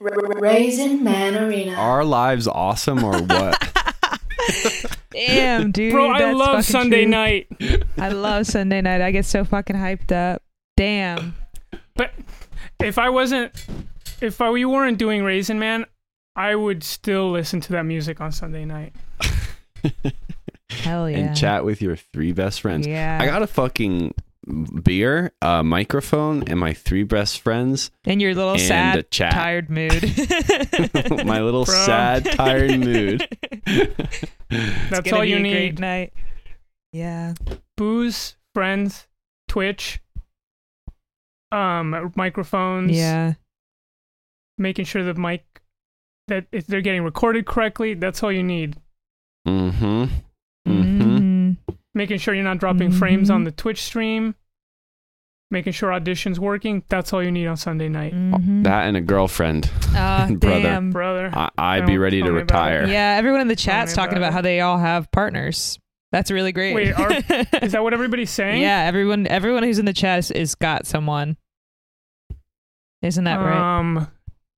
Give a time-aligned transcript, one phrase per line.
[0.00, 1.74] Raisin Man Arena.
[1.74, 3.96] Our lives awesome or what?
[5.10, 5.92] Damn, dude.
[5.92, 7.10] Bro, I love Sunday true.
[7.10, 7.48] night.
[7.98, 9.00] I love Sunday night.
[9.02, 10.42] I get so fucking hyped up.
[10.76, 11.34] Damn.
[11.94, 12.12] But
[12.80, 13.52] if I wasn't,
[14.22, 15.84] if I, we weren't doing Raisin Man,
[16.34, 18.94] I would still listen to that music on Sunday night.
[20.70, 21.18] Hell yeah.
[21.18, 22.86] and chat with your three best friends.
[22.86, 23.18] Yeah.
[23.20, 24.14] I got a fucking
[24.46, 27.90] beer, a microphone, and my three best friends.
[28.04, 29.32] In your little and sad, a chat.
[29.32, 30.02] tired mood.
[31.26, 31.74] my little Bro.
[31.74, 33.26] sad, tired mood.
[33.66, 35.78] That's Gonna all be you a great need.
[35.80, 36.12] night.
[36.92, 37.34] Yeah.
[37.76, 39.06] Booze, friends,
[39.48, 40.00] Twitch,
[41.52, 42.96] um, microphones.
[42.96, 43.34] Yeah.
[44.58, 45.44] Making sure the mic
[46.28, 47.94] that if they're getting recorded correctly.
[47.94, 48.76] That's all you need.
[49.46, 50.04] Mm-hmm.
[50.68, 50.99] Mm-hmm.
[52.00, 53.44] Making sure you're not dropping frames on Mhm.
[53.44, 54.34] the Twitch stream.
[55.50, 56.82] Making sure audition's working.
[56.88, 58.62] That's all you need on Sunday night, Mhm.
[58.64, 59.70] That and a girlfriend.
[59.94, 60.62] Ah, brother.
[60.62, 60.90] damn.
[60.92, 61.30] brother.
[61.34, 62.42] I, I'd be Don't ready to me about it.
[62.78, 62.86] retire.
[62.86, 65.78] Yeah, everyone in the chat's talking about about how they all have partners.
[66.10, 66.74] That's really great.
[66.74, 67.10] Wait, are-
[67.62, 68.62] Is that what everybody's saying?
[68.62, 71.36] yeah, everyone everyone who's in the chat is, is got someone.
[73.02, 73.78] Isn't that right?
[73.78, 74.08] Um,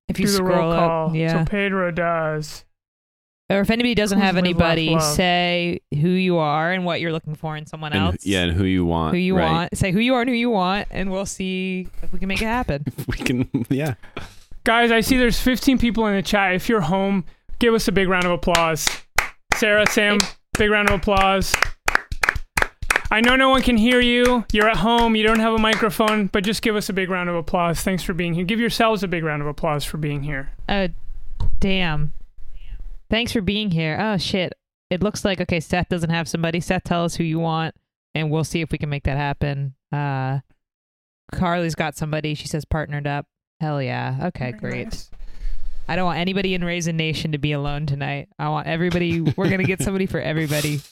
[0.09, 0.73] If you do the roll scroll
[1.09, 1.45] up, yeah.
[1.45, 2.65] So Pedro does.
[3.51, 5.03] Or if anybody doesn't Who's have live, laugh, anybody, love?
[5.03, 8.25] say who you are and what you're looking for in someone And, else.
[8.25, 9.15] yeah, and who you want.
[9.15, 9.51] who you right?
[9.51, 9.77] want.
[9.77, 12.41] Say who you are and who you want, and we'll see if we can make
[12.41, 12.85] it happen.
[13.09, 13.95] We can, yeah.
[14.65, 16.55] Guys, I see there's 15 people in the chat.
[16.55, 17.25] If you're home,
[17.59, 18.89] give us a big round of applause.
[19.57, 20.19] Sarah, Sam,
[20.57, 21.55] big round of applause.
[23.11, 24.45] I know no one can hear you.
[24.53, 25.15] You're at home.
[25.17, 27.81] You don't have a microphone, but just give us a big round of applause.
[27.83, 28.45] Thanks for being here.
[28.45, 30.51] Give yourselves a big round of applause for being here.
[30.69, 30.89] Uh,
[31.61, 32.13] damn.
[33.13, 33.99] Thanks for being here.
[34.01, 34.55] Oh shit.
[34.89, 35.61] It looks like okay.
[35.61, 36.61] Seth doesn't have somebody.
[36.61, 37.75] Seth, tell us who you want,
[38.15, 39.75] and we'll see if we can make that happen.
[39.93, 40.41] Uh,
[41.31, 42.35] Carly's got somebody.
[42.35, 43.27] She says partnered up.
[43.61, 44.17] Hell yeah.
[44.29, 44.85] Okay, great.
[44.87, 45.11] Nice.
[45.89, 48.31] I don't want anybody in Raisin Nation to be alone tonight.
[48.39, 49.21] I want everybody.
[49.21, 50.81] We're gonna get somebody for everybody.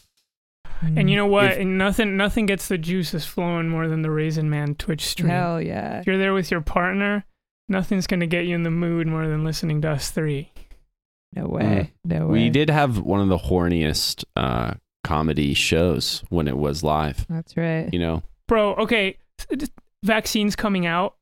[0.82, 1.58] And you know what?
[1.58, 5.28] If- nothing nothing gets the juices flowing more than the Raisin Man Twitch stream.
[5.28, 6.00] Hell yeah.
[6.00, 7.26] If you're there with your partner,
[7.68, 10.52] nothing's going to get you in the mood more than listening to us three.
[11.34, 11.92] No way.
[12.04, 12.32] No way.
[12.32, 14.74] We did have one of the horniest uh,
[15.04, 17.26] comedy shows when it was live.
[17.28, 17.88] That's right.
[17.92, 19.16] You know, Bro, okay,
[20.02, 21.16] vaccines coming out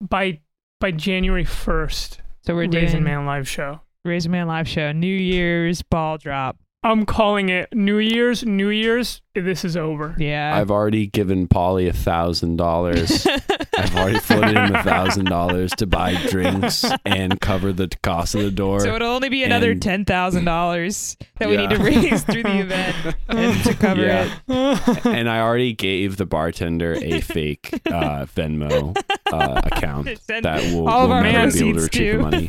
[0.00, 0.40] by
[0.80, 2.18] by January 1st.
[2.46, 3.80] So we're Raisin doing Man live show.
[4.04, 4.92] Raisin Man live show.
[4.92, 6.56] New Year's ball drop.
[6.84, 8.44] I'm calling it New Year's.
[8.46, 9.20] New Year's.
[9.34, 10.14] This is over.
[10.18, 10.56] Yeah.
[10.56, 13.26] I've already given Polly a thousand dollars.
[13.78, 18.42] I've already floated him a thousand dollars to buy drinks and cover the cost of
[18.42, 18.78] the door.
[18.80, 22.44] So it'll only be another And- ten thousand dollars that we need to raise through
[22.44, 24.38] the event and to cover Yeah.
[24.48, 25.06] it.
[25.06, 28.96] and I already gave the bartender a fake uh, Venmo
[29.32, 32.22] uh, account that will, all of will our never be able to proceeds retrieve the
[32.22, 32.48] money.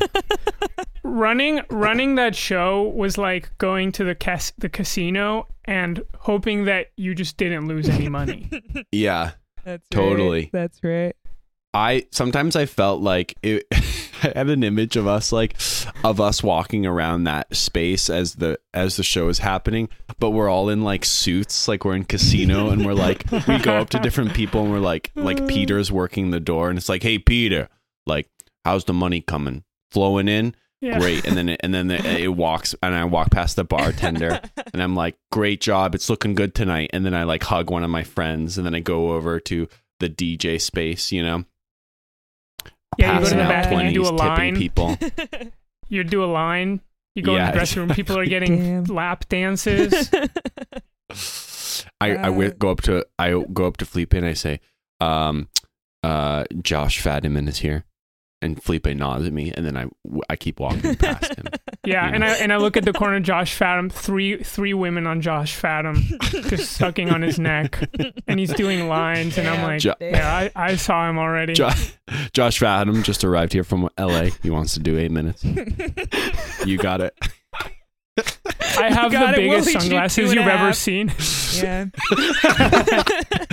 [1.09, 6.87] Running running that show was like going to the cas- the casino and hoping that
[6.97, 8.49] you just didn't lose any money.
[8.91, 9.31] Yeah,
[9.63, 10.41] That's Totally.
[10.41, 10.51] Right.
[10.51, 11.15] That's right.
[11.73, 13.65] I sometimes I felt like it.
[14.21, 15.55] I had an image of us like
[16.03, 19.87] of us walking around that space as the as the show is happening,
[20.19, 23.77] but we're all in like suits, like we're in casino, and we're like we go
[23.77, 27.03] up to different people and we're like like Peter's working the door, and it's like,
[27.03, 27.69] hey Peter,
[28.05, 28.27] like
[28.65, 30.55] how's the money coming, flowing in?
[30.81, 30.97] Yeah.
[30.99, 34.39] Great, and then it, and then it, it walks, and I walk past the bartender,
[34.73, 37.83] and I'm like, great job, it's looking good tonight, and then I like hug one
[37.83, 39.67] of my friends, and then I go over to
[39.99, 41.43] the DJ space, you know,
[42.97, 44.55] Yeah, you go to the out back and you do a line.
[44.55, 44.97] people.
[45.91, 46.81] You do a line.
[47.15, 47.89] You go in the dressing room.
[47.95, 48.83] People are getting Damn.
[48.95, 50.07] lap dances.
[51.99, 54.59] I, I Uh, wi- go up to I go up to Felipe and I say,
[55.01, 55.49] um,
[56.03, 57.85] uh, Josh Fadem is here,
[58.41, 59.85] and Felipe nods at me, and then I
[60.29, 61.45] I keep walking past him.
[61.85, 62.23] Yeah, You and.
[62.25, 63.19] I and I look at the corner.
[63.21, 65.95] Josh Fadem, three three women on Josh Fadem,
[66.49, 67.79] just sucking on his neck,
[68.27, 71.53] and he's doing lines, and I'm like, Jo- yeah, I, I saw him already.
[71.53, 71.69] Jo-
[72.33, 74.31] Josh Fadem just arrived here from L.A.
[74.43, 75.43] He wants to do eight minutes.
[76.65, 77.17] You got it.
[78.77, 79.47] I have the it.
[79.47, 81.13] We'll biggest each do two sunglasses and you've ever seen.
[81.63, 81.85] yeah.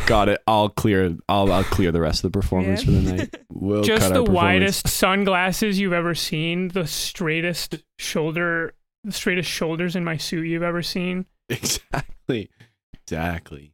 [0.06, 0.42] got it.
[0.46, 1.16] I'll clear.
[1.28, 2.86] I'll I'll clear the rest of the performance Yeah.
[2.86, 3.36] for the night.
[3.58, 6.68] We'll Just cut the our widest sunglasses you've ever seen.
[6.68, 11.24] The straightest shoulder, the straightest shoulders in my suit you've ever seen.
[11.48, 12.50] Exactly.
[13.02, 13.72] Exactly.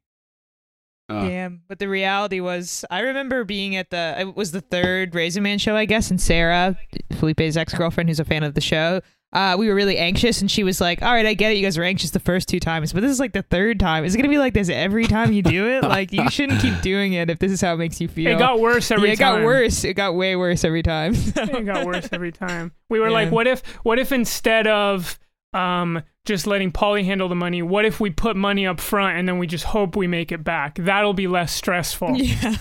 [1.09, 1.63] Uh, Damn.
[1.69, 5.59] But the reality was, I remember being at the, it was the third Raisin Man
[5.59, 6.79] show, I guess, and Sarah,
[7.15, 9.01] Felipe's ex girlfriend, who's a fan of the show,
[9.33, 11.57] uh, we were really anxious, and she was like, "All right, I get it.
[11.57, 14.05] You guys were anxious the first two times, but this is like the third time.
[14.05, 15.83] Is it gonna be like this every time you do it?
[15.85, 18.39] Like, you shouldn't keep doing it if this is how it makes you feel." It
[18.39, 19.39] got worse every yeah, it time.
[19.41, 19.85] got worse.
[19.85, 21.15] It got way worse every time.
[21.17, 22.73] it got worse every time.
[22.91, 23.13] We were Yeah.
[23.13, 25.19] like, what if what if instead of
[25.55, 29.27] um just letting Polly handle the money, what if we put money up front and
[29.29, 30.77] then we just hope we make it back?
[30.79, 32.17] That'll be less stressful.
[32.17, 32.55] yeah.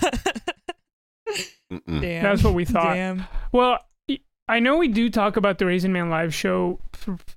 [1.88, 2.22] Damn.
[2.22, 2.94] That's what we thought.
[2.94, 3.24] Damn.
[3.50, 3.78] Well, y-
[4.48, 6.80] I know we do talk about the Raisin Man live show,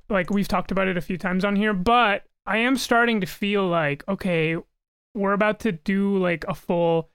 [0.09, 3.27] like we've talked about it a few times on here, but I am starting to
[3.27, 4.57] feel like, okay,
[5.13, 7.09] we're about to do like a full,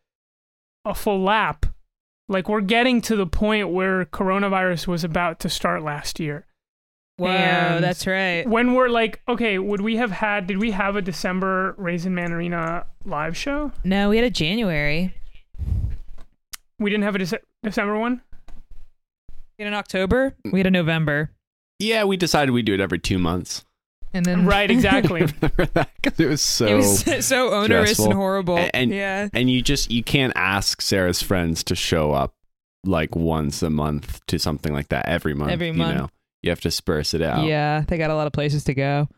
[0.84, 1.66] a full lap.
[2.28, 6.46] Like we're getting to the point where coronavirus was about to start last year.
[7.18, 8.48] Wow, And- that's right.
[8.48, 10.46] When we're like, okay, would we have had?
[10.46, 13.72] Did we have a December Raisin Man Arena live show?
[13.84, 15.14] No, we had a January.
[16.78, 18.22] We didn't have a Dece- December one.
[19.60, 20.34] We had an October.
[20.50, 21.32] We had a November.
[21.78, 23.62] Yeah, we decided we'd do it every two months.
[24.14, 25.20] And then Right, exactly.
[25.42, 25.68] Remember
[26.18, 26.64] it was so.
[26.66, 28.06] it was so onerous stressful.
[28.06, 28.56] and horrible.
[28.56, 29.28] A- and- yeah.
[29.34, 32.32] and you just you can't ask Sarah's friends to show up
[32.84, 35.50] like once a month to something like that every month.
[35.52, 35.94] Every you month.
[35.98, 36.08] know?
[36.42, 37.44] you have to spurse it out.
[37.44, 39.08] Yeah, they got a lot of places to go.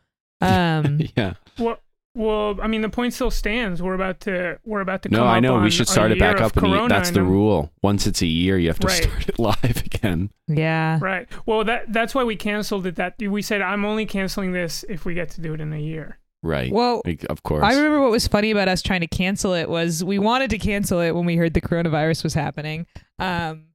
[0.40, 1.34] Um yeah.
[1.56, 1.78] Well,
[2.14, 3.80] well, I mean, the point still stands.
[3.80, 5.08] We're about to, we're about to.
[5.08, 5.54] No, come I up know.
[5.56, 7.72] on We should start it back up, and that's the rule.
[7.82, 9.02] Once it's a year, you have to Right.
[9.04, 10.30] start it live again.
[10.46, 10.98] yeah.
[11.00, 11.26] Right.
[11.46, 12.96] Well, that that's why we canceled it.
[12.96, 15.78] That we said I'm only canceling this if we get to do it in a
[15.80, 16.18] year.
[16.44, 16.72] Right.
[16.72, 17.62] Well, Like, of course.
[17.62, 20.58] I remember what was funny about us trying to cancel it was we wanted to
[20.58, 22.86] cancel it when we heard the coronavirus was happening.
[23.20, 23.66] Um,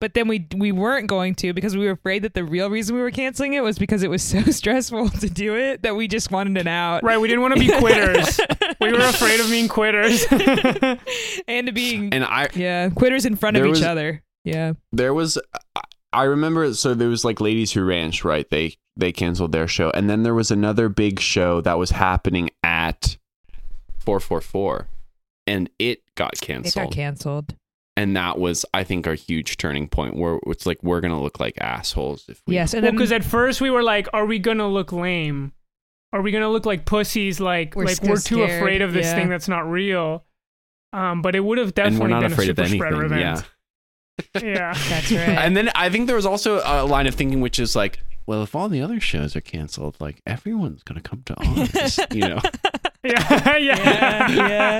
[0.00, 2.96] but then we we weren't going to because we were afraid that the real reason
[2.96, 6.08] we were canceling it was because it was so stressful to do it that we
[6.08, 7.02] just wanted an out.
[7.02, 7.20] Right.
[7.20, 8.40] We didn't want to be quitters.
[8.80, 10.24] we were afraid of being quitters.
[11.48, 14.22] and to being and I yeah, quitters in front of There each was- other.
[14.44, 14.72] Yeah.
[14.92, 15.38] there was
[15.76, 15.80] I-
[16.12, 18.48] I remember so there was like Ladies Who Ranch, right?
[18.50, 19.90] They they canceled their show.
[19.90, 23.16] And then there was another big show that was happening at
[23.98, 24.88] 444
[25.46, 26.66] and it got canceled.
[26.84, 27.54] It got canceled.
[28.00, 31.18] And that was I think our huge turning point where it's like we're going to
[31.18, 34.24] look like assholes if we Yes, and well, because at first we were like, "Are
[34.24, 35.52] we gonna look lame?
[36.12, 37.40] Are we gonna look like pussies?
[37.40, 39.14] Like We're like we're too scared, afraid of this yeah.
[39.14, 40.24] thing that's not real."
[40.92, 43.06] Um, but it would have and definitely we're not been afraid a of super anything.
[43.08, 43.32] spreader Yeah.
[43.32, 43.46] event.
[44.42, 44.74] Yeah.
[44.88, 45.28] that's right.
[45.38, 48.42] And then I think there was also a line of thinking which is like, well,
[48.42, 52.28] if all the other shows are canceled, like everyone's going to come to ours, you
[52.28, 52.40] know.
[53.02, 54.32] Yeah, yeah, Yeah,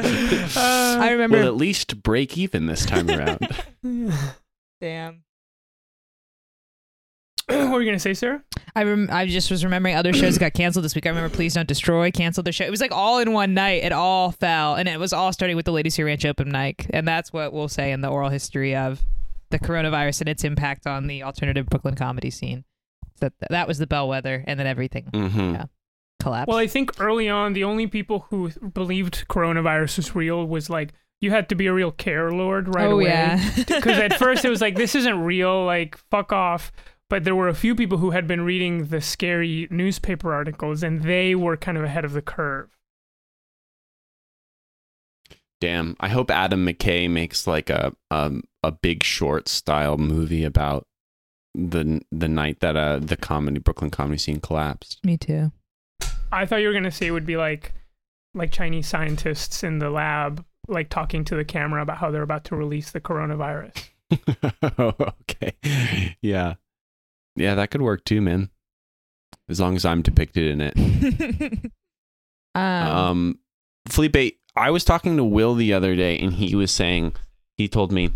[0.03, 0.49] yeah.
[0.57, 3.41] Uh, I remember We'll at least break even this time around.
[4.81, 5.23] damn.
[7.47, 8.43] what were you gonna say, Sarah?
[8.77, 11.07] I rem- I just was remembering other shows that got canceled this week.
[11.07, 12.65] I remember Please Don't Destroy canceled their show.
[12.65, 13.83] It was like all in one night.
[13.83, 16.87] It all fell, and it was all starting with the Ladies Who Ranch open night,
[16.91, 19.05] and that's what we'll say in the oral history of
[19.51, 22.63] the coronavirus and its impact on the alternative Brooklyn comedy scene.
[23.19, 25.65] That that was the bellwether, and then everything hmm Yeah.
[26.21, 26.49] Collapsed.
[26.49, 30.93] Well, I think early on, the only people who believed coronavirus was real was like
[31.21, 33.05] you had to be a real care lord right oh away.
[33.05, 36.71] yeah, Because at first it was like this isn't real, like fuck off.
[37.09, 41.03] But there were a few people who had been reading the scary newspaper articles, and
[41.03, 42.71] they were kind of ahead of the curve.
[45.61, 45.97] Damn.
[46.01, 50.87] I hope Adam McKay makes like a um a big short style movie about
[51.55, 55.05] the the night that uh the comedy Brooklyn comedy scene collapsed.
[55.05, 55.53] me too.
[56.33, 57.73] I thought you were gonna say it would be like
[58.35, 62.45] like Chinese scientists in the lab, like talking to the camera about how they're about
[62.47, 63.89] to release the coronavirus.
[65.23, 66.17] okay.
[66.23, 66.55] Yeah.
[67.37, 68.51] Yeah, that could work too, man.
[69.49, 71.71] As long as I'm depicted in it.
[72.55, 73.39] um, Um,
[73.89, 77.15] Felipe, I was talking to Will the other day, and he was saying,
[77.57, 78.11] he told me,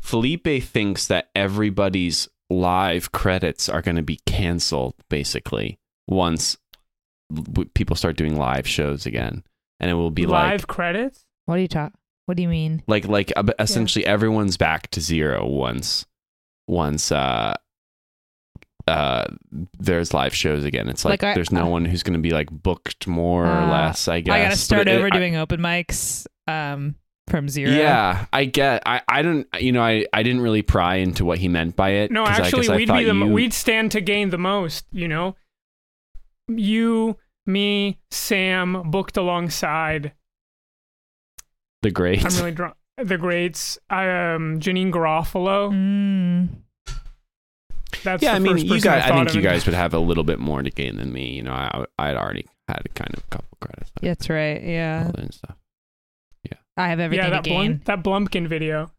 [0.00, 5.78] Felipe thinks that everybody's live credits are going to be canceled, basically,
[6.08, 6.69] once w-
[7.74, 9.42] people start doing live shows again,
[9.78, 11.24] and it will be Live like, credits?
[11.46, 11.92] what do you talk?
[12.26, 12.82] What do you mean?
[12.86, 16.06] like, like uh, essentially everyone's back to zero once,
[16.68, 17.56] once, uh,
[18.88, 19.24] uh,
[19.78, 20.88] there's live shows again.
[20.88, 23.44] It's like, Like, I- there's no uh, one who's going to be like booked more
[23.46, 24.08] or Uh, less.
[24.08, 26.26] I guess I gotta But start it- over I- doing open mics.
[26.46, 26.96] Um,
[27.28, 27.70] from zero.
[27.70, 28.82] Yeah, I get.
[28.86, 29.46] I I don't.
[29.60, 32.10] You know, I I didn't really pry into what he meant by it.
[32.10, 34.84] No, actually, guess I we'd be the mo- you- we'd stand to gain the most.
[34.90, 35.36] You know,
[36.58, 37.16] you,
[37.46, 40.12] me, Sam booked alongside.
[41.82, 42.24] the greats.
[42.24, 42.74] I'm really drunk.
[42.96, 45.72] The greats, um, Janeane Garofalo.
[45.72, 46.48] Mm.
[48.04, 49.04] That's yeah, the I mean, first you guys.
[49.04, 51.32] I thought think you guys would have a little bit more to gain than me.
[51.32, 53.90] You know, I I'd already had a kind of a couple credits.
[54.02, 54.62] That's right.
[54.62, 55.04] Yeah.
[55.06, 55.56] all that and stuff.
[56.80, 58.90] I have everything yeah, that to Blum, that Blumpkin video.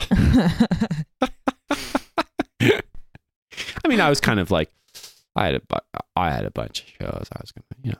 [3.82, 4.70] I mean, I was kind of like,
[5.40, 7.28] I had a, bu- I had a bunch of shows.
[7.32, 7.98] I was gonna, you know,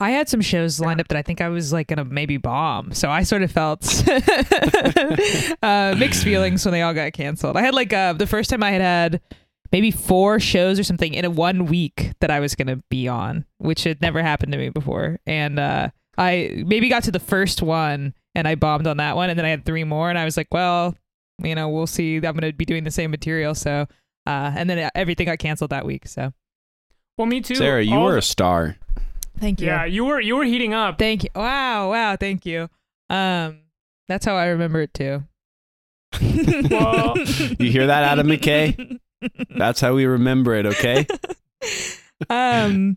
[0.00, 2.92] I had some shows lined up that I think I was like gonna maybe bomb,
[2.92, 3.84] so I sort of felt
[5.62, 7.56] uh, mixed feelings when they all got canceled.
[7.56, 9.20] I had like uh, the first time I had had
[9.70, 13.44] maybe four shows or something in a one week that I was gonna be on,
[13.58, 17.62] which had never happened to me before, and uh, I maybe got to the first
[17.62, 20.24] one and I bombed on that one, and then I had three more, and I
[20.24, 20.96] was like, well,
[21.38, 22.16] you know, we'll see.
[22.16, 23.86] I'm gonna be doing the same material, so.
[24.26, 26.06] Uh, and then everything got canceled that week.
[26.08, 26.32] So
[27.16, 27.54] Well, me too.
[27.54, 28.76] Sarah, you All were the- a star.
[29.38, 29.68] thank you.
[29.68, 30.98] yeah, you were you were heating up.
[30.98, 31.30] Thank you.
[31.34, 32.68] Wow, wow, thank you.
[33.08, 33.60] Um
[34.08, 35.24] that's how I remember it too.
[36.70, 37.14] Well-
[37.58, 38.98] You hear that, Adam McKay?
[39.56, 40.66] That's how we remember it.
[40.66, 41.06] Okay.
[42.30, 42.96] um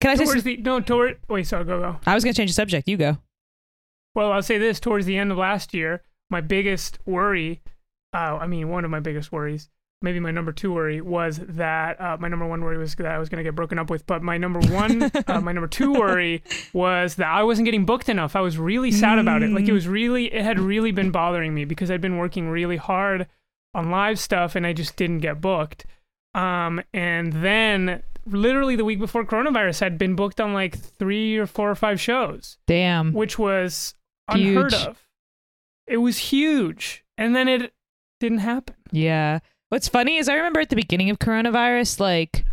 [0.00, 2.00] Can I say Towards some- the no toward wait, sorry, go go.
[2.06, 2.88] I was going to change the subject.
[2.88, 3.18] You go.
[4.14, 7.62] Well, I'll say this: towards the end of last year, my biggest worry,
[8.12, 9.70] uh, I mean, one of my biggest worries,
[10.02, 13.18] maybe my number two worry, was that uh, my number one worry was that I
[13.18, 14.06] was going to get broken up with.
[14.06, 16.42] But my number one, uh, my number two worry
[16.72, 18.36] was that I wasn't getting booked enough.
[18.36, 19.50] I was really sad about it.
[19.50, 22.76] Like it was really, it had really been bothering me because I'd been working really
[22.76, 23.26] hard
[23.74, 25.86] on live stuff and I just didn't get booked.
[26.34, 31.46] Um, and then literally the week before coronavirus, I'd been booked on like three or
[31.46, 33.12] four or five shows Damn.
[33.12, 33.94] which was
[34.28, 34.86] unheard Huge.
[34.86, 34.98] of.
[35.86, 37.74] It was huge, and then it
[38.20, 38.76] didn't happen.
[38.92, 39.40] Yeah.
[39.72, 42.44] What's funny is I remember at the beginning of coronavirus, like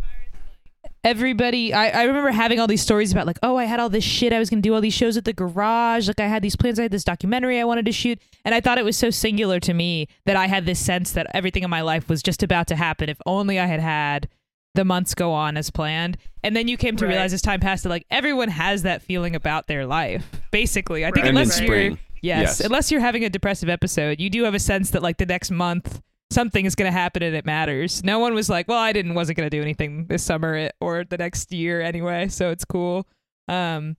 [1.03, 4.05] everybody, I, I remember having all these stories about, like, oh, I had all this
[4.05, 4.31] shit.
[4.31, 6.07] I was going to do all these shows at the garage.
[6.07, 6.79] Like, I had these plans.
[6.79, 8.19] I had this documentary I wanted to shoot.
[8.45, 11.27] And I thought it was so singular to me that I had this sense that
[11.33, 14.29] everything in my life was just about to happen if only I had had
[14.75, 16.17] the months go on as planned.
[16.41, 17.11] And then you came to Right.
[17.11, 21.05] realize as time passed that, like, everyone has that feeling about their life, basically.
[21.05, 21.29] I think Right.
[21.31, 21.77] unless you're.
[21.87, 21.97] Yes.
[22.21, 22.59] Yes.
[22.61, 25.51] Unless you're having a depressive episode, you do have a sense that like the next
[25.51, 28.03] month something is going to happen and it matters.
[28.03, 31.03] No one was like, "Well, I didn't wasn't going to do anything this summer or
[31.03, 33.07] the next year anyway, so it's cool."
[33.47, 33.97] Um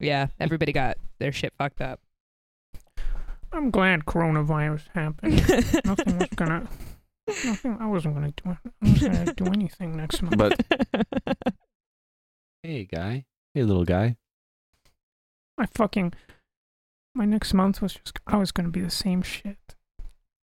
[0.00, 2.00] yeah, everybody got their shit fucked up.
[3.52, 5.36] I'm glad coronavirus happened.
[5.84, 6.68] nothing was gonna.
[7.44, 7.76] Nothing.
[7.80, 8.50] I wasn't gonna do.
[8.50, 10.36] I wasn't gonna do anything next month.
[10.36, 10.60] But
[12.62, 13.24] hey, guy.
[13.54, 14.16] Hey, little guy.
[15.56, 16.12] I fucking.
[17.14, 18.18] My next month was just.
[18.26, 19.76] I was gonna be the same shit.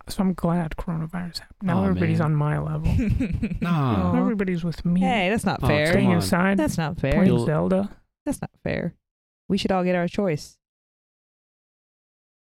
[0.08, 1.62] So I'm glad coronavirus happened.
[1.62, 2.26] Now Aw, everybody's man.
[2.32, 2.94] on my level.
[3.61, 4.12] Nah.
[4.12, 4.18] Aw.
[4.20, 5.00] Everybody's with me.
[5.00, 5.87] hey, that's not Oh, fair.
[5.87, 6.14] come Staying on.
[6.16, 6.56] inside.
[6.58, 7.12] That's not fair.
[7.12, 7.90] playing You'll- Zelda.
[8.26, 8.94] That's not fair.
[9.49, 10.56] We should all get our choice.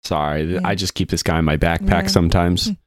[0.05, 0.67] Sorry, th- Yeah.
[0.69, 2.07] I just keep this guy in my backpack Yeah.
[2.09, 2.71] sometimes.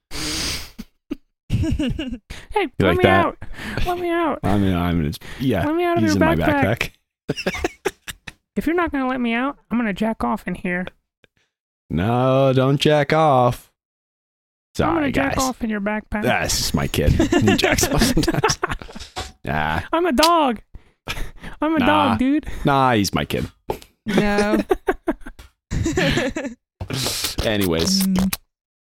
[1.50, 3.26] Hey, let like me that?
[3.26, 3.38] out.
[3.86, 4.40] Let me out.
[4.44, 5.66] I mean, I'm in his, yeah.
[5.66, 6.92] Let me out of He's your in my backpack.
[7.30, 7.96] backpack.
[8.56, 10.86] If you're not gonna let me out, I'm gonna jack off in here.
[11.90, 13.65] No, don't jack off.
[14.84, 16.24] I'm gonna jack off in your backpack.
[16.24, 17.12] That's just my kid.
[17.14, 18.60] He jacks off sometimes.
[19.46, 20.60] Nah, I'm a dog.
[21.62, 21.86] I'm a Nah.
[21.86, 22.48] dog, dude.
[22.66, 23.46] nah, he's my kid.
[24.08, 24.58] no.
[27.44, 28.08] Anyways,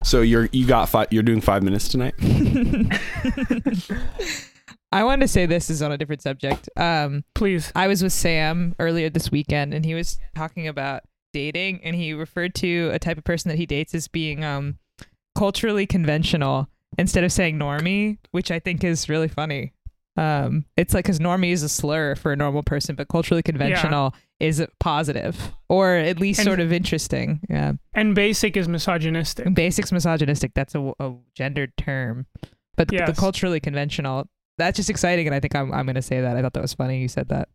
[0.05, 1.07] so you're you got five.
[1.11, 2.13] You're doing five minutes tonight.
[4.91, 6.69] I wanted to say this is on a different subject.
[6.77, 7.71] Um, Please.
[7.75, 11.01] I was with Sam earlier this weekend, and he was talking about
[11.33, 14.77] dating, and he referred to a type of person that he dates as being um,
[15.35, 19.73] culturally conventional instead of saying normie, which I think is really funny.
[20.15, 24.13] Um, it's like because normie is a slur for a normal person, but culturally conventional
[24.39, 27.39] is positive or at least And- sort of interesting.
[27.49, 29.45] Yeah, And basic is misogynistic.
[29.45, 30.51] And basics misogynistic.
[30.53, 32.27] That's a, a gendered term,
[32.77, 34.27] but the- the culturally conventional.
[34.59, 36.37] That's just exciting, and I think I'm I'm going to say that.
[36.37, 37.01] I thought that was funny.
[37.01, 37.49] You said that.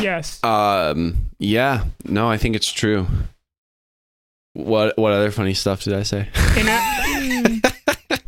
[0.00, 0.42] Yes.
[0.42, 1.30] Um.
[1.38, 1.84] Yeah.
[2.04, 3.06] No, I think it's true.
[4.54, 6.28] What What other funny stuff did I say?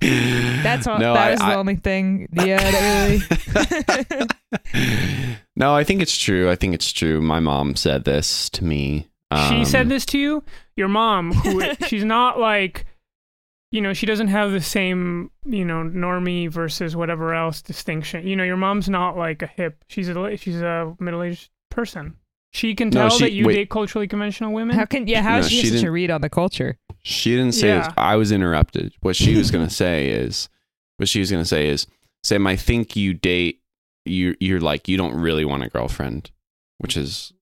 [0.01, 0.99] That's all.
[0.99, 2.29] No, that I- was the I- only thing.
[2.33, 4.29] Yeah, that
[4.75, 5.37] really.
[5.57, 6.51] no, I think it's true.
[6.51, 7.21] I think it's true.
[7.21, 9.09] My mom said this to me.
[9.33, 10.43] she Um, said this to you.
[10.77, 12.87] Your mom, who she's not like,
[13.71, 18.27] you know, she doesn't have the same, you know, normie versus whatever else distinction.
[18.27, 19.85] You know, your mom's not like a hip.
[19.89, 22.17] She's a she's a middle aged person.
[22.55, 23.55] She can No, tell she- that you wait.
[23.55, 24.77] date culturally conventional women.
[24.77, 25.23] How can yeah?
[25.23, 26.77] How No, she, she have such a read on the culture?
[27.03, 27.69] She didn't say.
[27.69, 27.93] Yeah.
[27.97, 28.93] I was interrupted.
[29.01, 30.49] What she was gonna say is,
[30.99, 31.87] what she was gonna say is,
[32.23, 33.61] Sam, I think you date
[34.05, 34.37] you.
[34.41, 36.31] You're like you don't really want a girlfriend,
[36.79, 37.33] which is,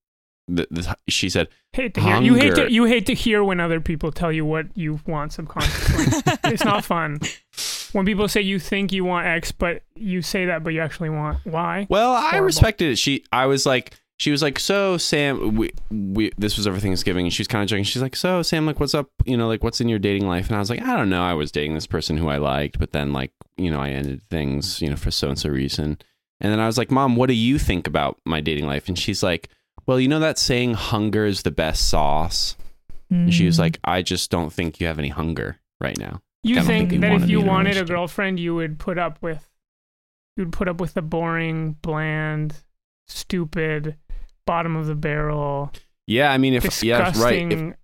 [0.47, 1.49] the, the, she said.
[1.73, 4.45] hate to hear you hate to you hate to hear when other people tell you
[4.45, 6.21] what you want subconsciously.
[6.45, 7.19] it's not fun
[7.91, 11.09] when people say you think you want X, but you say that, but you actually
[11.09, 11.85] want Y.
[11.89, 12.45] Well, I Horrible.
[12.45, 12.95] respected it.
[12.97, 17.25] She, I was like, she was like, "So Sam, we we this was over Thanksgiving,
[17.25, 17.83] and she was kind of joking.
[17.83, 19.09] She's like, "So Sam, like, what's up?
[19.25, 21.23] You know, like, what's in your dating life?" And I was like, "I don't know.
[21.23, 24.21] I was dating this person who I liked, but then like, you know, I ended
[24.29, 25.97] things, you know, for so and so reason."
[26.39, 28.97] And then I was like, "Mom, what do you think about my dating life?" And
[28.99, 29.49] she's like,
[29.87, 32.55] "Well, you know that saying, hunger is the best sauce."
[33.09, 33.59] And she was Mm.
[33.59, 37.01] like, "I just don't think you have any hunger right now." You don't think think
[37.01, 39.49] that wanna if you wanted a girlfriend, you would put up with,
[40.37, 42.53] you would put up with the boring, bland,
[43.07, 43.97] stupid,
[44.51, 45.71] bottom of the barrel,
[46.07, 47.75] Yeah, I mean, if yeah, right, disgusting,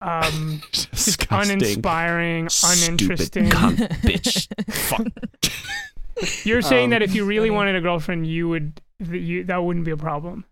[0.00, 3.50] um, just uninspiring, uninteresting.
[3.50, 5.06] cunt, bitch, fuck.
[6.46, 7.56] You're saying Um, that if you really Funny.
[7.56, 10.44] wanted a girlfriend, you would that you that wouldn't be a problem.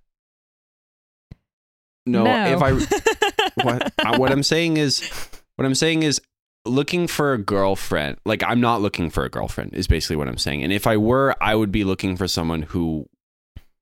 [2.04, 2.72] No, if I
[3.64, 5.08] what I- what I'm saying is
[5.56, 6.20] what I'm saying is
[6.66, 8.18] looking for a girlfriend.
[8.26, 10.62] Like I'm not looking for a girlfriend is basically what I'm saying.
[10.62, 13.06] And if I were, I would be looking for someone who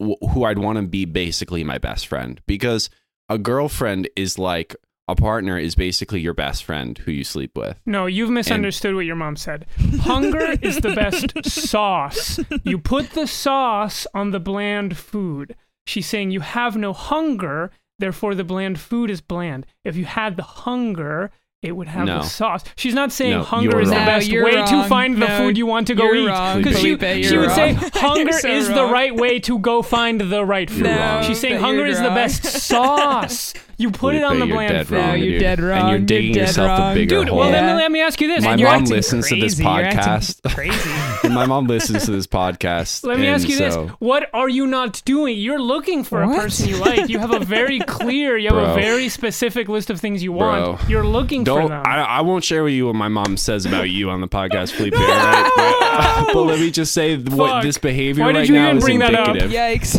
[0.01, 2.91] who I'd want to be basically my best friend because
[3.29, 4.75] a girlfriend is like
[5.07, 7.81] a partner is basically your best friend who you sleep with.
[7.85, 9.67] No, you've misunderstood what your mom said.
[10.03, 12.39] Hunger is the best sauce.
[12.63, 15.57] You put the sauce on the bland food.
[15.85, 19.67] She's saying you have no hunger, therefore the bland food is bland.
[19.85, 22.19] If you had the hunger, it would have No.
[22.19, 22.65] the sauce.
[22.75, 24.07] She's not saying No, hunger is the wrong.
[24.07, 26.25] No, best you're way to find the No, food you want to go eat.
[26.57, 29.83] Because she, Felipe, she you're would say hunger so is the right way to go
[29.83, 30.85] find the right food.
[30.85, 33.53] No, She's saying hunger is the best sauce.
[33.77, 34.97] You put it on the bland food.
[34.99, 35.41] wrong, No, you're dude.
[35.41, 35.71] dead wrong.
[35.71, 35.91] And you're wrong.
[35.91, 36.95] You're digging dead yourself a wrong.
[36.95, 37.39] bigger Dude, hole.
[37.39, 37.63] well Yeah.
[37.67, 38.45] then let me ask you this.
[38.45, 39.63] My And you're mom acting listens to this crazy.
[39.65, 40.55] You're acting podcast.
[40.55, 41.35] Crazy.
[41.35, 43.07] my mom listens to this podcast.
[43.07, 45.39] Let me ask you so, this: What are you not doing?
[45.39, 46.37] You're looking for What?
[46.37, 47.09] a person you like.
[47.09, 50.79] You have a very clear, you have a very specific list of things you want.
[50.83, 50.89] Bro.
[50.89, 51.83] You're looking for Don't them.
[51.85, 54.73] I, I won't share with you what my mom says about you on the podcast,
[54.73, 54.95] Felipe.
[54.95, 55.51] all right?
[56.01, 58.67] But, but let me just say th- what this behavior Why did right you now
[58.67, 59.37] even is bring that up?
[59.37, 59.51] indicative.
[59.51, 59.91] Yikes.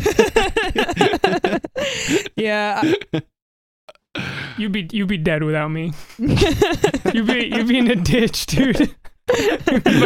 [2.35, 2.93] yeah.
[4.57, 5.93] You'd be you'd be dead without me.
[6.17, 8.77] You'd be you'd be in a ditch, dude.
[9.27, 9.33] By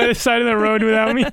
[0.07, 1.25] the side of the road without me.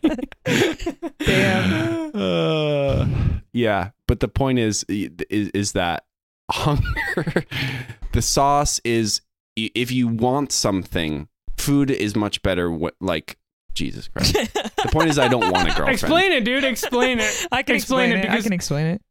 [1.18, 2.10] Damn.
[2.14, 3.06] Uh,
[3.52, 5.10] yeah, but the point is is,
[5.50, 6.04] is that
[6.50, 7.44] hunger
[8.12, 9.24] the sauce is i-
[9.56, 13.36] if you want something, food is much better wh- like
[13.74, 14.34] Jesus Christ.
[14.34, 15.90] The point is I don't want a girlfriend.
[15.90, 16.64] Explain it, dude.
[16.64, 17.46] Explain it.
[17.52, 18.38] I can Explain explain, it, it.
[18.38, 19.02] I can explain it.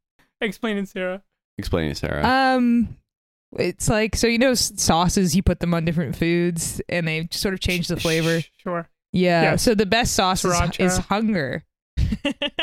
[0.41, 1.21] Explain it, Sarah.
[1.57, 2.25] Explain it, Sarah.
[2.25, 2.97] Um,
[3.57, 5.35] it's like so you know sauces.
[5.35, 8.41] You put them on different foods, and they sort of change the flavor.
[8.57, 8.89] Sure.
[9.13, 9.43] Yeah.
[9.43, 9.63] Yes.
[9.63, 11.63] So the best sauce is, is hunger.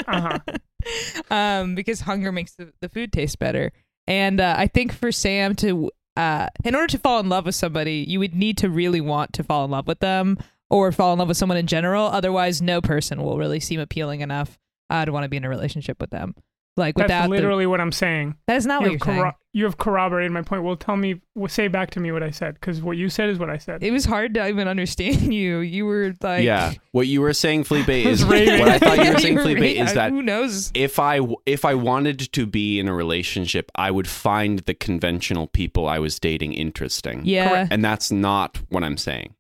[0.07, 0.39] Uh-huh.
[1.31, 3.73] um, because hunger makes the, the food taste better.
[4.07, 7.55] And uh, I think for Sam to, uh, in order to fall in love with
[7.55, 10.37] somebody, you would need to really want to fall in love with them
[10.69, 12.07] or fall in love with someone in general.
[12.07, 14.59] Otherwise, no person will really seem appealing enough
[14.91, 16.35] uh, to want to be in a relationship with them.
[16.79, 18.37] Like That's without the, literally what I'm saying.
[18.47, 19.33] that is not You what have, you're saying.
[19.53, 20.63] you have corroborated my point.
[20.63, 23.29] Well, tell me, well, say back to me what I said, because what you said
[23.29, 23.83] is what I said.
[23.83, 25.59] It was hard to even understand you.
[25.59, 28.61] You were like, yeah, what you were saying, Felipe, is raving.
[28.61, 29.77] what I thought you were saying, were Felipe, right.
[29.77, 30.71] is that who knows?
[30.75, 35.49] if I if I wanted to be in a relationship, I would find the conventional
[35.49, 37.23] people I was dating interesting.
[37.25, 37.49] Yeah.
[37.49, 37.73] Correct.
[37.73, 39.35] And that's not what I'm saying.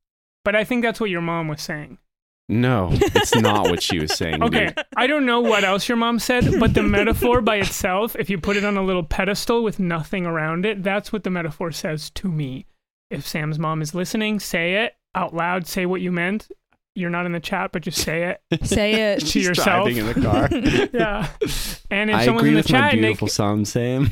[0.44, 1.98] but I think that's what your mom was saying.
[2.48, 4.42] No, it's not what she was saying.
[4.42, 4.84] Okay, dude.
[4.96, 8.38] I don't know what else your mom said, but the metaphor by itself, if you
[8.38, 12.08] put it on a little pedestal with nothing around it, that's what the metaphor says
[12.10, 12.66] to me.
[13.10, 16.48] If Sam's mom is listening, say it out loud, say what you meant.
[16.94, 18.64] You're not in the chat, but just say it.
[18.66, 19.20] Say it.
[19.20, 19.84] to She's yourself.
[19.84, 20.48] driving in the car.
[20.92, 21.28] Yeah.
[21.90, 24.10] And if I someone's agree in the with chat and they, beautiful son, Sam.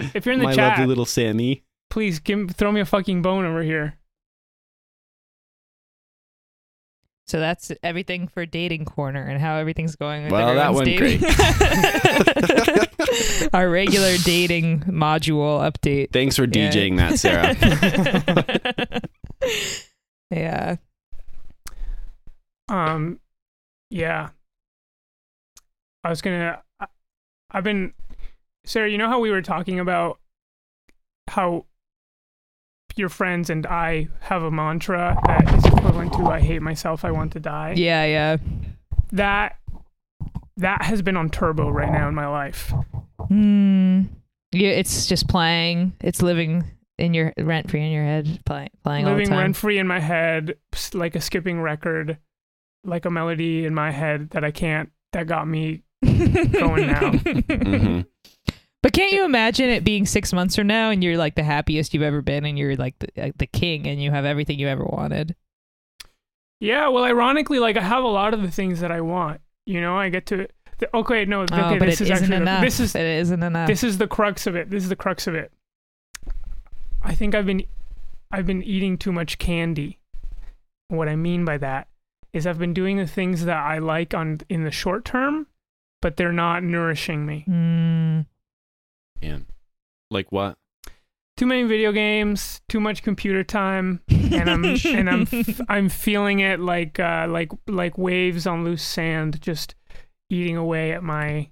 [0.00, 1.62] if you're in the my chat, lovely little Sammy.
[1.90, 3.98] please give throw me a fucking bone over here.
[7.32, 10.24] So that's everything for dating corner and how everything's going.
[10.24, 11.22] With Well, that everyone's went
[13.00, 13.48] dating.
[13.54, 16.12] Our regular dating module update.
[16.12, 16.70] Thanks for Yeah.
[16.70, 17.56] DJing that, Sarah.
[20.30, 20.76] yeah.
[22.68, 23.18] Um,
[23.88, 24.28] yeah.
[26.04, 26.60] I was gonna.
[26.80, 26.86] I,
[27.50, 27.94] I've been,
[28.66, 28.90] Sarah.
[28.90, 30.18] You know how we were talking about
[31.28, 31.64] how
[32.94, 37.10] your friends and I have a mantra that is equivalent to "I hate myself, I
[37.10, 38.36] want to die." Yeah, yeah.
[39.12, 39.56] That
[40.56, 42.72] that has been on turbo right now in my life.
[43.28, 44.02] Hmm.
[44.52, 45.92] Yeah, it's just playing.
[46.00, 46.64] It's living
[46.98, 49.86] in your rent free in your head, playing, playing all the Living rent free in
[49.86, 50.56] my head,
[50.92, 52.18] like a skipping record,
[52.84, 54.90] like a melody in my head that I can't.
[55.12, 57.10] That got me going now.
[57.12, 58.00] hmm
[58.82, 61.92] But can't you imagine it being six months from now and you're like the happiest
[61.94, 64.68] you've ever been and you're like the, like the king and you have everything you
[64.68, 65.34] ever wanted?
[66.62, 69.40] Yeah, well, ironically, like I have a lot of the things that I want.
[69.66, 70.46] You know, I get to.
[70.78, 72.62] th- okay, no, okay, oh, but this it is isn't actually the- enough.
[72.62, 73.66] this is it isn't enough.
[73.66, 74.70] this is the crux of it.
[74.70, 75.52] This is the crux of it.
[77.02, 77.64] I think I've been
[78.30, 79.98] I've been eating too much candy.
[80.86, 81.88] What I mean by that
[82.32, 85.48] is I've been doing the things that I like on in the short term,
[86.00, 87.44] but they're not nourishing me.
[87.48, 88.26] Mm,
[89.20, 89.46] Man.
[90.12, 90.56] Like what?
[91.42, 96.38] Too many video games, too much computer time, and I'm and I'm f- I'm feeling
[96.38, 99.74] it like uh, like like waves on loose sand, just
[100.30, 101.50] eating away at my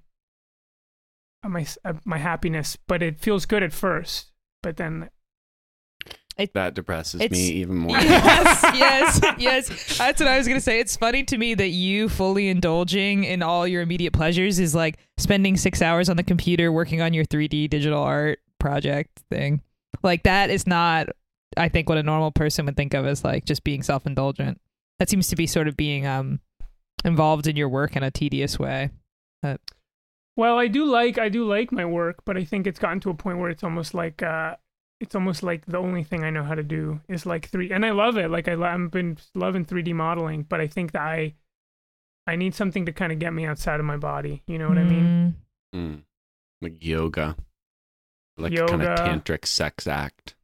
[1.42, 2.78] at my at my happiness.
[2.86, 4.30] But it feels good at first,
[4.62, 5.10] but then
[6.54, 7.98] That depresses me even more.
[7.98, 9.68] yes, yes, yes.
[9.98, 10.78] That's what I was gonna say.
[10.78, 14.98] It's funny to me that you fully indulging in all your immediate pleasures is like
[15.18, 19.62] spending six hours on the computer working on your 3D digital art project thing.
[20.02, 21.08] Like that is not,
[21.56, 24.60] I think, what a normal person would think of as like just being self indulgent.
[24.98, 26.40] That seems to be sort of being um
[27.04, 28.90] involved in your work in a tedious way.
[30.36, 33.10] Well, I do like I do like my work, but I think it's gotten to
[33.10, 34.56] a point where it's almost like uh
[35.00, 37.84] it's almost like the only thing I know how to do is like three, and
[37.84, 38.30] I love it.
[38.30, 41.34] Like I I've been loving 3D modeling, but I think that I
[42.26, 44.42] I need something to kind of get me outside of my body.
[44.46, 45.36] You know what I mean?
[45.74, 45.80] Mm.
[45.80, 46.02] Mm.
[46.62, 47.36] Like yoga.
[48.40, 50.34] Like a kind of tantric sex act.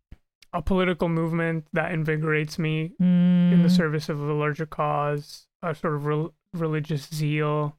[0.53, 3.53] A political movement that invigorates me Mm.
[3.53, 7.77] in the service of a larger cause, a sort of rel- religious zeal.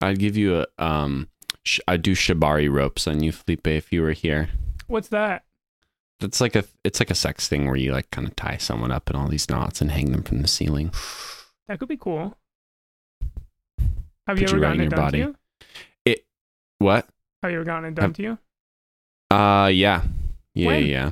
[0.00, 1.28] I'd give you a um
[1.64, 4.50] sh- I'd do shibari ropes on you, Felipe, if you were here.
[4.86, 5.44] What's that?
[6.20, 8.90] That's like a it's like a sex thing where you like kind of tie someone
[8.90, 10.92] up in all these knots and hang them from the ceiling.
[11.68, 12.36] That could be cool.
[14.26, 15.18] Have Put you you ever right gotten it your done body.
[15.22, 15.36] to you?
[16.78, 17.08] What?
[17.46, 18.38] Have you ever gotten it done Have- to you?
[19.30, 20.02] Uh yeah.
[20.54, 20.86] Yeah, When?
[20.86, 21.10] yeah.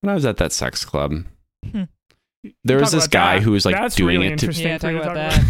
[0.00, 1.24] When I was at that sex club,
[1.72, 1.88] You
[2.64, 3.42] there was this guy that.
[3.42, 5.42] who was like That's doing really it to interesting Yeah, for talk about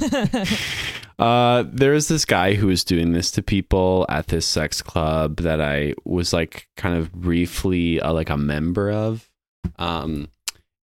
[0.00, 0.58] talk that.
[1.16, 5.36] Uh, there was this guy who was doing this to people at this sex club
[5.36, 9.30] that I was like kind of briefly uh, like a member of.
[9.78, 10.26] Um,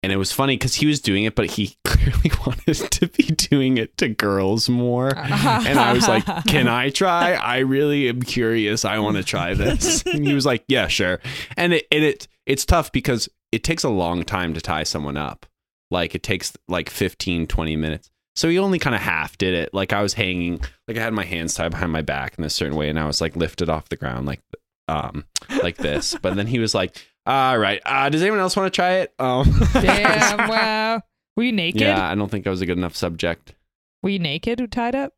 [0.03, 3.25] and it was funny because he was doing it, but he clearly wanted to be
[3.25, 5.17] doing it to girls more.
[5.17, 7.35] And I was like, "Can I try?
[7.35, 8.85] I really am curious.
[8.85, 11.21] I want to try this." And he was like, "Yeah, sure."
[11.57, 15.17] And it, and it it's tough because it takes a long time to tie someone
[15.17, 15.47] up.
[15.91, 18.11] Like it takes like 15, 20 minutes.
[18.37, 19.75] So he only kind of half did it.
[19.75, 22.51] Like I was hanging, like I had my hands tied behind my back in a
[22.51, 24.41] certain way, and I was like lifted off the ground, like
[24.89, 25.25] um,
[25.63, 26.17] like this.
[26.21, 26.97] But then he was like,
[27.31, 30.49] "All right, uh, does anyone else want to try it?" Um, Damn!
[30.51, 31.03] Wow.
[31.37, 31.81] Were you naked?
[31.81, 33.55] yeah, I don't think I was a good enough subject.
[34.03, 34.61] Were you naked?
[34.61, 35.13] or tied up?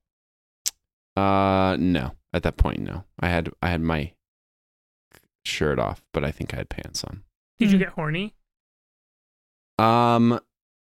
[1.16, 2.12] Uh, no.
[2.34, 3.04] At that point, no.
[3.20, 4.12] I had I had my
[5.44, 7.22] shirt off, but I think I had pants on.
[7.58, 7.84] Did you Hmm.
[7.84, 8.34] get horny?
[9.78, 10.38] Um,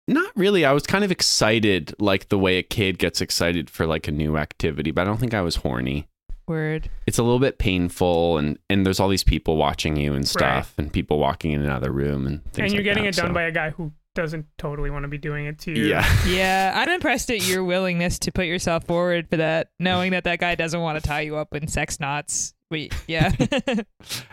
[0.06, 0.64] not really.
[0.64, 4.12] I was kind of excited, like the way a kid gets excited for like a
[4.12, 6.08] new activity, but I don't think I was horny.
[6.46, 6.90] Word.
[7.06, 10.74] It's a little bit painful, and and there's all these people watching you and stuff,
[10.78, 12.66] and people walking in another room and things.
[12.66, 15.02] and you're like getting that, it done so- by a guy who doesn't totally want
[15.02, 15.86] to be doing it to you.
[15.86, 16.06] Yeah.
[16.26, 20.38] Yeah, I'm impressed at your willingness to put yourself forward for that, knowing that that
[20.38, 22.54] guy doesn't want to tie you up in sex knots.
[22.74, 23.30] Wait, yeah.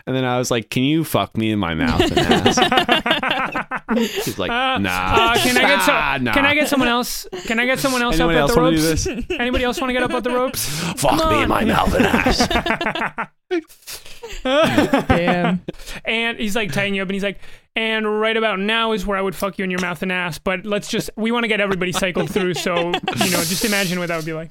[0.04, 2.58] And then I was like, "Can you fuck me in my mouth and ass?"
[4.24, 5.94] He's like, Uh, "Nah." uh, can I get some?
[5.96, 6.32] Ah, nah.
[6.34, 7.26] Can I get someone else?
[7.46, 9.04] Can I get someone else Anyone up else at the want to do ropes?
[9.04, 9.26] this?
[9.40, 10.66] Anybody else want to get up at the ropes?
[11.00, 11.42] Fuck Come me on.
[11.44, 13.28] in my mouth and ass.
[15.06, 15.62] Damn.
[16.04, 17.38] and he's like tying you up, and he's like,
[17.76, 20.38] and right about now is where I would fuck you in your mouth and ass.
[20.38, 22.54] But let's just, we want to get everybody cycled through.
[22.54, 24.50] So you know, just imagine what that would be like.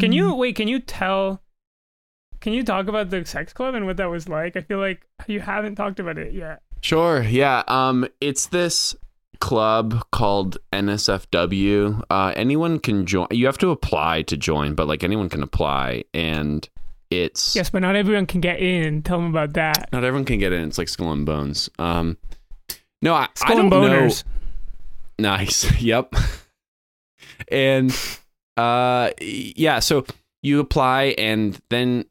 [0.00, 0.38] Can you Hmm.
[0.38, 0.56] wait?
[0.56, 1.42] Can you tell?
[2.40, 4.56] Can you talk about the sex club and what that was like?
[4.56, 6.60] I feel like you haven't talked about it yet.
[6.82, 7.22] Sure.
[7.22, 7.62] Yeah.
[7.68, 8.94] Um, it's this
[9.40, 12.02] club called NSFW.
[12.10, 13.26] Uh, anyone can join.
[13.30, 16.68] You have to apply to join, but like anyone can apply, and
[17.10, 19.02] it's Yes, but not everyone can get in.
[19.02, 19.88] Tell them about that.
[19.92, 20.66] not everyone can get in.
[20.68, 21.68] It's like Skull and Bones.
[21.78, 22.16] Um,
[23.02, 24.24] no, I, I Skull don't and boners.
[25.18, 25.30] know.
[25.30, 25.80] Nice.
[25.80, 26.14] yep.
[27.48, 27.96] And
[28.56, 29.78] uh, yeah.
[29.80, 30.04] So
[30.42, 32.06] you apply, and then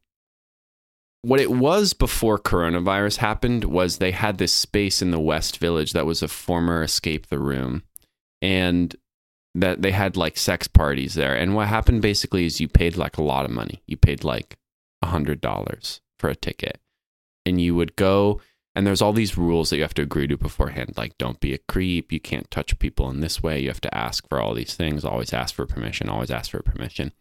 [1.21, 5.93] what it was before coronavirus happened was they had this space in the West Village
[5.93, 7.84] that was a former Escape the Room,
[8.41, 8.95] and
[9.55, 11.36] that they had like sex parties there.
[11.36, 13.81] And what happened basically is you paid like a lot of money.
[13.88, 14.58] You paid like
[15.01, 16.79] a hundred dollars for a ticket,
[17.45, 18.41] and you would go.
[18.76, 21.54] And there's all these rules that you have to agree to beforehand, like don't be
[21.54, 24.54] a creep, you can't touch people in this way, you have to ask for all
[24.54, 27.14] these things, always ask for permission, always ask for permission.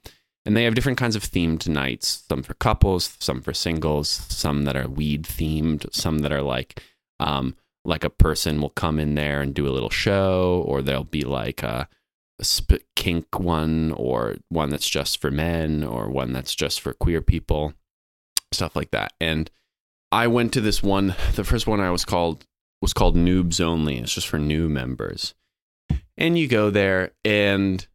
[0.45, 4.65] And they have different kinds of themed nights, some for couples, some for singles, some
[4.65, 6.83] that are weed themed, some that are like
[7.21, 11.05] um, like a person will come in there and do a little show, or there'll
[11.05, 11.89] be like a,
[12.39, 16.93] a sp- kink one, or one that's just for men, or one that's just for
[16.93, 17.75] queer people,
[18.53, 19.13] stuff like that.
[19.21, 19.51] And
[20.15, 21.15] I went to this one.
[21.35, 22.47] The first one I was called
[22.81, 23.99] was called Noobs Only.
[23.99, 25.35] It's just for new members,
[26.17, 27.87] and you go there and.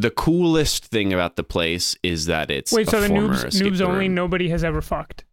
[0.00, 4.06] The coolest thing about the place is that it's Wait, so the noobs, noobs only,
[4.06, 5.24] nobody has ever fucked.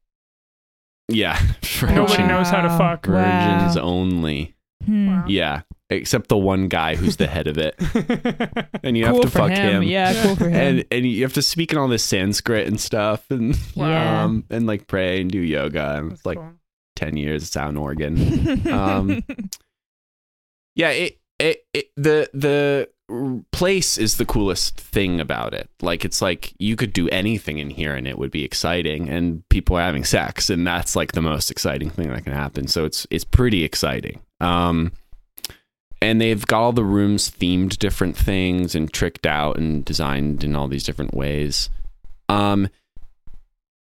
[1.07, 1.39] Yeah,
[1.83, 3.05] Nobody knows how to fuck.
[3.05, 3.83] virgins Wow.
[3.83, 4.54] only.
[4.85, 5.07] Hmm.
[5.07, 5.25] Wow.
[5.27, 7.75] Yeah, except the one guy who's the head of it,
[8.83, 9.81] and you cool have to fuck him.
[9.81, 9.83] him.
[9.83, 10.55] Yeah, cool for him.
[10.55, 14.23] And and you have to speak in all this Sanskrit and stuff, and Yeah.
[14.23, 15.95] um and like pray and do yoga.
[15.97, 16.53] And That's it's like cool.
[16.95, 18.67] ten years of sound organ.
[18.71, 19.23] um,
[20.75, 22.89] Yeah, it, it it the the
[23.51, 25.69] place is the coolest thing about it.
[25.81, 29.47] Like it's like you could do anything in here and it would be exciting, and
[29.49, 32.67] people are having sex, and that's like the most exciting thing that can happen.
[32.67, 34.21] So it's it's pretty exciting.
[34.39, 34.91] Um,
[36.01, 40.55] and they've got all the rooms themed different things and tricked out and designed in
[40.55, 41.69] all these different ways.
[42.29, 42.69] Um,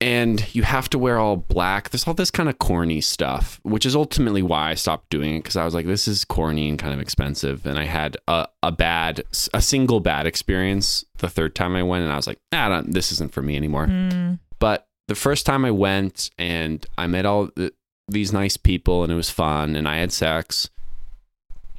[0.03, 1.91] and you have to wear all black.
[1.91, 5.39] There's all this kind of corny stuff, which is ultimately why I stopped doing it
[5.41, 7.65] because I was like, this is corny and kind of expensive.
[7.65, 9.23] And I had a, a bad,
[9.55, 13.33] a single bad experience the third time I went, and I was like, this isn't
[13.33, 13.87] for me anymore.
[13.87, 14.35] Hmm.
[14.59, 17.73] But the first time I went and I met all the,
[18.09, 20.69] these nice people and it was fun and I had sex.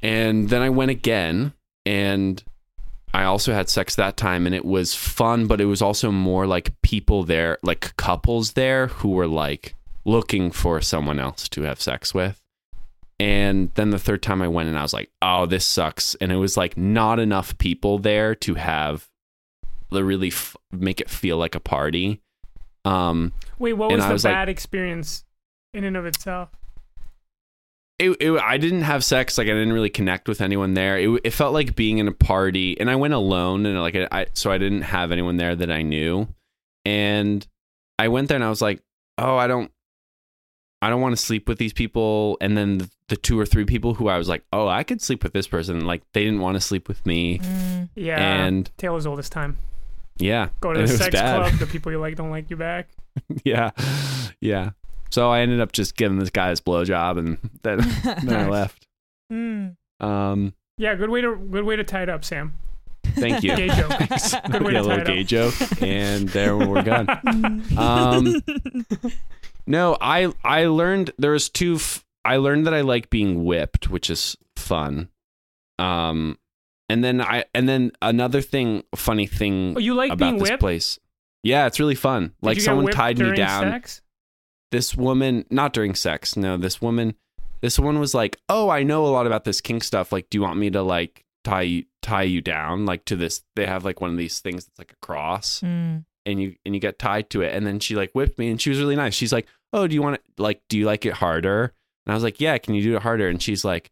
[0.01, 1.53] And then I went again
[1.85, 2.41] and
[3.13, 6.47] I also had sex that time and it was fun, but it was also more
[6.47, 11.79] like people there, like couples there who were like looking for someone else to have
[11.79, 12.39] sex with.
[13.19, 16.15] And then the third time I went and I was like, oh, this sucks.
[16.15, 19.07] And it was like not enough people there to have
[19.91, 22.19] the really f- make it feel like a party.
[22.83, 25.23] Um, Wait, what and was the was like- bad experience
[25.73, 26.49] in and of itself?
[28.03, 29.37] It, it, I didn't have sex.
[29.37, 30.97] Like I didn't really connect with anyone there.
[30.97, 34.27] It, it felt like being in a party, and I went alone, and like I,
[34.33, 36.27] so I didn't have anyone there that I knew.
[36.85, 37.45] And
[37.99, 38.81] I went there, and I was like,
[39.17, 39.71] oh, I don't,
[40.81, 42.37] I don't want to sleep with these people.
[42.41, 45.01] And then the, the two or three people who I was like, oh, I could
[45.01, 45.85] sleep with this person.
[45.85, 47.83] Like they didn't want to sleep with me, Hmm.
[47.95, 48.19] Yeah.
[48.45, 49.57] and tale as old as time.
[50.17, 51.53] yeah, Go to the sex club.
[51.53, 52.89] The people you like don't like you back.
[53.43, 53.71] yeah,
[54.41, 54.71] yeah.
[55.13, 57.77] So I ended up just giving this guy his blowjob, and then
[58.25, 58.87] then I left.
[59.29, 59.67] Hmm.
[59.99, 62.55] Um, Yeah, good way to good way to tie it up, Sam.
[63.15, 63.55] thank you.
[63.55, 63.89] Gay joke.
[64.51, 65.27] Good way yeah, to a tie little it gay up.
[65.27, 67.07] joke, and there we're done.
[67.77, 68.43] Um,
[69.67, 71.75] no, I I learned there was two.
[71.75, 75.09] F- I learned that I like being whipped, which is fun.
[75.77, 76.39] Um,
[76.89, 80.49] and then I and then another thing, funny thing Oh, you like about being this
[80.49, 80.59] whipped?
[80.61, 80.97] place.
[81.43, 82.23] Yeah, it's really fun.
[82.29, 83.63] Did like you someone whipped tied me down.
[83.63, 84.01] Sex?
[84.73, 86.35] This woman, not during sex.
[86.35, 87.13] No, this woman.
[87.61, 90.11] This one was like, "Oh, I know a lot about this kink stuff.
[90.11, 93.43] Like, do you want me to like tie you tie you down like to this?
[93.55, 95.99] They have like one of these things that's like a cross." Hmm.
[96.25, 98.59] and you and you get tied to it and then she like whipped me and
[98.59, 101.05] she was really nice she's like oh do you want it like do you like
[101.05, 101.73] it harder
[102.05, 103.91] and i was like yeah can you do it harder and she's like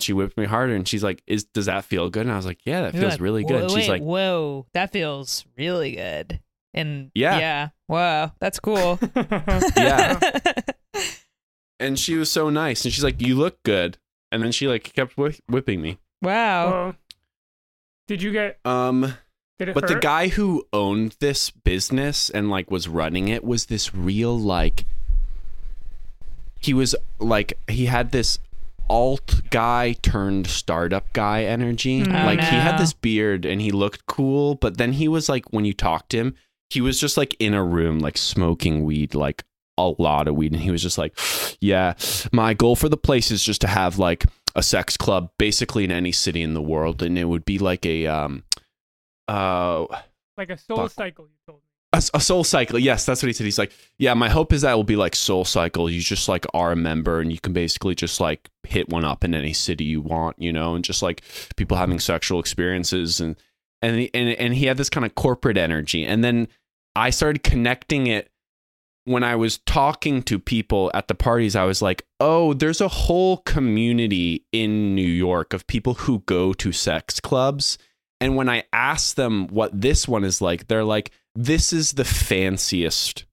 [0.00, 2.46] she whipped me harder and she's like is does that feel good and i was
[2.46, 5.92] like yeah that You're feels like, really good "Whoa, she's like whoa, that feels really
[5.92, 6.40] good.
[6.74, 7.38] And Yeah.
[7.38, 8.98] yeah, wow, that's cool.
[9.76, 10.18] Yeah.
[11.80, 13.98] and she was so nice and she's like you look good
[14.32, 16.70] and then she like kept whi- whipping me wow.
[16.70, 16.94] Well,
[18.08, 18.58] did you get?
[18.64, 19.14] um
[19.58, 23.66] Did it but the guy who owned this business and like was running it was
[23.66, 24.84] this real like
[26.60, 28.38] he was like he had this
[28.90, 32.22] alt guy turned startup guy energy Mm.
[32.22, 35.52] Oh, like he had this beard and he looked cool but then he was like
[35.52, 36.34] when you talked to him
[36.70, 39.44] he was just like in a room like smoking weed like
[39.78, 41.16] a lot of weed and he was just like
[41.60, 41.94] yeah
[42.32, 44.24] my goal for the place is just to have like
[44.56, 47.86] a sex club basically in any city in the world and it would be like
[47.86, 48.42] a um
[49.28, 49.86] uh
[50.36, 50.92] like a soul Fuck.
[50.92, 51.26] cycle.
[51.26, 51.64] You told me.
[51.92, 54.72] a, a SoulCycle yes that's what he said he's like yeah my hope is that
[54.72, 57.94] it will be like SoulCycle you just like are a member and you can basically
[57.94, 61.22] just like hit one up in any city you want you know and just like
[61.56, 63.36] people having sexual experiences and
[63.82, 66.48] and he, and, and he had this kind of corporate energy and then
[66.96, 68.30] i started connecting it
[69.04, 72.88] when i was talking to people at the parties i was like oh there's a
[72.88, 77.78] whole community in new york of people who go to sex clubs
[78.20, 82.04] and when i asked them what this one is like they're like this is the
[82.04, 83.24] fanciest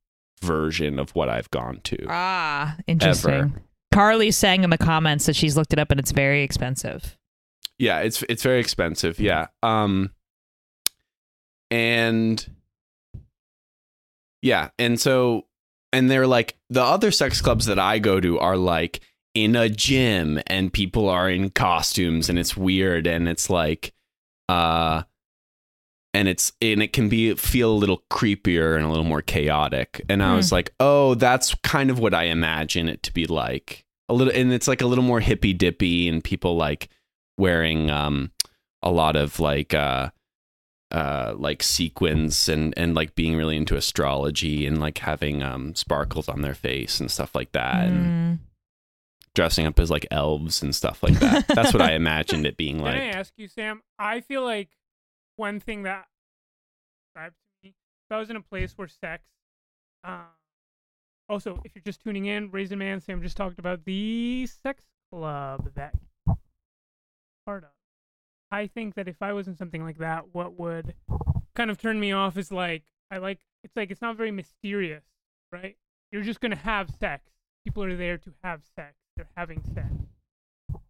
[0.42, 2.06] version of what I've gone to.
[2.08, 3.34] Ah, interesting.
[3.34, 3.52] Ever.
[3.94, 7.18] Carly's saying in the comments that she's looked it up and it's very expensive.
[7.80, 9.20] Yeah, it's it's very expensive.
[9.20, 9.48] Yeah.
[9.64, 10.12] Um
[11.72, 12.46] and
[14.42, 15.46] yeah, and so
[15.92, 19.02] and they're like the other sex clubs that I go to are like
[19.34, 23.94] in a gym and people are in costumes and it's weird and it's like
[24.50, 25.04] uh
[26.14, 30.02] and it's and it can be feel a little creepier and a little more chaotic.
[30.10, 33.84] And i was like oh that's kind of what i imagine it to be like.
[34.08, 36.90] A little and it's like a little more hippy dippy and people like
[37.38, 38.32] wearing um
[38.84, 40.12] a lot of like uh
[40.96, 46.30] uh like sequins and and like being really into astrology and like having um sparkles
[46.30, 48.40] on their face and stuff like that and Mm.
[49.34, 52.80] dressing up as like elves and stuff like that that's what i imagined it being
[52.80, 52.94] like.
[52.96, 53.82] Can I ask you, Sam?
[54.00, 54.70] I feel like
[55.36, 56.08] one thing that
[57.04, 59.24] described me, if I was in a place where sex,
[60.04, 60.20] uh,
[61.28, 65.72] also, if you're just tuning in, Raisin Man, Sam just talked about the sex club
[65.76, 65.94] that
[67.46, 67.70] part of.
[68.56, 70.94] I think that if I was in something like that, what would
[71.56, 75.04] kind of turn me off is like I like it's like it's not very mysterious,
[75.52, 75.76] right?
[76.10, 77.24] You're just gonna have sex.
[77.66, 78.94] People are there to have sex.
[79.18, 79.88] They're having sex.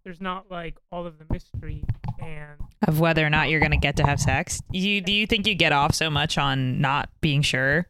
[0.04, 1.84] There's not like all of the mystery
[2.21, 4.62] and Of whether or not you're gonna get to have sex.
[4.71, 7.88] You do you think you get off so much on not being sure?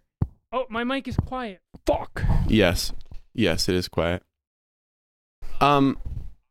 [0.54, 1.60] oh, my mic is quiet.
[1.86, 2.24] Fuck.
[2.48, 2.94] yes
[3.34, 4.24] yes it is quiet
[5.60, 5.98] um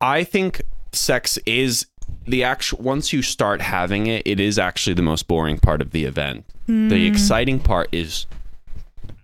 [0.01, 0.61] i think
[0.93, 1.87] sex is
[2.27, 5.91] the actual once you start having it it is actually the most boring part of
[5.91, 6.45] the event.
[6.67, 8.27] The exciting part is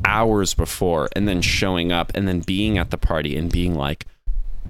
[0.04, 4.06] hours before and then showing up and then being at the party and being like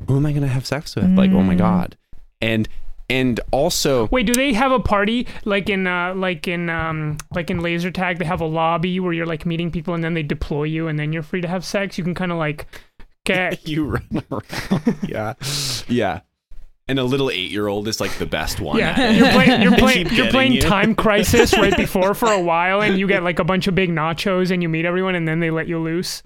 [0.08, 1.10] who am i going to have sex with?
[1.16, 1.58] Like oh my Mm.
[1.58, 1.96] god.
[2.40, 2.68] And
[3.08, 7.50] and also Wait, do they have a party like in uh like in um like
[7.50, 10.22] in laser tag they have a lobby where you're like meeting people and then they
[10.22, 11.98] deploy you and then you're free to have sex?
[11.98, 12.66] You can kind of like
[13.24, 14.96] get you run around.
[15.08, 15.34] Yeah.
[15.88, 16.20] Yeah
[16.90, 19.62] and a little eight-year-old is like the best one Yeah, you're playing.
[19.62, 20.08] You're playing.
[20.10, 20.60] You're playing you.
[20.60, 23.90] Time Crisis right before for a while, and you get like a bunch of big
[23.90, 26.22] nachos, and you meet everyone, and then they let you loose.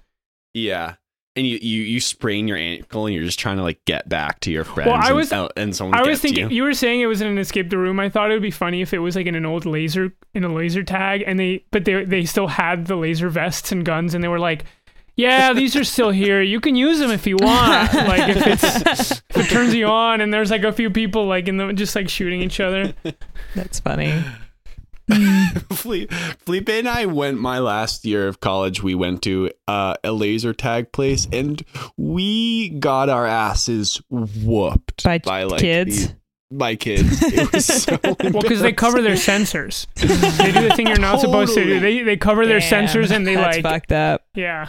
[0.53, 0.95] yeah
[1.37, 4.39] and you, you you sprain your ankle and you're just trying to like get back
[4.39, 6.55] to your friends Well, I and- was- and, and someone I was thinking you.
[6.57, 6.63] you.
[6.63, 7.99] were saying it was in an escape the room.
[7.99, 10.45] I thought it would be funny if it was like in an old laser in
[10.45, 14.13] a laser tag, and they but they they still had the laser vests and guns,
[14.13, 14.63] and they were like.
[15.17, 16.41] Yeah, these are still here.
[16.41, 17.93] You can use them if you want.
[17.93, 21.47] Like if it's if it turns you on, and there's like a few people like
[21.47, 22.93] in the just like shooting each other.
[23.55, 24.23] That's funny.
[25.71, 28.81] Felipe, Felipe and I went my last year of college.
[28.81, 31.63] We went to uh, a laser tag place, and
[31.95, 36.07] we got our asses whooped By like kids?
[36.07, 36.15] the-
[36.51, 37.21] by kids.
[37.23, 39.87] It was so Well, because they cover their sensors.
[39.95, 41.79] they do the thing you're not supposed to do.
[41.79, 44.25] They they cover their Damn, sensors and they that's like fucked up.
[44.35, 44.65] yeah.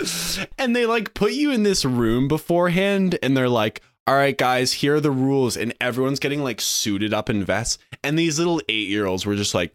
[0.58, 3.82] and they like put you in this room beforehand, and they're like.
[4.08, 7.76] All right, guys, here are the rules, and everyone's getting like suited up in vests,
[8.04, 9.74] and these little eight-year-olds were just like,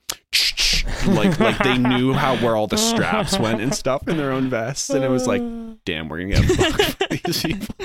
[1.08, 4.50] like, like they knew how where all the straps went and stuff in their own
[4.50, 5.41] vests, and it was like,
[5.86, 7.76] damn, we're gonna get fucked these people.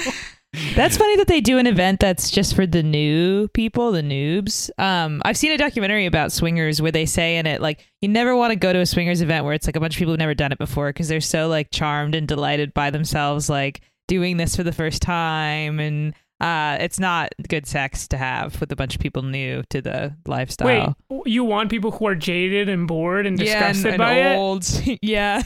[0.75, 4.71] That's funny that they do an event that's just for the new people, the noobs.
[4.79, 8.35] Um, I've seen a documentary about swingers where they say in it like you never
[8.35, 10.19] want to go to a swingers event where it's like a bunch of people who've
[10.19, 14.37] never done it before because they're so like charmed and delighted by themselves like doing
[14.37, 18.77] this for the first time and uh, it's not good sex to have with a
[18.77, 20.97] bunch of people new to the lifestyle.
[21.09, 24.35] Wait, you want people who are jaded and bored and yeah, disgusted and, by and
[24.35, 24.37] it?
[24.37, 24.83] old.
[25.03, 25.43] yeah.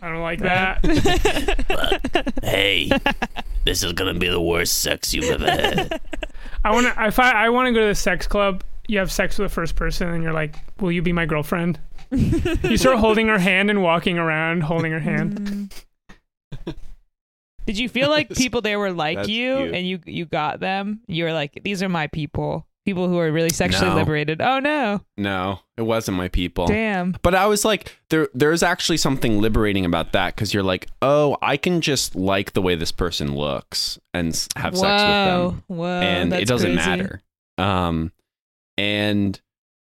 [0.00, 0.80] I don't like that.
[2.42, 2.90] Hey,
[3.64, 6.00] this is gonna be the worst sex you've ever had.
[6.64, 7.06] I want to.
[7.06, 9.54] If I I want to go to the sex club, you have sex with the
[9.54, 13.70] first person, and you're like, "Will you be my girlfriend?" you start holding her hand
[13.70, 15.72] and walking around, holding her hand.
[17.66, 19.74] Did you feel like people there were like you cute.
[19.74, 21.00] and you you got them?
[21.06, 22.66] You were like, these are my people.
[22.84, 23.94] People who are really sexually No.
[23.94, 24.40] liberated.
[24.42, 25.00] Oh no.
[25.16, 26.66] No, it wasn't my people.
[26.66, 27.14] Damn.
[27.22, 31.36] But I was like, there, there's actually something liberating about that because you're like, oh,
[31.40, 36.00] I can just like the way this person looks and have sex with them, Whoa.
[36.00, 36.88] and it doesn't crazy.
[36.90, 37.22] matter.
[37.56, 38.10] Um,
[38.76, 39.40] and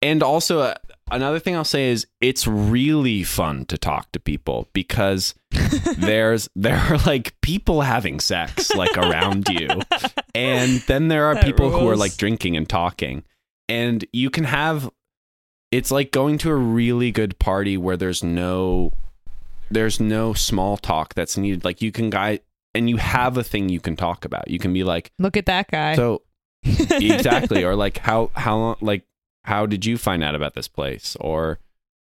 [0.02, 0.74] and also uh,
[1.10, 5.34] another thing I'll say is it's really fun to talk to people because
[5.98, 9.68] there's there are like people having sex like around you,
[10.34, 13.24] and then there are That people who are like drinking and talking,
[13.68, 14.90] and you can have.
[15.70, 18.92] It's like going to a really good party where there's no,
[19.70, 21.64] there's no small talk that's needed.
[21.64, 22.40] Like you can guy
[22.74, 24.50] and you have a thing you can talk about.
[24.50, 25.94] You can be like, Look at that guy.
[25.94, 26.22] so
[26.64, 29.04] exactly or like how how long like
[29.44, 31.58] how did you find out about this place or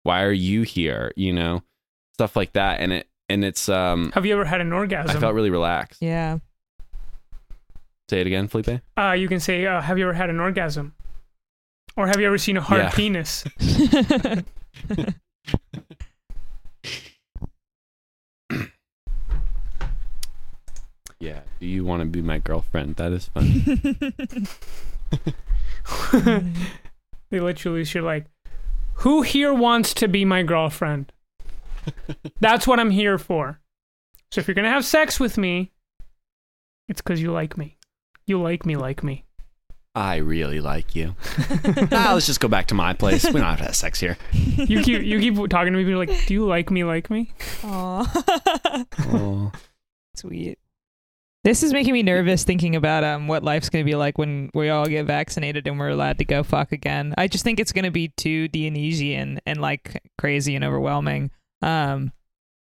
[0.03, 1.61] why are you here you know
[2.13, 5.15] stuff like that and it and it's um Have you ever had an orgasm?
[5.15, 6.37] i felt really relaxed yeah.
[8.09, 10.93] say it again felipe uh, you can say, uh, "Have you ever had an orgasm?"
[11.97, 12.89] Or have you ever seen a hard Yeah.
[12.91, 13.45] penis?
[21.19, 21.39] Yeah.
[21.59, 22.97] Do you want to be my girlfriend?
[22.97, 24.47] That is fun.
[27.35, 27.93] they let you loose.
[27.93, 28.25] You're like,
[28.99, 31.11] who here wants to be my girlfriend?
[32.39, 33.59] That's what I'm here for.
[34.31, 35.71] So if you're gonna have sex with me,
[36.87, 37.77] it's because you like me.
[38.25, 39.25] You like me, like me.
[39.93, 41.15] I really like you.
[41.91, 43.25] ah, let's just go back to my place.
[43.25, 44.17] We don't have to have sex here.
[44.33, 45.83] You keep you keep talking to me.
[45.83, 47.31] You're like, do you like me, like me?
[47.63, 48.85] Aw.
[49.07, 49.51] Oh.
[50.15, 50.59] Sweet.
[51.45, 54.69] This is making me nervous thinking about um what life's gonna be like when we
[54.69, 57.13] all get vaccinated and we're allowed to go fuck again.
[57.19, 61.29] I just think it's gonna be too Dionysian and like crazy and overwhelming.
[61.61, 62.11] Um,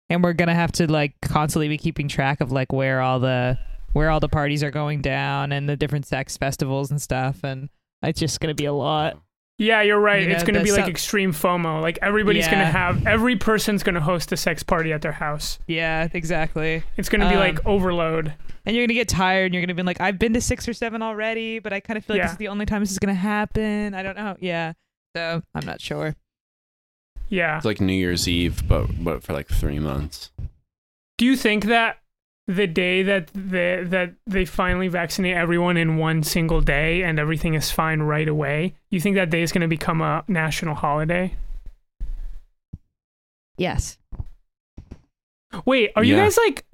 [0.09, 3.59] and we're gonna have to like constantly be keeping track of like where all the
[3.93, 7.45] where all the parties are going down and the different sex festivals and stuff.
[7.45, 7.69] And
[8.03, 9.21] it's just gonna be a lot.
[9.61, 10.23] Yeah, you're right.
[10.23, 11.83] You it's know, gonna the be like sub- extreme FOMO.
[11.83, 15.59] Like everybody's gonna have every person's gonna host a sex party at their house.
[15.67, 16.83] Yeah, exactly.
[16.97, 18.33] It's gonna be like Um, overload.
[18.65, 19.47] And you're gonna get tired.
[19.47, 21.99] and You're gonna be like, I've been to six or seven already, but I kind
[21.99, 22.25] of feel like Yeah.
[22.29, 23.93] this is the only time this is gonna happen.
[23.95, 24.35] I don't know.
[24.41, 24.73] Yeah.
[25.15, 26.17] So I'm not sure.
[27.29, 27.57] Yeah.
[27.59, 30.31] It's like New Year's Eve, but but for like three months.
[31.19, 31.99] Do you think that
[32.51, 37.55] the day that the, that they finally vaccinate everyone in one single day and everything
[37.55, 41.35] is fine right away, you think that day is going to become a national holiday?
[43.57, 43.99] Yes.
[45.65, 46.65] Wait, are you guys like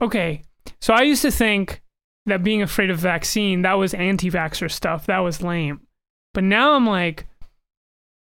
[0.00, 0.42] okay?
[0.80, 1.82] So I used to think
[2.26, 5.06] that being afraid of vaccine that was anti-vaxxer stuff.
[5.06, 5.80] That was lame.
[6.32, 7.26] But now I'm like,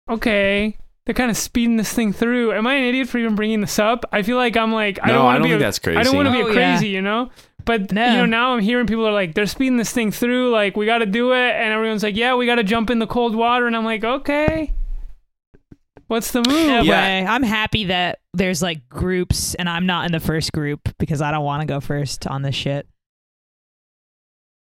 [0.10, 0.78] okay,
[1.12, 2.54] they're kind of speeding this thing through.
[2.54, 4.06] Am I an idiot for even bringing this up?
[4.14, 5.50] I feel like I'm like I No, don't want to be.
[5.50, 5.98] think a, that's crazy.
[6.00, 6.72] I don't want to be Oh, a yeah.
[6.72, 7.30] crazy, you know.
[7.66, 8.06] But No.
[8.12, 10.52] you know, now I'm hearing people are like, they're speeding this thing through.
[10.52, 13.00] Like we got to do it, and everyone's like, yeah, we got to jump in
[13.00, 14.74] the cold water, and I'm like, okay.
[16.08, 16.68] What's the move?
[16.68, 16.92] No Yeah.
[16.92, 17.26] way.
[17.28, 21.30] I'm happy that there's like groups and I'm not in the first group because I
[21.32, 22.88] don't want to go first on this shit.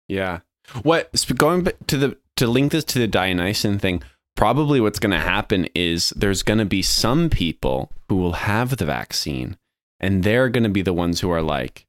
[0.09, 0.39] Yeah.
[0.83, 4.03] What going to the to link this to the Dionysian thing?
[4.35, 8.77] Probably what's going to happen is there's going to be some people who will have
[8.77, 9.57] the vaccine,
[9.99, 11.85] and they're going to be the ones who are like,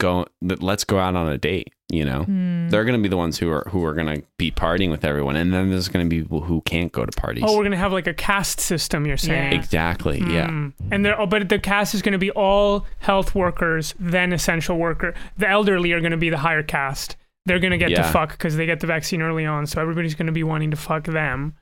[0.00, 1.72] go, let's go out on a date.
[1.90, 2.68] You know, Hmm.
[2.68, 5.06] they're going to be the ones who are who are going to be partying with
[5.06, 7.44] everyone, and then there's going to be people who can't go to parties.
[7.46, 9.06] Oh, we're gonna have like a caste system.
[9.06, 9.52] You're saying?
[9.52, 9.58] Yeah.
[9.58, 10.18] exactly.
[10.18, 10.48] Yeah.
[10.50, 10.74] Mm.
[10.90, 14.76] And they're oh, but the caste is going to be all health workers, then essential
[14.76, 15.14] worker.
[15.38, 17.16] The elderly are going to be the higher caste.
[17.48, 19.66] They're going to get to fuck because they get the vaccine early on.
[19.66, 21.54] So everybody's going to be wanting to fuck them.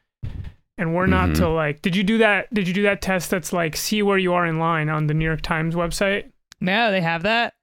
[0.79, 1.37] And we're not Mhm.
[1.37, 2.53] till like, did you do that?
[2.53, 5.15] Did you do that test that's like, see where you are in line on the
[5.15, 6.31] New York Times website?
[6.61, 7.55] No, they have that.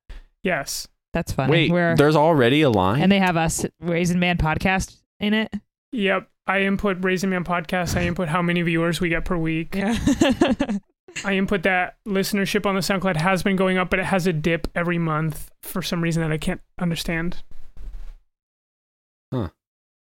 [0.41, 0.87] Yes.
[1.13, 1.51] That's funny.
[1.51, 3.01] Wait, Where there's already a line.
[3.03, 5.53] and they have us Raisin Man podcast in it.
[5.91, 6.27] Yep.
[6.47, 7.95] I input Raising Man podcast.
[7.95, 9.75] I input how many viewers we get per week.
[9.75, 9.95] Yeah.
[11.23, 14.33] I input that listenership on the SoundCloud has been going up, but it has a
[14.33, 17.43] dip every month for some reason that I can't understand.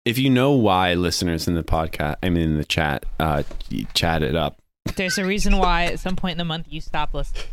[0.05, 3.86] If you know why listeners in the podcast, I mean in the chat, uh, y-
[3.93, 4.61] chat it up.
[4.95, 7.43] There's a reason why at some point in the month you stop listening.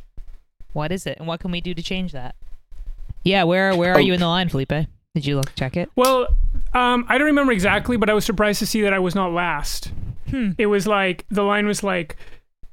[0.72, 2.34] What is it, and what can we do to change that?
[3.24, 4.00] Yeah, where where are Oh.
[4.00, 4.68] you in the line, Felipe?
[5.14, 5.90] Did you look check it?
[5.96, 6.28] Well,
[6.74, 9.32] um, I don't remember exactly, but I was surprised to see that I was not
[9.32, 9.90] last.
[10.30, 10.50] Hmm.
[10.58, 12.16] It was like the line was like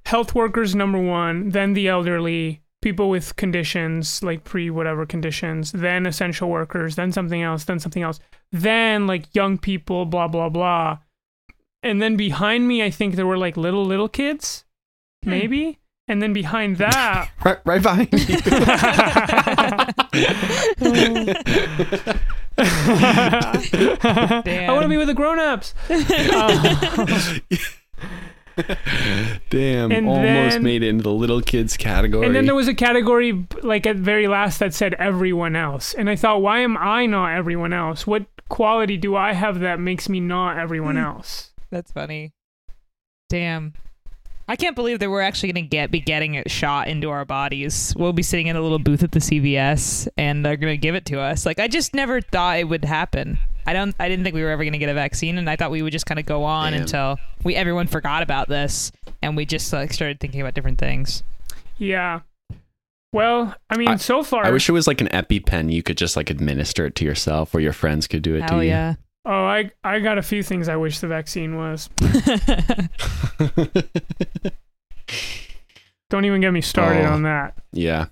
[0.05, 6.05] health workers number one, then the elderly, people with conditions like pre whatever conditions, then
[6.05, 8.19] essential workers, then something else, then something else,
[8.51, 10.99] then like young people, blah blah blah,
[11.81, 14.65] and then behind me, I think there were like little little kids,
[15.23, 15.29] Hmm.
[15.31, 17.29] maybe, and then behind that.
[17.45, 18.19] Right, right behind you.
[22.57, 25.73] I want to be with the grown-ups.
[25.89, 27.39] Uh,
[29.49, 30.23] Damn, And almost
[30.55, 32.25] then- made it into the little kids category.
[32.25, 35.93] And then there was a category like at very last that said everyone else.
[35.93, 38.05] And I thought, why am I not everyone else?
[38.07, 41.03] What quality do I have that makes me not everyone Hmm.
[41.03, 41.51] else?
[41.71, 42.33] That's funny.
[43.29, 43.73] Damn.
[44.47, 47.23] I can't believe that we're actually going to get be getting it shot into our
[47.23, 47.93] bodies.
[47.97, 50.95] We'll be sitting in a little booth at the CVS and they're going to give
[50.95, 51.45] it to us.
[51.45, 53.39] Like I just never thought it would happen.
[53.65, 55.55] I don't I didn't think we were ever going to get a vaccine and I
[55.55, 56.81] thought we would just kind of go on Damn.
[56.81, 58.91] until we everyone forgot about this
[59.21, 61.23] and we just like started thinking about different things.
[61.77, 62.21] Yeah.
[63.11, 64.45] Well, I mean, I- so far.
[64.45, 65.71] I wish it was like an EpiPen.
[65.71, 68.57] You could just like administer it to yourself, or your friends could do it Hell
[68.59, 68.71] to you.
[68.71, 68.95] yeah.
[69.25, 71.89] oh, I I got a few things I wish the vaccine was.
[76.09, 77.11] Don't even get me started Oh.
[77.13, 77.55] on that.
[77.71, 78.05] yeah,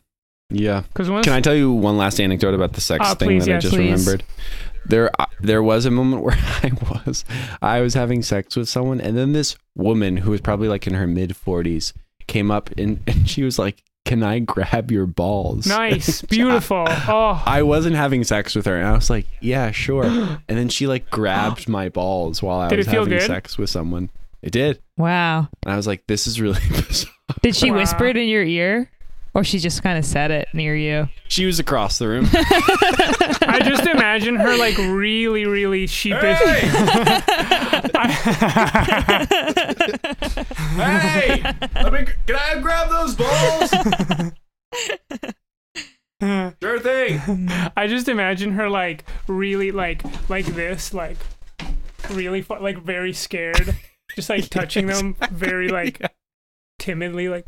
[0.50, 0.82] yeah.
[0.88, 3.46] Because once Can I tell you one last anecdote about the sex Ah, thing please,
[3.46, 4.06] that I just please.
[4.08, 4.24] remembered?
[4.86, 6.72] There, there was a moment where I
[7.06, 7.24] was,
[7.62, 10.94] I was having sex with someone, and then this woman who was probably like in
[10.96, 11.94] her mid forties
[12.28, 16.86] came up and, and she was like, "Can I grab your balls?" Nice, beautiful.
[16.88, 20.06] Oh, I wasn't having sex with her, and I was like, "Yeah, sure."
[20.50, 23.22] And then she like grabbed my balls while I Did was having good?
[23.22, 24.10] sex with someone.
[24.42, 25.48] It did, Wow.
[25.64, 27.14] and I was like, "This is really bizarre."
[27.44, 27.78] Did she Wow.
[27.78, 28.90] whisper it in your ear?
[29.34, 31.08] Or she just kind of said it near you?
[31.30, 32.28] She was across the room.
[32.34, 36.38] I just imagine her like really, really sheepish.
[40.76, 41.42] hey,
[41.82, 43.70] let me, can I grab those balls?
[46.62, 47.50] sure thing.
[47.78, 51.18] I just imagine her like really like like this, like
[52.10, 53.78] really fu- like very scared,
[54.16, 56.02] just like touching them very like
[56.80, 57.48] timidly, like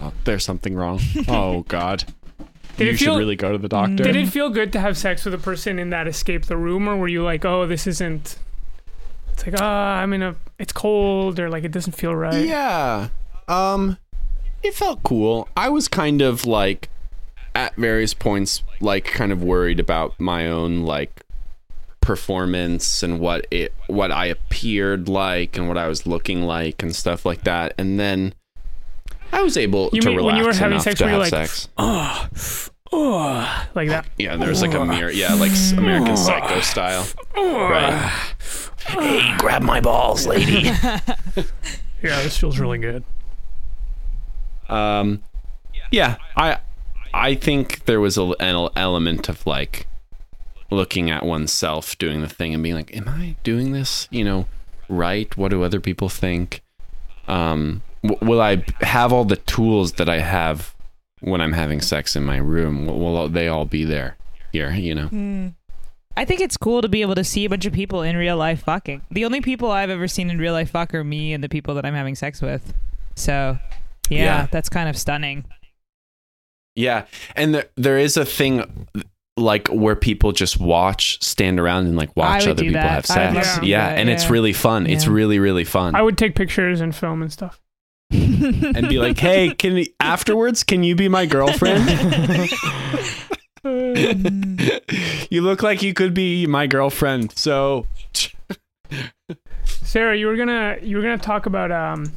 [0.00, 1.00] Oh, there's something wrong.
[1.28, 2.04] Oh God.
[2.76, 4.04] Did you it should really go to the doctor.
[4.04, 6.88] Did it feel good to have sex with a person in that escape the room,
[6.88, 8.38] or were you like, oh, this isn't?
[9.32, 10.36] It's like, ah, I'm in a.
[10.60, 12.46] It's cold, or like it doesn't feel right.
[12.46, 13.08] Yeah.
[13.48, 13.98] Um
[14.62, 15.48] it felt cool.
[15.56, 16.88] I was kind of like
[17.54, 21.24] at various points like kind of worried about my own like
[22.00, 26.94] performance and what it what I appeared like and what I was looking like and
[26.94, 27.74] stuff like that.
[27.76, 28.34] And then
[29.32, 31.10] I was able You to mean relax when you were having enough sex, to were
[31.10, 31.68] you have like, sex.
[31.76, 32.28] Oh,
[32.92, 34.06] oh, like that.
[34.18, 35.10] Yeah, there was like a mirror.
[35.10, 37.06] Yeah, like s- American Psycho style.
[37.36, 38.10] Right.
[38.86, 40.70] Hey, grab my balls, lady.
[42.00, 43.02] Yeah, this feels really good.
[44.68, 45.22] Um,
[45.90, 46.58] yeah, I
[47.12, 49.86] I think there was a, an element of like
[50.70, 54.06] looking at oneself doing the thing and being like, "Am I doing this?
[54.10, 54.46] You know,
[54.88, 55.34] right?
[55.36, 56.62] What do other people think?
[57.26, 60.74] Um, w- will I have all the tools that I have
[61.20, 62.86] when I'm having sex in my room?
[62.86, 64.16] Will, will they all be there
[64.52, 64.70] here?
[64.72, 65.06] You know?
[65.08, 65.48] Hmm.
[66.16, 68.36] I think it's cool to be able to see a bunch of people in real
[68.36, 69.02] life fucking.
[69.10, 71.74] The only people I've ever seen in real life fuck are me and the people
[71.76, 72.74] that I'm having sex with.
[73.14, 73.56] So,
[74.10, 74.46] yeah, Yeah.
[74.50, 75.44] that's kind of stunning.
[76.74, 78.86] Yeah, and there there is a thing
[79.36, 82.90] like where people just watch, stand around and like watch other people that.
[82.90, 83.34] have sex.
[83.34, 84.86] love to do yeah, that, and it's really fun.
[84.86, 85.94] It's really really fun.
[85.96, 87.60] I would take pictures and film and stuff.
[88.10, 91.88] And be like, "Hey, can afterwards can you be my girlfriend?
[95.30, 97.86] you look like you could be my girlfriend." So,
[99.64, 102.12] Sarah, you were gonna you were gonna talk about um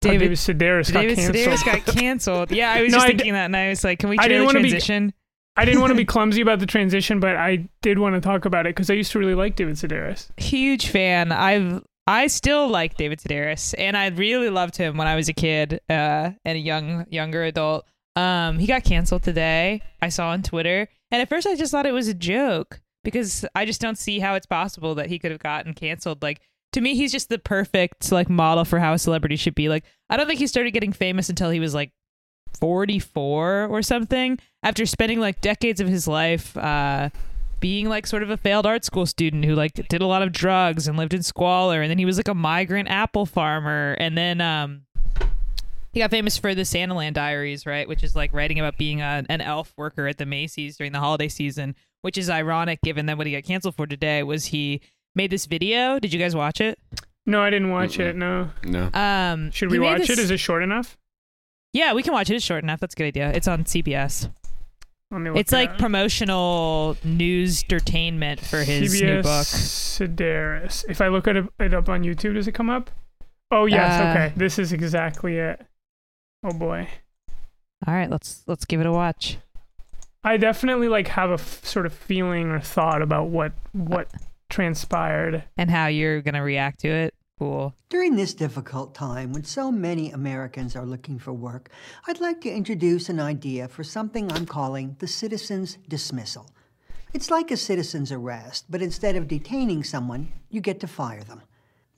[0.00, 1.36] David, David Sedaris got David canceled.
[1.36, 2.50] Sedaris got canceled.
[2.52, 4.18] Yeah, I was No, just I d- thinking that, and I was like, can we
[4.18, 5.12] I didn't the wanna be- transition?
[5.58, 8.44] I didn't want to be clumsy about the transition, but I did want to talk
[8.44, 10.28] about it because I used to really like David Sedaris.
[10.38, 11.32] Huge fan.
[11.32, 15.32] I've I still like David Sedaris, and I really loved him when I was a
[15.32, 17.86] kid uh, and a young younger adult.
[18.14, 19.82] Um, he got canceled today.
[20.00, 23.44] I saw on Twitter, and at first I just thought it was a joke because
[23.54, 26.22] I just don't see how it's possible that he could have gotten canceled.
[26.22, 26.40] Like
[26.72, 29.68] to me, he's just the perfect like model for how a celebrity should be.
[29.68, 31.92] Like I don't think he started getting famous until he was like
[32.60, 37.10] 44 or something after spending like decades of his life uh
[37.60, 40.32] being like sort of a failed art school student who like did a lot of
[40.32, 44.16] drugs and lived in squalor and then he was like a migrant apple farmer and
[44.16, 44.82] then um
[45.92, 47.88] he got famous for the Santaland Diaries, right?
[47.88, 50.98] Which is like writing about being a, an elf worker at the Macy's during the
[50.98, 54.82] holiday season, which is ironic given that what he got canceled for today was he
[55.14, 55.98] made this video.
[55.98, 56.78] Did you guys watch it?
[57.24, 58.14] No, I didn't watch it.
[58.14, 58.90] No, no.
[58.92, 60.18] Um, should we watch this- it?
[60.18, 60.98] Is it short enough?
[61.72, 62.34] Yeah, we can watch it.
[62.34, 62.78] It's short enough.
[62.78, 63.32] That's a good idea.
[63.32, 64.30] It's on CBS.
[65.10, 69.46] Let me look It's it like promotional news entertainment for his CBS new book.
[69.46, 70.84] Sedaris.
[70.88, 72.90] If I look at it, it up on YouTube, does it come up?
[73.50, 74.32] Oh yes, Uh, okay.
[74.36, 75.64] This is exactly it.
[76.42, 76.88] Oh boy.
[77.86, 79.38] All right, let's let's give it a watch.
[80.24, 84.10] I definitely like have a f- sort of feeling or thought about what what
[84.50, 85.44] transpired.
[85.56, 87.14] And how you're gonna react to it.
[87.38, 87.74] Cool.
[87.90, 91.68] During this difficult time when so many Americans are looking for work,
[92.06, 96.48] I'd like to introduce an idea for something I'm calling the citizen's dismissal.
[97.12, 101.42] It's like a citizen's arrest, but instead of detaining someone, you get to fire them.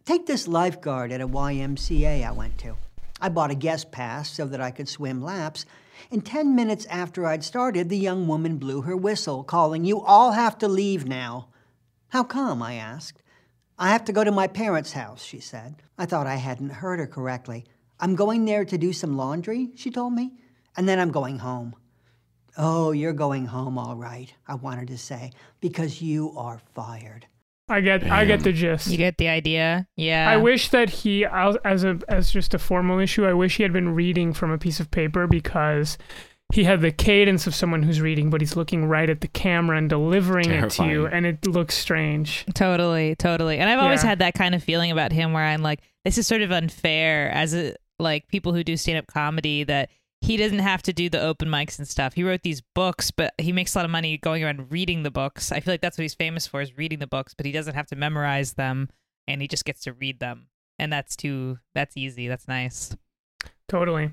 [0.05, 2.75] Take this lifeguard at a YMCA I went to.
[3.21, 5.67] I bought a guest pass so that I could swim laps.
[6.11, 10.33] And 10 minutes after I'd started, the young woman blew her whistle, calling, You all
[10.33, 11.51] have to leave now.
[12.09, 12.61] How come?
[12.61, 13.23] I asked.
[13.79, 15.77] I have to go to my parents' house, she said.
[15.97, 17.65] I thought I hadn't heard her correctly.
[18.01, 20.33] I'm going there to do some laundry, she told me,
[20.77, 21.75] and then I'm going home.
[22.57, 27.27] Oh, you're going home, all right, I wanted to say, because you are fired.
[27.69, 28.89] I get I get the gist.
[28.89, 29.87] You get the idea.
[29.95, 30.29] Yeah.
[30.29, 33.63] I wish that he, as as a as just a formal issue, I wish he
[33.63, 35.99] had been reading from a piece of paper because
[36.53, 39.77] he had the cadence of someone who's reading, but he's looking right at the camera
[39.77, 42.47] and delivering it to you, and it looks strange.
[42.55, 43.59] Totally, totally.
[43.59, 44.11] And I've always Yeah.
[44.11, 47.31] had that kind of feeling about him where I'm like, this is sort of unfair
[47.31, 49.91] as a like people who do stand up comedy that
[50.21, 52.15] he doesn't have to do the open mics and stuff.
[52.15, 55.11] He wrote these books, but he makes a lot of money going around reading the
[55.11, 55.53] books.
[55.53, 57.75] I feel like that's what he's famous for is reading the books, but he doesn't
[57.75, 58.89] have to memorize them
[59.27, 60.47] and he just gets to read them.
[60.79, 62.27] And that's too that's easy.
[62.29, 62.97] That's nice.
[63.69, 64.13] Totally.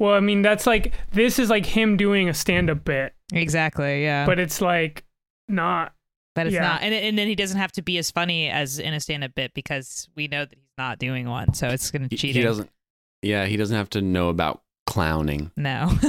[0.00, 4.02] Well, I mean, that's like this is like him doing a stand-up bit, Exactly.
[4.02, 4.26] Yeah.
[4.26, 5.04] but it's like
[5.46, 5.92] not.
[6.34, 6.62] but it's yeah.
[6.62, 9.22] not and and then he doesn't have to be as funny as in a stand
[9.24, 11.54] up bit because we know that he's not doing one.
[11.54, 12.34] So it's going to He, cheat.
[12.34, 12.70] he doesn't.
[13.22, 15.50] Yeah, he doesn't have to know about clowning.
[15.56, 15.90] No.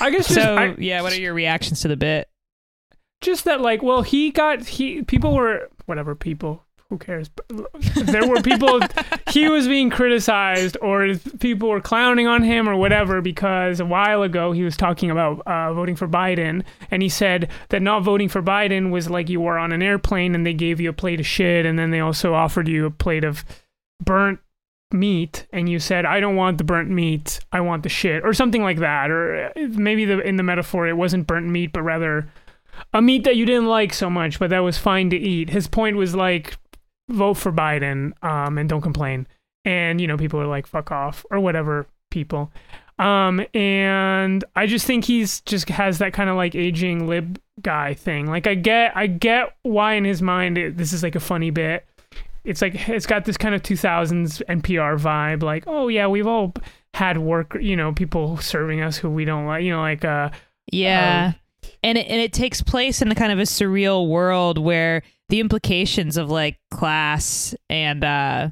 [0.00, 2.28] I guess just, so I, yeah, what are your reactions to the bit?
[3.22, 7.30] just that like well he got he people were whatever people who cares?
[7.94, 8.80] There were people
[9.30, 14.22] he was being criticized or people were clowning on him or whatever because a while
[14.22, 18.28] ago he was talking about uh, voting for biden and he said that not voting
[18.28, 21.18] for biden was like you were on an airplane and they gave you a plate
[21.18, 23.44] of shit and then they also offered you a plate of
[24.02, 24.38] burnt
[24.92, 27.40] meat and you said i don't want the burnt meat.
[27.50, 29.10] I want the shit or something like that.
[29.10, 32.28] Or uh, maybe the in the metaphor it wasn't burnt meat but rather
[32.92, 35.50] a meat that you didn't like so much, but that was fine to eat.
[35.50, 36.56] His point was like,
[37.08, 39.26] vote for Biden, um, and don't complain.
[39.64, 41.86] And you know, people are like, fuck off or whatever.
[42.10, 42.50] People,
[42.98, 47.94] um, and I just think he's just has that kind of like aging lib guy
[47.94, 48.26] thing.
[48.26, 51.50] Like I get, I get why in his mind it, this is like a funny
[51.50, 51.84] bit.
[52.44, 55.42] It's like it's got this kind of 2000s NPR vibe.
[55.42, 56.54] Like, oh yeah, we've all
[56.94, 60.30] had work, you know, people serving us who we don't like, you know, like uh
[60.70, 61.32] Yeah.
[61.82, 65.40] and it, and it takes place in a kind of a surreal world where the
[65.40, 68.50] implications of like class and uh,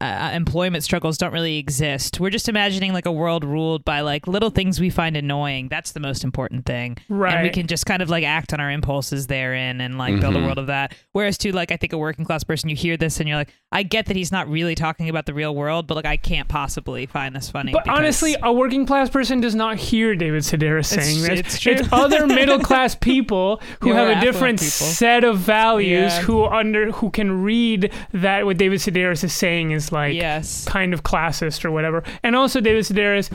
[0.00, 2.20] uh, employment struggles don't really exist.
[2.20, 5.68] We're just imagining like a world ruled by like little things we find annoying.
[5.68, 6.98] That's the most important thing.
[7.08, 7.34] Right.
[7.34, 10.36] And we can just kind of like act on our impulses therein and like build
[10.36, 10.44] a Mhm.
[10.44, 10.94] world of that.
[11.12, 13.52] Whereas to like I think a working class person, you hear this and you're like,
[13.72, 16.48] I get that he's not really talking about the real world, but like I can't
[16.48, 17.72] possibly find this funny.
[17.72, 21.40] But because- honestly, a working class person does not hear David Sedaris It's- saying this.
[21.40, 21.76] it's true.
[21.92, 24.70] other middle class people who Who have a different people.
[24.70, 26.20] set of values Yeah.
[26.22, 30.64] who under who can read that what David Sedaris is saying is like yes.
[30.64, 32.02] kind of classist or whatever.
[32.22, 33.30] And also David Sedaris,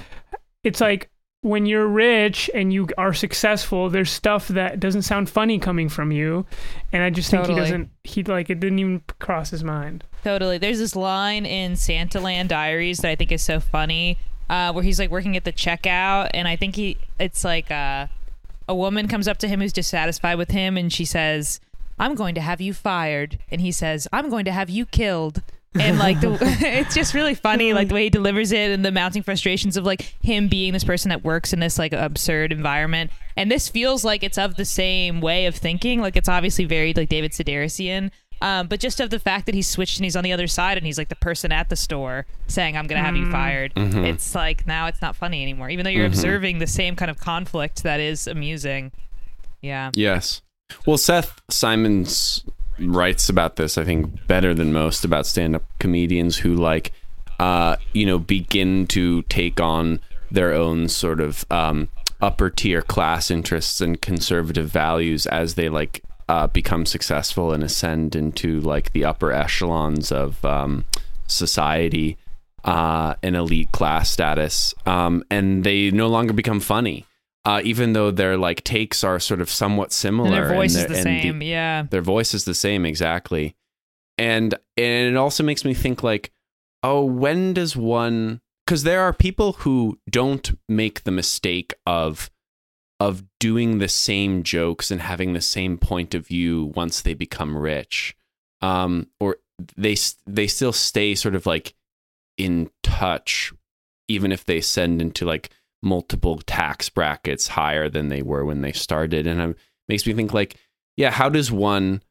[0.64, 1.10] it's like
[1.42, 6.12] when you're rich and you are successful, there's stuff that doesn't sound funny coming from
[6.12, 6.46] you.
[6.92, 10.04] And I just think he doesn't he like it didn't even cross his mind.
[10.24, 10.58] Totally.
[10.60, 14.84] There's this line in Santa Land Diaries that I think is so funny, uh, where
[14.84, 18.08] he's like working at the checkout, and I think he, it's like uh,
[18.68, 21.60] a woman comes up to him who's dissatisfied with him, and she says,
[21.98, 25.42] "I'm going to have you fired," and he says, "I'm going to have you killed."
[25.80, 28.92] And like the, it's just really funny like the way he delivers it and the
[28.92, 33.12] mounting frustrations of like him being this person that works in this like absurd environment.
[33.38, 36.02] And this feels like it's of the same way of thinking.
[36.02, 38.12] Like it's obviously very like david sedarisian.
[38.42, 40.76] Um, but just of the fact that he's switched and he's on the other side
[40.76, 43.72] and he's like the person at the store saying i'm gonna have you fired.
[43.76, 44.04] Mhm.
[44.04, 46.14] it's like now it's not funny anymore even though you're Mhm.
[46.14, 48.92] observing the same kind of conflict that is amusing.
[49.62, 49.92] Yeah.
[49.94, 50.42] Yes.
[50.88, 52.44] Well, Seth Simons
[52.82, 56.92] writes about this, I think, better than most about stand up comedians who, like,
[57.40, 61.90] uh, you know, begin to take on their own sort of um,
[62.22, 68.16] upper tier class interests and conservative values as they, like, uh, become successful and ascend
[68.16, 70.86] into, like, the upper echelons of um,
[71.28, 72.18] society
[72.64, 74.74] uh, and elite class status.
[74.86, 77.06] Um, and they no longer become funny.
[77.44, 80.78] Uh, even though their like takes are sort of somewhat similar, and their voice is
[80.78, 83.56] their- the and same yeah their voice is the same exactly,
[84.18, 86.32] and and it also makes me think like,
[86.84, 88.42] oh, when does one?
[88.66, 92.30] Because there are people who don't make the mistake of
[93.00, 97.58] of doing the same jokes and having the same point of view once they become
[97.58, 98.16] rich,
[98.62, 99.38] um, or
[99.76, 99.96] they
[100.28, 101.74] they still stay sort of like
[102.38, 103.52] in touch,
[104.08, 105.50] even if they send into like
[105.82, 109.28] multiple tax brackets higher than they were when they started.
[109.28, 109.58] And it
[109.88, 110.58] makes me think like
[110.98, 112.02] yeah how does one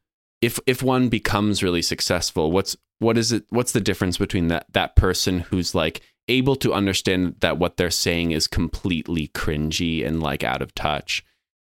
[0.41, 4.65] if if one becomes really successful what's what is it what's the difference between that
[4.73, 10.21] that person who's like able to understand that what they're saying is completely cringy and
[10.21, 11.23] like out of touch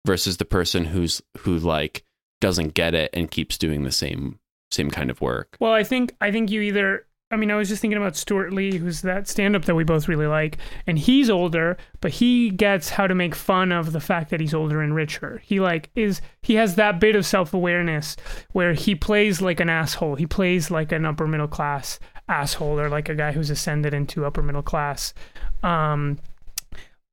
[0.06, 2.04] versus the person who's who like
[2.40, 4.38] doesn't get it and keeps doing the same
[4.70, 5.56] same kind of work?
[5.60, 8.52] Well, I think I think you either I mean, I was just thinking about Stewart
[8.52, 12.50] Lee, who's that stand up that we both really like, and he's older, but he
[12.50, 15.40] gets how to make fun of the fact that he's older and richer.
[15.42, 18.16] He like is he has that bit of self-awareness
[18.52, 20.16] where he plays like an asshole.
[20.16, 24.26] He plays like an upper middle class asshole or like a guy who's ascended into
[24.26, 25.14] upper middle class.
[25.62, 26.18] Um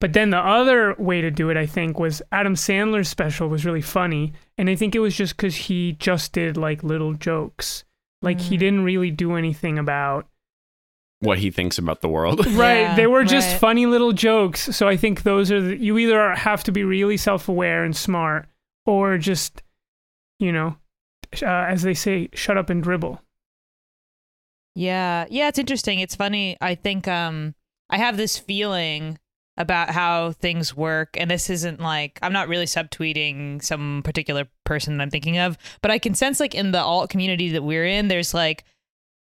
[0.01, 3.65] but then the other way to do it, I think, was Adam Sandler's special was
[3.65, 4.32] really funny.
[4.57, 7.84] And I think it was just because he just did like little jokes.
[8.22, 8.59] Like he Mm.
[8.59, 10.28] didn't really do anything about
[11.22, 12.45] what he thinks about the world.
[12.47, 12.82] Right.
[12.82, 13.59] Yeah, they were just right.
[13.59, 14.76] funny little jokes.
[14.76, 18.47] So I think those are the, you either have to be really self-aware and smart
[18.86, 19.61] or just,
[20.39, 20.78] you know,
[21.41, 23.22] uh, as they say, shut up and dribble.
[24.76, 25.26] Yeah.
[25.30, 25.99] Yeah, it's interesting.
[25.99, 26.57] It's funny.
[26.61, 27.55] I think um
[27.89, 29.17] I have this feeling
[29.60, 31.16] about how things work.
[31.20, 35.57] And this isn't like I'm not really subtweeting some particular person that I'm thinking of,
[35.82, 38.64] but I can sense like in the alt community that we're in there's like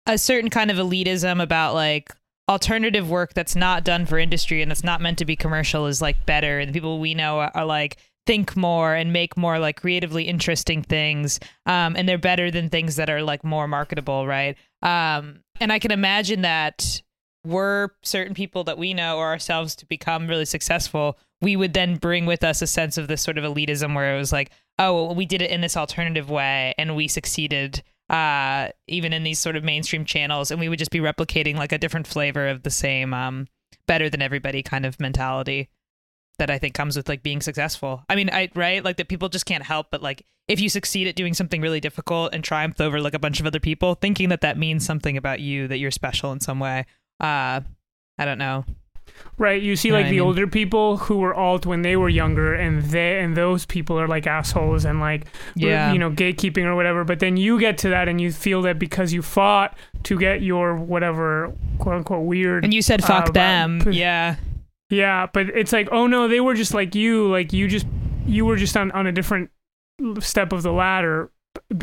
[0.06, 2.14] a certain kind of elitism about like
[2.48, 6.02] alternative work that's not done for industry and that's not meant to be commercial is
[6.02, 6.60] like better.
[6.60, 10.26] And the people we know are, are like think more and make more like creatively
[10.26, 14.56] interesting things um, and they're better than things that are like more marketable right?
[14.82, 17.02] Um, and i can imagine that
[17.48, 21.98] were certain people that we know or ourselves to become really successful we would then
[21.98, 24.93] bring with us a sense of this sort of elitism where it was like oh
[24.93, 29.39] well, we did it in this alternative way and we succeeded uh, even in these
[29.39, 32.64] sort of mainstream channels and we would just be replicating like a different flavor of
[32.64, 33.48] the same um,
[33.86, 35.70] better than everybody kind of mentality
[36.38, 38.04] that I think comes with like being successful.
[38.08, 41.08] I mean, I right like that people just can't help but like if you succeed
[41.08, 44.30] at doing something really difficult and triumph over like a bunch of other people, thinking
[44.30, 46.86] that that means something about you that you're special in some way.
[47.20, 47.61] Uh,
[48.20, 48.65] I don't know.
[49.38, 49.61] Right.
[49.61, 50.26] You see You know like what I the mean?
[50.28, 54.07] older people who were alt when they were younger and they and those people are
[54.07, 55.91] like assholes and like Yeah.
[55.93, 58.78] you know gatekeeping or whatever but then you get to that and you feel that
[58.78, 63.32] because you fought to get your whatever quote unquote weird And you said fuck uh,
[63.32, 63.82] them.
[63.84, 64.36] p- Yeah.
[64.89, 67.28] Yeah, but it's like, oh no, they were just like you.
[67.30, 67.86] Like you just,
[68.26, 69.49] you were just on, on a different
[70.20, 71.30] step of the ladder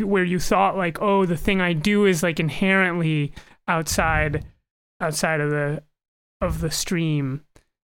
[0.01, 3.33] where you thought like, oh, the thing I do is like inherently
[3.67, 4.45] outside,
[4.99, 5.83] outside of the,
[6.41, 7.43] of the stream.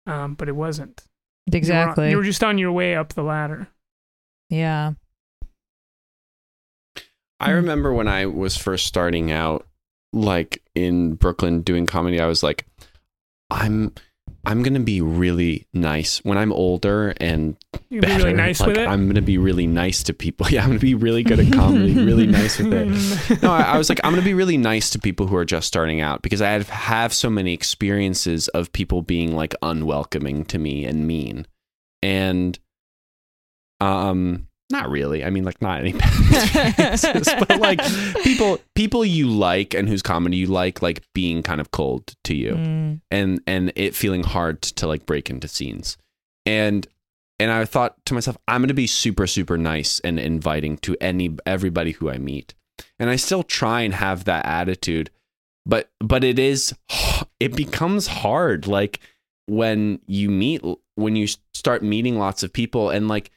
[0.07, 1.03] Um, but it wasn't.
[1.47, 2.11] You were Exactly.
[2.11, 3.69] You were, just on your way up the ladder.
[4.49, 4.93] yeah.
[7.41, 9.67] I remember when I was first starting out,
[10.13, 12.67] like in Brooklyn doing comedy, I was like,
[13.51, 13.93] I'm
[14.45, 17.57] I'm gonna be really nice when I'm older and
[17.91, 18.17] better.
[18.17, 18.89] really nice like, with it.
[18.89, 20.47] I'm gonna be really nice to people.
[20.53, 23.43] Yeah, I'm gonna be really good at comedy, really nice with it.
[23.43, 25.69] No, I, I was like, I'm gonna be really nice to people who are just
[25.69, 30.59] starting out because I have have so many experiences of people being like unwelcoming to
[30.59, 31.47] me and mean,
[32.03, 32.59] and
[33.81, 35.25] um, not really.
[35.25, 35.93] I mean, like not any
[36.73, 37.81] but like
[38.25, 42.35] people people you like and whose comedy you like, like being kind of cold to
[42.35, 43.01] you Mm.
[43.11, 45.97] and and it feeling hard to like break into scenes
[46.47, 46.87] and
[47.39, 50.97] and i thought to myself i'm going to be super super nice and inviting to
[51.01, 52.55] any everybody who i meet
[52.99, 55.11] and i still try and have that attitude
[55.67, 56.75] but but it is
[57.41, 59.01] it becomes hard like
[59.47, 60.63] when you meet
[60.97, 63.31] when you start meeting lots of people and like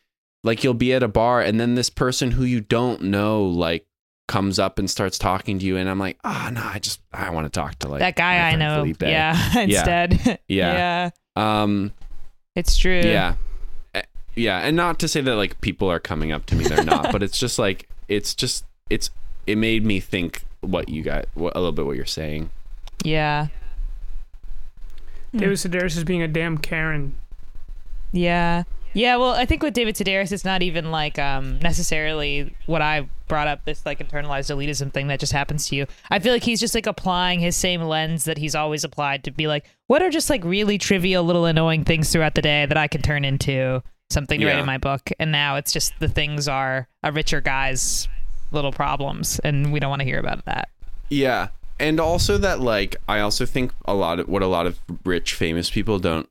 [0.45, 3.85] like you'll be at a bar and then this person who you don't know like
[4.27, 7.29] comes up and starts talking to you and i'm like ah no i just i
[7.29, 8.77] want to talk to like that guy I know.
[8.81, 9.35] Felipe." Yeah.
[9.59, 10.39] Instead.
[10.47, 11.09] Yeah.
[11.35, 11.61] yeah.
[11.61, 11.91] um
[12.55, 13.01] It's true.
[13.03, 13.35] yeah
[13.93, 14.01] Eh,
[14.35, 17.11] yeah and not to say that like people are coming up to me they're not
[17.11, 19.09] but it's just like it's just it's
[19.45, 22.49] it made me think what you got what, a little bit what you're saying
[23.03, 23.47] Yeah.
[25.35, 27.13] David Sedaris is being a damn Karen.
[28.13, 28.63] Yeah.
[28.95, 33.09] Yeah, well, I think with David Sedaris, it's not even like um, necessarily what I
[33.27, 35.85] brought up this like internalized elitism thing that just happens to you.
[36.09, 39.31] I feel like he's just like applying his same lens that he's always applied to
[39.31, 42.77] be like, what are just like really trivial, little annoying things throughout the day that
[42.77, 45.09] I can turn into something to write in my book?
[45.19, 48.07] And now it's just the things are a richer guy's
[48.53, 50.69] little problems, and we don't want to hear about that.
[51.09, 54.79] yeah and also that like i also think a lot of what a lot of
[55.03, 56.29] rich famous people don't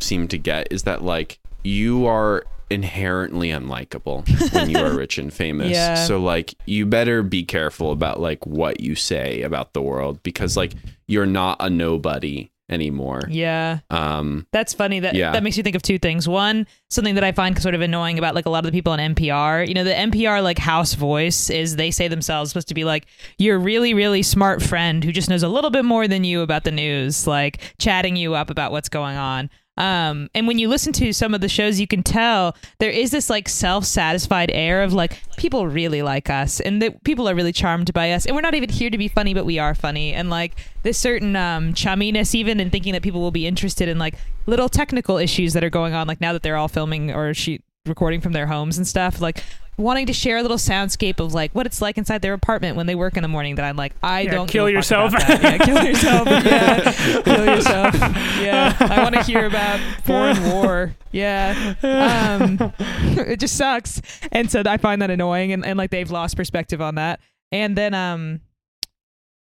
[0.00, 5.32] seem to get is that like you are inherently unlikable when you are rich and
[5.32, 5.94] famous Yeah.
[6.06, 10.56] so like you better be careful about like what you say about the world because
[10.56, 10.72] like
[11.06, 13.80] you're not a nobody anymore Yeah.
[13.90, 15.00] um That's funny.
[15.00, 15.32] That Yeah.
[15.32, 16.26] that makes you think of two things.
[16.26, 18.94] One, something that I find sort of annoying about like a lot of the people
[18.94, 19.68] on NPR.
[19.68, 23.04] You know, the NPR like house voice is they say themselves supposed to be like
[23.36, 26.64] your really really smart friend who just knows a little bit more than you about
[26.64, 29.50] the news, like chatting you up about what's going on.
[29.78, 33.10] Um, and when you listen to some of the shows, you can tell there is
[33.10, 37.52] this like self-satisfied air of like people really like us, and that people are really
[37.52, 40.12] charmed by us, and we're not even here to be funny, but we are funny,
[40.12, 43.98] and like this certain um, chumminess, even in thinking that people will be interested in
[43.98, 44.14] like
[44.44, 47.62] little technical issues that are going on, like now that they're all filming or shoot
[47.86, 49.42] recording from their homes and stuff, like
[49.76, 52.86] wanting to share a little soundscape of like what it's like inside their apartment when
[52.86, 53.56] they work in the morning.
[53.56, 55.42] That I'm like, I Yeah, don't kill give a fuck yourself.
[55.42, 56.28] Yeah, kill yourself.
[56.52, 57.94] Yeah, kill yourself.
[58.40, 60.94] Yeah, I want to hear about foreign war.
[61.10, 64.00] Yeah, um, it just sucks.
[64.30, 67.20] And so I find that annoying, and, and like they've lost perspective on that.
[67.50, 68.40] And then um,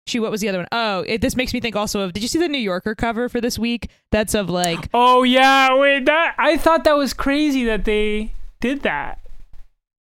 [0.06, 0.68] Shoot, what was the other one?
[0.70, 2.12] Oh, it, this makes me think also of.
[2.12, 3.90] Did you see the New Yorker cover for this week?
[4.12, 6.04] That's of like Oh yeah, wait.
[6.06, 9.20] That I thought that was crazy that they did that.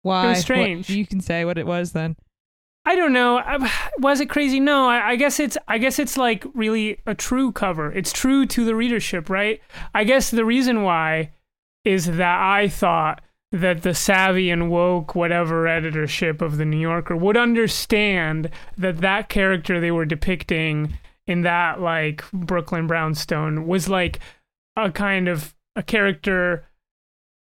[0.03, 0.91] why what- strange.
[0.91, 2.17] you can say what it was then.
[2.89, 3.39] I don't know.
[3.39, 3.69] Uh,
[3.99, 4.61] was it crazy?
[4.61, 4.87] No.
[4.87, 5.59] I, I guess it's.
[5.67, 7.91] I guess it's like really a true cover.
[7.93, 9.61] It's true to the readership, right?
[9.95, 11.33] I guess the reason why
[11.85, 13.23] is that I thought
[13.53, 19.29] that the savvy and woke whatever editorship of the New Yorker would understand that that
[19.29, 24.19] character they were depicting in that like Brooklyn Brownstone was like
[24.77, 26.67] a kind of a character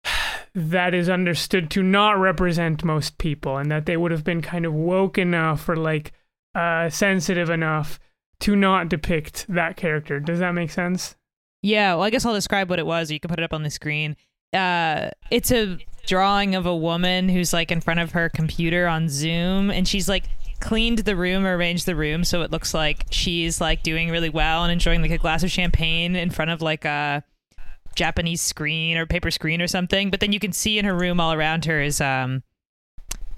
[0.55, 4.65] that is understood to not represent most people and that they would have been kind
[4.65, 6.13] of woke enough or like
[6.55, 8.01] uh sensitive enough
[8.41, 11.15] to not depict that character does that make sense
[11.63, 13.11] Yeah, well, I guess I'll describe what it was.
[13.11, 14.17] You can put it up on the screen.
[14.53, 19.09] Uh, it's a drawing of a woman who's like in front of her computer on
[19.09, 20.25] Zoom, and she's like
[20.61, 24.29] cleaned the room, or arranged the room so it looks like she's like doing really
[24.29, 27.25] well and enjoying like a glass of champagne in front of like a
[27.95, 30.11] Japanese screen or paper screen or something.
[30.11, 32.43] But then you can see in her room all around her is um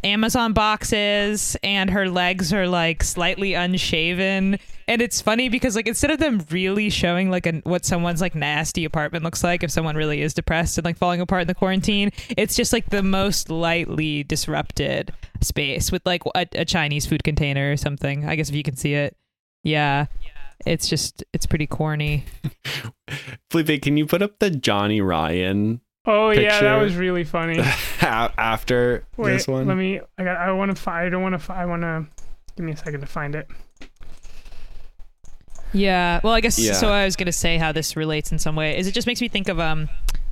[0.05, 4.59] Amazon boxes and her legs are like slightly unshaven.
[4.89, 8.85] And it's funny because like instead of them really showing like what someone's like nasty
[8.85, 12.11] apartment looks like if someone really is depressed and like falling apart in the quarantine
[12.37, 17.71] it's just like the most lightly disrupted space with like a, a chinese food container
[17.71, 18.29] or something.
[18.29, 19.17] I guess if you can see it.
[19.63, 20.07] Yeah.
[20.67, 22.25] It's just it's pretty corny.
[23.51, 27.59] Felipe, can you put up the Johnny Ryan oh yeah that was really funny
[28.01, 29.67] after wait this one?
[29.67, 32.05] let me i got i want to find i don't want to i want to
[32.57, 33.47] give me a second to find it
[35.73, 36.21] Yeah.
[36.23, 36.75] Well, I guess Yeah.
[36.75, 36.91] so.
[36.91, 38.77] I was gonna say how this relates in some way.
[38.77, 39.89] Is it just makes me think of um,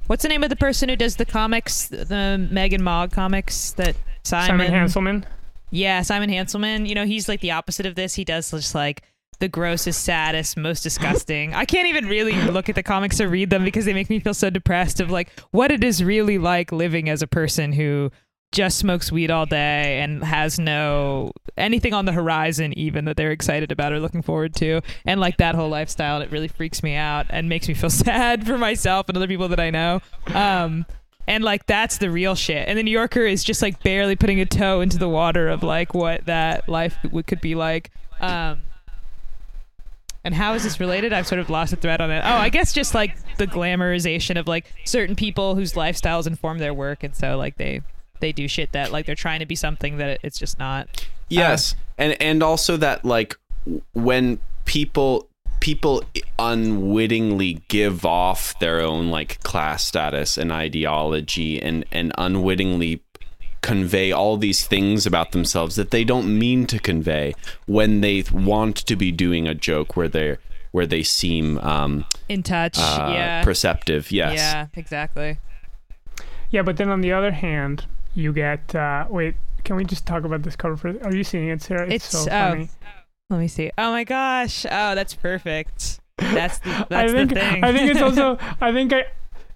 [0.07, 3.73] what's the name of the person who does the comics, the Megg and Mogg comics
[3.73, 5.25] that Simon, simon hanselmann
[5.71, 6.87] Yeah, Simon Hanselmann.
[6.87, 8.15] You know, he's like the opposite of this.
[8.17, 9.03] He does just like
[9.41, 11.55] the grossest, saddest, most disgusting.
[11.55, 14.21] I can't even really look at the comics or read them because they make me
[14.21, 18.11] feel so depressed of like what it is really like living as a person who
[18.53, 23.31] just smokes weed all day and has no anything on the horizon even that they're
[23.31, 24.81] excited about or looking forward to.
[25.05, 27.91] And like that whole lifestyle and it really freaks me out and makes me feel
[27.91, 30.01] sad for myself and other people that I know.
[30.35, 30.85] Um
[31.27, 32.69] and like that's the real shit.
[32.69, 35.63] And the new yorker is just like barely putting a toe into the water of
[35.63, 37.91] like what that life w- could be like.
[38.21, 38.63] Um
[40.25, 41.13] and how is this related?
[41.13, 42.23] I've sort of lost the thread on it.
[42.25, 46.75] Oh, I guess just like the glamorization of like certain people whose lifestyles inform their
[46.75, 47.83] work, and so like they
[48.21, 51.07] they do shit that like they're trying to be something that it's just not.
[51.29, 53.37] Yes, uh, and and also that like
[53.95, 55.29] when people
[55.61, 56.03] people
[56.39, 63.03] unwittingly give off their own like class status and ideology and and unwittingly
[63.63, 67.35] convey all these things about themselves that they don't mean to convey
[67.67, 70.39] when they want to be doing a joke where they're
[70.73, 75.39] where they seem um In touch, uh, yeah, perceptive yes yeah, exactly.
[76.51, 79.35] Yeah, but then on the other hand, you get uh wait,
[79.65, 81.83] can we just talk about this cover for Are you seeing it, Sarah?
[81.85, 82.51] It's, It's- so oh.
[82.51, 82.69] funny.
[83.31, 83.71] Let me see.
[83.79, 84.67] Oh my gosh!
[84.67, 86.01] Oh, that's perfect.
[86.19, 87.63] That's the I that's think the thing.
[87.65, 89.05] I think it's also I think I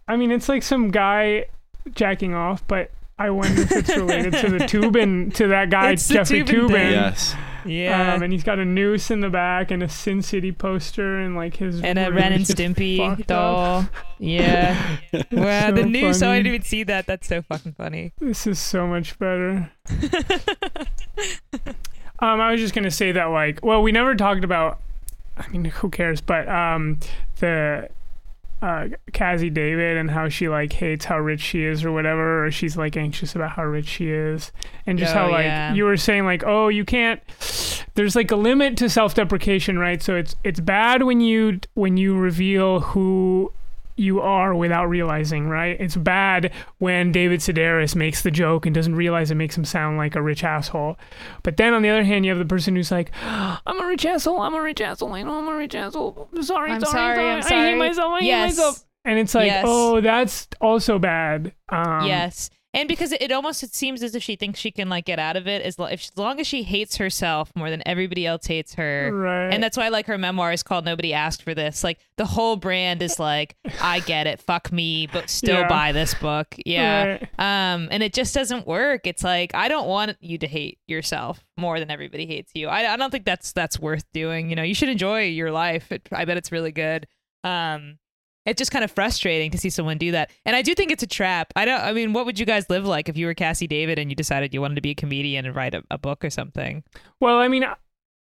[0.06, 1.46] I mean it's like some guy
[1.92, 6.08] jacking off, but I wonder if it's related to the Toobin to that guy It's
[6.08, 6.90] Jeffrey Toobin Tubin.
[6.90, 7.34] yes
[7.66, 8.14] yeah.
[8.14, 11.34] Um, and he's got a noose in the back and a Sin City poster and
[11.36, 13.86] like his and a room Ren and Stimpy doll.
[14.18, 14.98] Yeah.
[15.30, 16.02] Wow, the noose.
[16.02, 16.18] news.
[16.18, 17.06] So I didn't even see that.
[17.06, 18.12] That's so fucking funny.
[18.18, 19.70] This is so much better.
[22.18, 24.80] um, I was just gonna say that like, well, we never talked about.
[25.36, 26.20] I mean, who cares?
[26.20, 26.98] But um,
[27.40, 27.88] the
[28.64, 32.50] uh, Cazzie David and how she like hates how rich she is or whatever, or
[32.50, 34.52] she's like anxious about how rich she is,
[34.86, 35.74] and just Oh, how like yeah.
[35.74, 37.20] you were saying like, oh, you can't.
[37.94, 40.02] There's like a limit to self-deprecation, right?
[40.02, 43.52] So it's it's bad when you when you reveal who
[43.96, 45.76] you are without realizing, right?
[45.80, 49.96] It's bad when David Sedaris makes the joke and doesn't realize it makes him sound
[49.98, 50.96] like a rich asshole.
[51.42, 54.04] But then on the other hand, you have the person who's like, I'm a rich
[54.04, 56.28] asshole, I'm a rich asshole, I know I'm a rich asshole.
[56.34, 58.50] I'm sorry, I'm sorry, sorry, I'm I hate myself, I Yes.
[58.56, 58.84] hate myself.
[59.04, 59.64] And it's like, Yes.
[59.68, 61.52] oh, that's also bad.
[61.68, 62.50] Um, yes.
[62.74, 65.18] And because it, it almost it seems as if she thinks she can like get
[65.18, 68.26] out of it as, lo- if, as long as she hates herself more than everybody
[68.26, 69.10] else hates her.
[69.14, 69.48] Right.
[69.50, 71.84] And that's why like her memoir is called Nobody Asked for This.
[71.84, 75.68] Like the whole brand is like, I get it, fuck me, but still Yeah.
[75.68, 76.54] buy this book.
[76.66, 77.04] Yeah.
[77.38, 77.74] Right.
[77.74, 79.06] Um, and it just doesn't work.
[79.06, 82.66] It's like I don't want you to hate yourself more than everybody hates you.
[82.68, 84.50] I, I don't think that's that's worth doing.
[84.50, 85.92] You know, you should enjoy your life.
[85.92, 87.06] It, I bet it's really good.
[87.44, 87.98] Um,
[88.46, 90.30] it's just kind of frustrating to see someone do that.
[90.44, 91.52] And I do think it's a trap.
[91.56, 91.80] I don't.
[91.80, 94.16] I mean, what would you guys live like if you were Cazzie David and you
[94.16, 96.82] decided you wanted to be a comedian and write a, a book or something?
[97.20, 97.64] Well, I mean,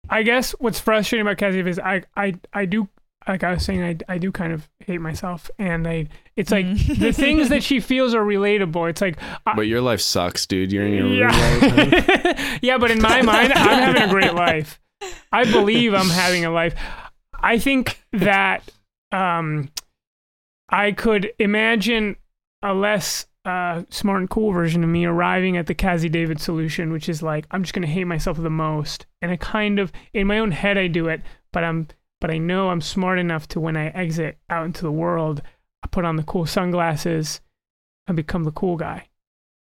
[0.08, 2.88] I guess what's frustrating about Cazzie is I I I do
[3.26, 6.66] like I was saying I I do kind of hate myself and I it's like
[6.66, 6.98] Mm.
[6.98, 8.90] the things that she feels are relatable.
[8.90, 9.16] It's like
[9.46, 10.72] I, But your life sucks, dude.
[10.72, 11.14] You're in your room.
[11.18, 12.34] yeah.
[12.36, 14.78] all yeah, but in my mind, I'm having a great life.
[15.32, 16.74] I believe I'm having a life.
[17.38, 18.62] I think that
[19.12, 19.70] um,
[20.68, 22.16] I could imagine
[22.62, 26.92] a less uh, smart and cool version of me arriving at the Cazzie David solution,
[26.92, 30.26] which is like I'm just gonna hate myself the most, and I kind of in
[30.26, 31.20] my own head I do it,
[31.52, 31.88] but I'm
[32.20, 35.42] but I know I'm smart enough to when I exit out into the world,
[35.82, 37.42] I put on the cool sunglasses,
[38.06, 39.08] and become the cool guy.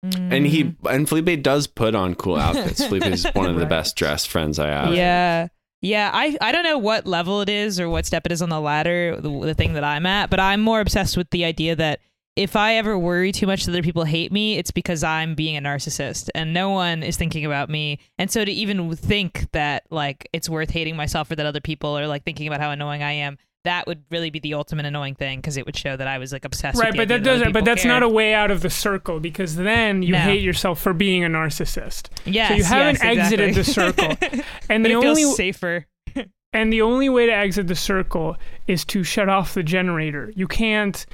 [0.04, 0.76] and he Mm.
[0.92, 2.84] and Felipe does put on cool outfits.
[2.88, 3.70] Felipe is one of the Right.
[3.70, 4.94] best dressed friends I have.
[4.94, 5.48] Yeah.
[5.84, 8.48] Yeah, I, I don't know what level it is or what step it is on
[8.48, 11.76] the ladder, the, the thing that I'm at, but I'm more obsessed with the idea
[11.76, 12.00] that
[12.38, 15.58] if I ever worry too much that other people hate me, it's because I'm being
[15.58, 18.00] a narcissist and no one is thinking about me.
[18.18, 22.00] And so to even think that like it's worth hating myself or that other people
[22.00, 25.16] are like thinking about how annoying I am, that would really be the ultimate annoying
[25.16, 27.24] thing because it would show that I was like obsessed right with the but that
[27.24, 30.20] doesn't but that's not a way out of the circle because then you No.
[30.20, 32.10] hate yourself for being a narcissist.
[32.26, 34.18] Yes, so you haven't yes, exited the circle.
[34.70, 35.86] And the only safer.
[36.54, 38.36] and the only way to exit the circle
[38.68, 40.32] is to shut off the generator.
[40.36, 41.06] You can't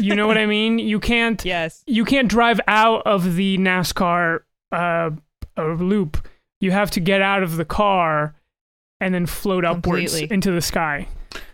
[0.00, 0.78] you know what i mean?
[0.78, 1.82] You can't Yes.
[1.86, 4.40] you can't drive out of the nascar
[4.72, 5.10] uh,
[5.56, 6.26] uh, loop.
[6.60, 8.34] You have to get out of the car
[9.00, 11.08] and then float upwards into the sky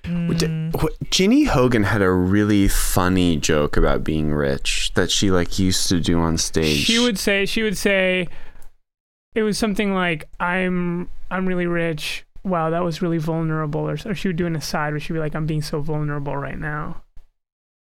[0.05, 1.11] Mm.
[1.11, 6.01] Ginny Hogan had a really funny joke about being rich that she like used to
[6.01, 6.79] do on stage.
[6.85, 8.27] she would say she would say
[9.35, 14.15] it was something like i'm i'm really rich wow that was really vulnerable or, or
[14.15, 17.03] she would do an aside where she'd be like i'm being so vulnerable right now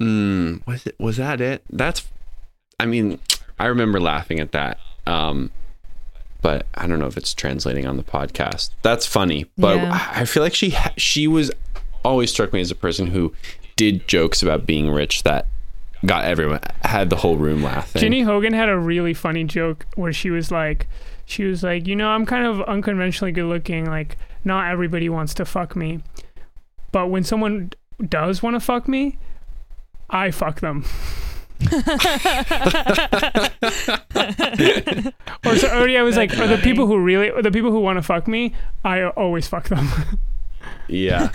[0.02, 0.96] Mm, was it?
[0.98, 1.62] Was that it?
[1.68, 2.08] That's.
[2.78, 3.18] I mean,
[3.58, 4.78] I remember laughing at that.
[5.06, 5.50] Um,
[6.40, 8.70] but I don't know if it's translating on the podcast.
[8.80, 9.92] That's funny, but Yeah.
[10.14, 11.50] I I feel like she she was
[12.04, 13.32] always struck me as a person who
[13.76, 15.46] did jokes about being rich that
[16.04, 18.00] got everyone had the whole room laughing.
[18.00, 20.86] Ginny Hogan had a really funny joke where she was like,
[21.26, 23.86] she was like, you know, I'm kind of unconventionally good looking.
[23.86, 26.00] Like, not everybody wants to fuck me,
[26.92, 27.70] but when someone
[28.08, 29.18] does want to fuck me,
[30.08, 30.84] I fuck them.
[35.44, 37.80] or so, or yeah, I was like, or the people who really, the people who
[37.80, 39.88] want to fuck me, I always fuck them.
[40.88, 41.28] Yeah,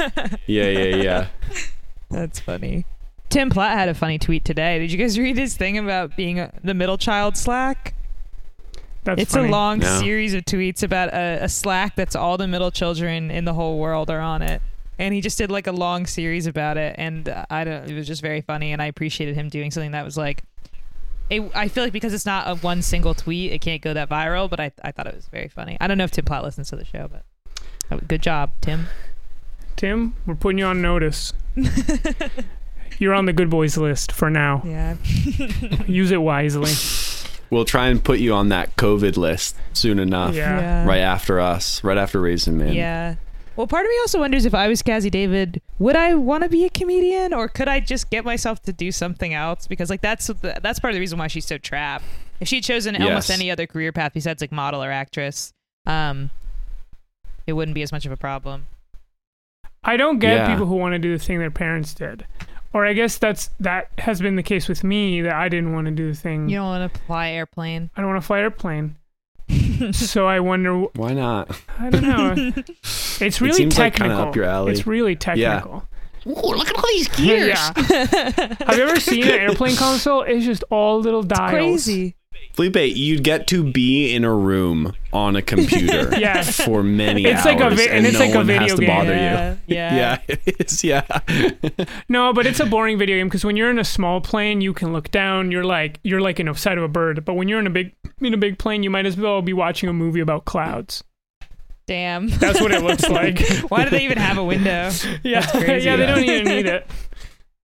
[0.48, 1.28] yeah, yeah, yeah.
[2.12, 2.86] That's funny.
[3.30, 4.80] Tim Platt had a funny tweet today.
[4.80, 7.94] Did you guys read his thing about being a, the middle child Slack?
[9.04, 9.48] That's it's funny.
[9.48, 10.00] a long No.
[10.00, 13.78] series of tweets about a, a Slack that's all the middle children in the whole
[13.80, 14.62] world are on it.
[14.98, 17.90] And he just did like a long series about it, and uh, I don't.
[17.90, 20.44] It was just very funny, and I appreciated him doing something that was like.
[21.30, 24.08] It, I feel like because it's not a one single tweet, it can't go that
[24.10, 24.50] viral.
[24.50, 25.76] But I, I thought it was very funny.
[25.82, 27.24] I don't know if Tim Platt listens to the show, but
[27.92, 28.86] oh, good job, Tim.
[29.76, 31.34] Tim, we're putting you on notice.
[32.98, 34.62] You're on the good boys list for now.
[34.66, 34.96] Yeah.
[35.86, 36.72] Use it wisely.
[37.50, 40.34] We'll try and put you on that COVID list soon enough.
[40.34, 40.86] Yeah.
[40.86, 42.74] Right after us, right after Raisin Man.
[42.74, 43.16] Yeah.
[43.56, 46.50] Well, part of me also wonders if I was Cazzie David, would I want to
[46.50, 49.66] be a comedian, or could I just get myself to do something else?
[49.68, 52.04] Because like that's the, that's part of the reason why she's so trapped.
[52.42, 55.54] If she'd chosen almost any other career path besides like model or actress,
[55.86, 56.32] um,
[57.48, 58.66] it wouldn't be as much of a problem.
[59.86, 60.52] I don't get Yeah.
[60.52, 62.26] people who want to do the thing their parents did.
[62.74, 65.86] Or I guess that's that has been the case with me that I didn't want
[65.86, 66.50] to do the thing.
[66.50, 67.90] You don't want to fly airplane.
[67.96, 68.98] I don't want to fly airplane.
[69.94, 71.58] so I wonder Why not?
[71.80, 72.52] I don't know.
[73.22, 74.18] It's really seems like technical.
[74.24, 74.74] up your alley.
[74.74, 75.88] It's really technical.
[76.26, 76.32] Yeah.
[76.34, 77.48] Ooh, look at all these gears.
[77.48, 77.72] Yeah.
[78.68, 80.24] Have you ever seen an airplane console?
[80.24, 81.52] It's just all little dials.
[81.52, 82.16] Crazy.
[82.56, 86.42] Felipe, you'd get to be in a room on a computer Yeah.
[86.42, 88.72] for many It's hours, like a vi- and and it's no like a one has
[88.74, 88.88] to game.
[88.88, 89.52] bother Yeah.
[89.52, 89.76] you.
[89.76, 89.96] Yeah.
[89.96, 90.84] Yeah, it is.
[90.84, 91.06] Yeah.
[92.10, 94.74] No, but it's a boring video game because when you're in a small plane, you
[94.74, 95.52] can look down.
[95.52, 97.26] You're like you're like in a side of a bird.
[97.26, 99.54] But when you're in a big in a big plane, you might as well be
[99.54, 101.04] watching a movie about clouds.
[101.88, 102.30] Damn.
[102.30, 103.40] That's what it looks like.
[103.70, 104.92] Why do they even have a window?
[105.24, 105.86] Yeah, crazy.
[105.88, 106.88] yeah, they don't even need it.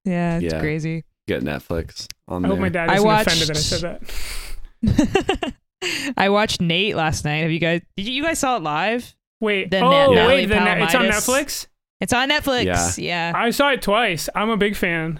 [0.06, 0.60] Yeah, it's Yeah.
[0.60, 1.06] crazy.
[1.28, 2.56] Get Netflix on I there.
[2.56, 4.02] hope my dad I isn't watched- offended that I said that.
[6.18, 7.40] I watched Nate last night.
[7.42, 7.82] Have you guys?
[7.98, 9.16] Did you, you guys saw it live?
[9.40, 11.68] Wait, The oh Nat- wait, Natalie the net, it's on Netflix.
[12.00, 12.98] It's on Netflix.
[12.98, 13.32] Yeah.
[13.32, 13.34] yeah.
[13.36, 14.30] I saw it twice.
[14.36, 15.20] I'm a big fan.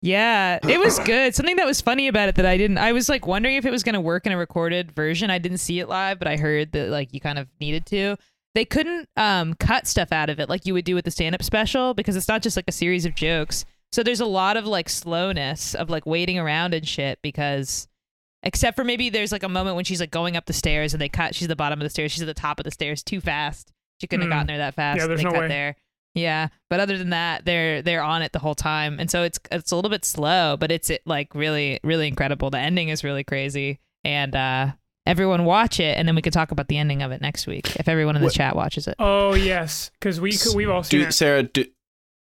[0.00, 1.34] Yeah, it was good.
[1.34, 3.70] Something that was funny about it that I didn't I was like wondering if it
[3.70, 5.30] was going to work in a recorded version.
[5.30, 8.16] I didn't see it live, but I heard that like you kind of needed to.
[8.54, 11.42] They couldn't um cut stuff out of it like you would do with the stand-up
[11.42, 13.64] special because it's not just like a series of jokes.
[13.92, 17.88] So there's a lot of like slowness of like waiting around and shit because
[18.42, 21.00] except for maybe there's like a moment when she's like going up the stairs and
[21.00, 22.70] they cut she's at the bottom of the stairs, she's at the top of the
[22.70, 23.72] stairs too fast.
[24.00, 24.30] She couldn't Mm.
[24.30, 25.00] have gotten there that fast.
[25.00, 25.48] Yeah, there's they no cut way.
[25.48, 25.76] there.
[26.14, 29.38] Yeah, but other than that, they're they're on it the whole time, and so it's
[29.52, 32.50] it's a little bit slow, but it's it, like really really incredible.
[32.50, 34.72] The ending is really crazy, and uh,
[35.06, 37.76] everyone watch it, and then we could talk about the ending of it next week
[37.76, 38.96] if everyone in the What- chat watches it.
[38.98, 41.12] Oh yes, because we could, we've all seen Do, it.
[41.12, 41.66] Sarah, do,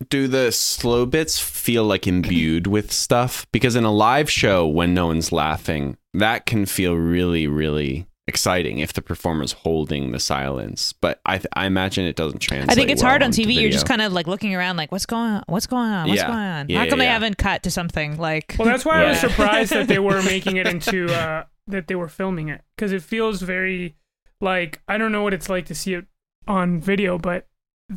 [0.08, 3.46] do the slow bits feel like imbued with stuff?
[3.52, 8.80] Because in a live show, when no one's laughing, that can feel really, really exciting
[8.80, 10.92] if the performer's holding the silence.
[10.92, 12.70] But I, th- I imagine it doesn't translate.
[12.70, 13.54] I think it's well hard on onto TV.
[13.60, 15.42] You're just kind of like looking around, like what's going on?
[15.46, 16.08] What's going on?
[16.08, 16.26] What's Yeah.
[16.26, 16.66] going on?
[16.68, 17.12] Yeah, How come yeah, they yeah.
[17.12, 18.56] haven't cut to something like?
[18.58, 21.94] Well, that's why I was surprised that they were making it into uh, that they
[21.94, 23.96] were filming it because it feels very
[24.40, 26.06] like I don't know what it's like to see it
[26.48, 27.46] on video, but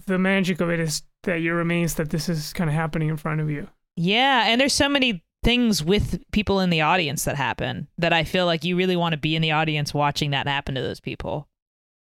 [0.05, 3.17] the magic of it is that you're amazed that this is kind of happening in
[3.17, 3.67] front of you.
[3.95, 8.23] Yeah, and there's so many things with people in the audience that happen that I
[8.23, 10.99] feel like you really want to be in the audience watching that happen to those
[10.99, 11.47] people.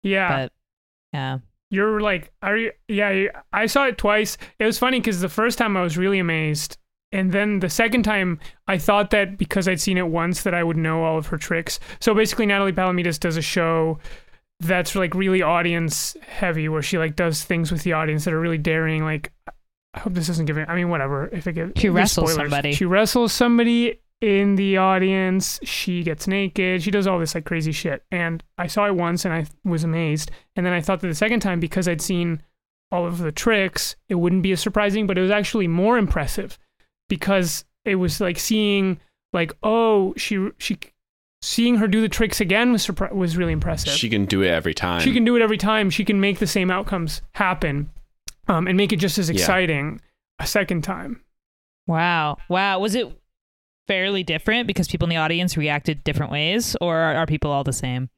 [0.03, 0.53] Yeah, But
[1.12, 1.39] yeah,
[1.70, 2.72] you're like, are you?
[2.89, 4.39] Yeah, I saw it twice.
[4.59, 6.78] It was funny because the first time I was really amazed,
[7.12, 10.62] and then the second time I thought that because I'd seen it once that I
[10.62, 11.80] would know all of her tricks.
[12.01, 13.99] So basically, Natalie Palamides does a show
[14.61, 18.41] that's like really audience heavy, where she like does things with the audience that are
[18.41, 19.05] really daring.
[19.05, 19.33] Like,
[19.95, 20.69] I hope this doesn't give it.
[20.69, 21.29] I mean, whatever.
[21.33, 22.51] If it gives She wrestles spoilers.
[22.51, 22.73] somebody.
[22.73, 25.61] She wrestles somebody in the audience.
[25.63, 26.83] She gets naked.
[26.83, 28.03] She does all this like crazy shit.
[28.11, 30.31] And I saw it once and I was amazed.
[30.57, 32.43] And then I thought that the second time, because I'd seen
[32.91, 36.59] all of the tricks, it wouldn't be as surprising, but it was actually more impressive
[37.09, 38.99] because it was like seeing
[39.33, 40.79] like oh she she
[41.43, 43.93] seeing her do the tricks again was surpri- was really impressive.
[43.93, 45.01] She can do it every time.
[45.01, 45.91] She can do it every time.
[45.91, 47.91] She can make the same outcomes happen,
[48.49, 49.34] um, and make it just as Yeah.
[49.34, 50.01] exciting
[50.39, 51.22] a second time.
[51.86, 52.78] wow, wow.
[52.78, 53.09] Was it
[53.86, 57.64] fairly different because people in the audience reacted different ways, or are, are people all
[57.64, 58.11] the same?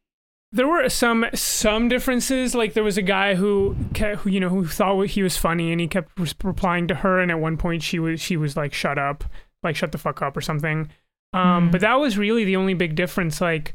[0.52, 2.54] There were some some differences.
[2.56, 5.70] Like there was a guy who, ke- who you know, who thought he was funny,
[5.70, 7.20] and he kept res- replying to her.
[7.20, 9.22] And at one point, she was she was like, "Shut up,"
[9.62, 10.88] like "Shut the fuck up" or something.
[11.32, 11.72] Um, Mhm.
[11.72, 13.40] But that was really the only big difference.
[13.40, 13.74] Like,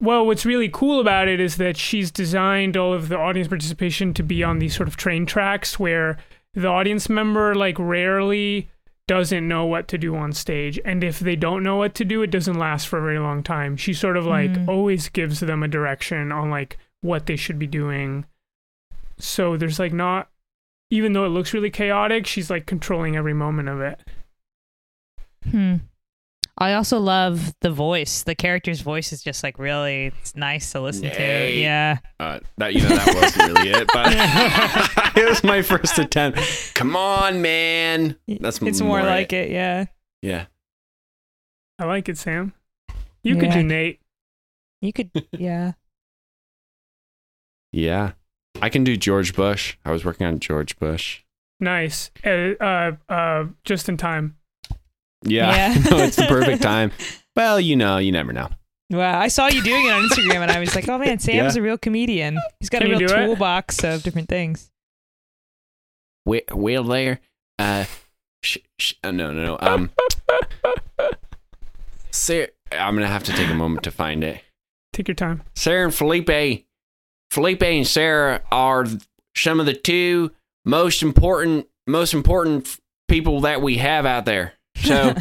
[0.00, 4.12] well, what's really cool about it is that she's designed all of the audience participation
[4.14, 6.18] to be on these sort of train tracks where
[6.52, 8.68] the audience member like rarely
[9.06, 12.22] doesn't know what to do on stage and if they don't know what to do
[12.22, 14.66] it doesn't last for a very long time she sort of like Mhm.
[14.68, 18.24] always gives them a direction on like what they should be doing
[19.18, 20.30] so there's like not
[20.90, 24.00] even though it looks really chaotic she's like controlling every moment of it
[25.50, 25.76] Hmm.
[26.56, 28.22] I also love the voice.
[28.22, 31.50] The character's voice is just like really it's nice to listen to.
[31.50, 31.98] Yeah.
[32.20, 36.38] Uh, that you know that wasn't really it, but it was my first attempt.
[36.74, 38.16] Come on, man.
[38.28, 39.50] That's it's more, like it.
[39.50, 39.86] Yeah.
[40.22, 40.46] Yeah.
[41.78, 42.54] i like it sam
[43.22, 44.00] you could do nate
[44.80, 45.10] You could.
[45.32, 45.72] Yeah.
[47.72, 48.12] Yeah.
[48.62, 49.76] I can do George Bush.
[49.84, 51.22] I was working on George Bush.
[51.58, 54.36] nice uh, uh, uh, just in time
[55.24, 55.50] Yeah.
[55.74, 55.82] Yeah.
[55.90, 56.92] no, it's the perfect time.
[57.36, 58.48] Well, you know, you never know.
[58.90, 61.56] Wow, I saw you doing it on Instagram, and I was like, "Oh man, Sam's
[61.56, 61.60] Yeah.
[61.60, 62.38] a real comedian.
[62.60, 63.26] He's got Can a real do it?
[63.26, 64.70] toolbox of different things."
[66.26, 67.20] Well, well there.
[67.58, 67.84] Uh,
[68.42, 69.58] sh- sh- uh, no, no, no.
[69.60, 69.90] Um,
[72.10, 74.40] Sarah, I'm gonna have to take a moment to find it.
[74.92, 76.64] take your time Sarah and Felipe,
[77.30, 78.86] Felipe and Sarah are
[79.36, 80.30] some of the two
[80.64, 84.52] most important, most important f- people that we have out there.
[84.84, 85.14] So,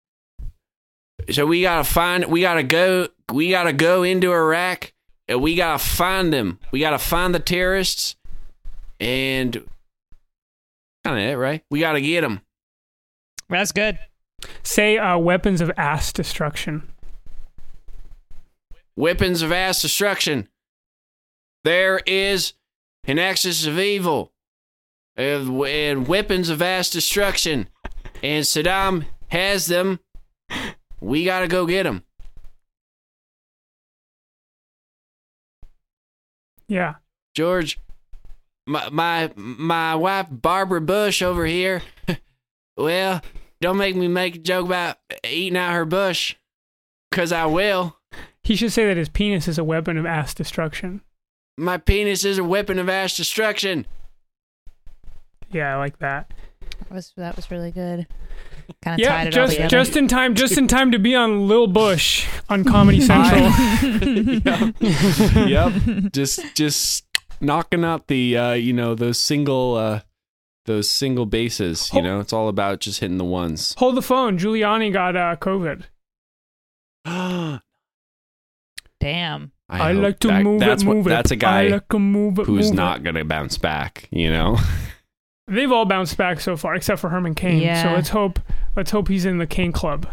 [1.30, 4.92] so we gotta find, we gotta go, we gotta go into Iraq,
[5.28, 6.60] and we gotta find them.
[6.70, 8.16] We gotta find the terrorists,
[9.00, 9.54] and
[11.04, 11.64] kind of it, right?
[11.70, 12.40] We gotta get them.
[13.48, 13.98] That's good.
[14.62, 16.94] say uh, weapons of ass destruction
[18.96, 20.48] weapons of ass destruction.
[21.64, 22.54] There is
[23.04, 24.32] an axis of evil
[25.16, 27.68] and, and weapons of ass destruction,
[28.24, 30.00] and Saddam has them.
[31.00, 32.02] We gotta go get them.
[36.66, 36.94] yeah
[37.34, 37.78] George,
[38.66, 41.82] my my my wife Barbara Bush over here.
[42.76, 43.20] well,
[43.60, 46.36] don't make me make a joke about eating out her bush,
[47.12, 47.96] cause I will.
[48.42, 51.02] he should say that his penis is a weapon of ass destruction
[51.58, 53.86] My penis is a weapon of ass destruction.
[55.50, 56.32] yeah i like that
[56.88, 58.06] That was that was really good.
[58.82, 59.68] Kind of yeah, tied it just all together.
[59.70, 63.42] just in time, just in time to be on Lil Bush on Comedy Central.
[65.48, 65.72] yep.
[66.12, 67.04] Just just
[67.40, 70.00] knocking out the uh, you know, those single uh
[70.66, 73.74] those single bases, you know, it's all about just hitting the ones.
[73.78, 74.38] Hold the phone.
[74.38, 75.82] Giuliani got uh, COVID.
[79.00, 79.52] Damn.
[79.68, 81.04] I, hope like to that- move that's it, what- it.
[81.04, 82.76] That's a guy like move it, who's move it.
[82.76, 84.08] not gonna bounce back.
[84.10, 84.58] You know.
[85.46, 87.60] They've all bounced back so far, except for Herman Cain.
[87.76, 88.40] So let's hope.
[88.76, 90.08] Let's hope he's in the Cain Club.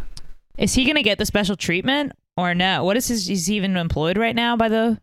[0.58, 2.84] Is he gonna get the special treatment or no?
[2.84, 3.30] What is his?
[3.30, 5.00] Is he even employed right now by the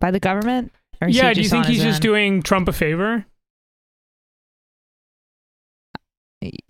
[0.00, 0.72] by the government?
[1.00, 1.28] Or is yeah.
[1.28, 3.26] he Do you think he's his just doing Trump a favor?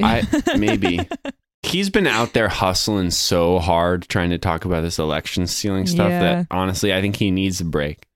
[0.03, 0.23] I
[0.57, 1.01] maybe
[1.63, 6.11] he's been out there hustling so hard trying to talk about this election stealing stuff
[6.11, 6.21] Yeah.
[6.21, 8.07] that honestly I think he needs a break.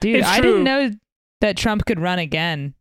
[0.00, 0.50] Dude, It's I true.
[0.50, 0.90] didn't know
[1.40, 2.74] that Trump could run again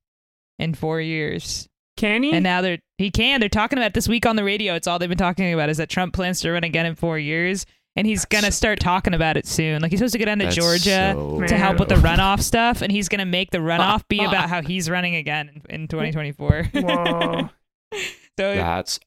[0.59, 1.67] in four years.
[1.97, 2.31] Can he?
[2.31, 3.39] And now they're he can.
[3.39, 4.75] They're talking about it this week on the radio.
[4.75, 7.19] It's all they've been talking about is that Trump plans to run again in four
[7.19, 7.65] years,
[7.95, 9.81] and he's gonna start talking about it soon.
[9.81, 12.41] Like he's supposed to go down to That's Georgia so to help with the runoff
[12.41, 15.87] stuff, and he's gonna make the runoff be about how he's running again in, in
[15.87, 16.69] 2024.
[16.73, 17.49] Whoa.
[17.93, 17.99] so
[18.37, 18.99] That's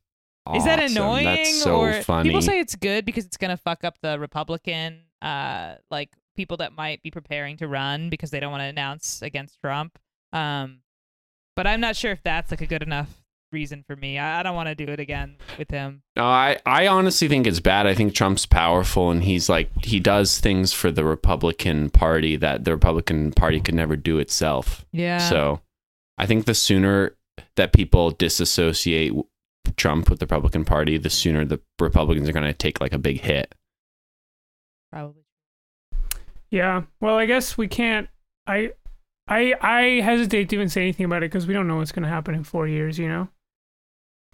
[0.54, 2.28] is that annoying That's so or funny.
[2.28, 6.72] people say it's good because it's gonna fuck up the Republican uh like people that
[6.74, 9.98] might be preparing to run because they don't want to announce against Trump.
[10.32, 10.80] Um,
[11.56, 13.22] but I'm not sure if that's like a good enough
[13.52, 14.18] reason for me.
[14.18, 16.02] I, I don't want to do it again with him.
[16.16, 17.86] No, I, I honestly think it's bad.
[17.86, 22.64] I think Trump's powerful and he's like he does things for the Republican Party that
[22.64, 24.86] the Republican Party could never do itself.
[24.92, 25.18] Yeah.
[25.18, 25.60] So
[26.18, 27.14] I think the sooner
[27.56, 29.12] that people disassociate
[29.76, 32.98] Trump with the Republican Party, the sooner the Republicans are going to take like a
[32.98, 33.54] big hit.
[34.90, 35.22] probably.
[36.50, 36.82] Yeah.
[37.00, 38.08] Well, I guess we can't.
[38.46, 38.72] I,
[39.28, 42.02] I, I hesitate to even say anything about it because we don't know what's going
[42.02, 42.98] to happen in four years.
[42.98, 43.28] You know.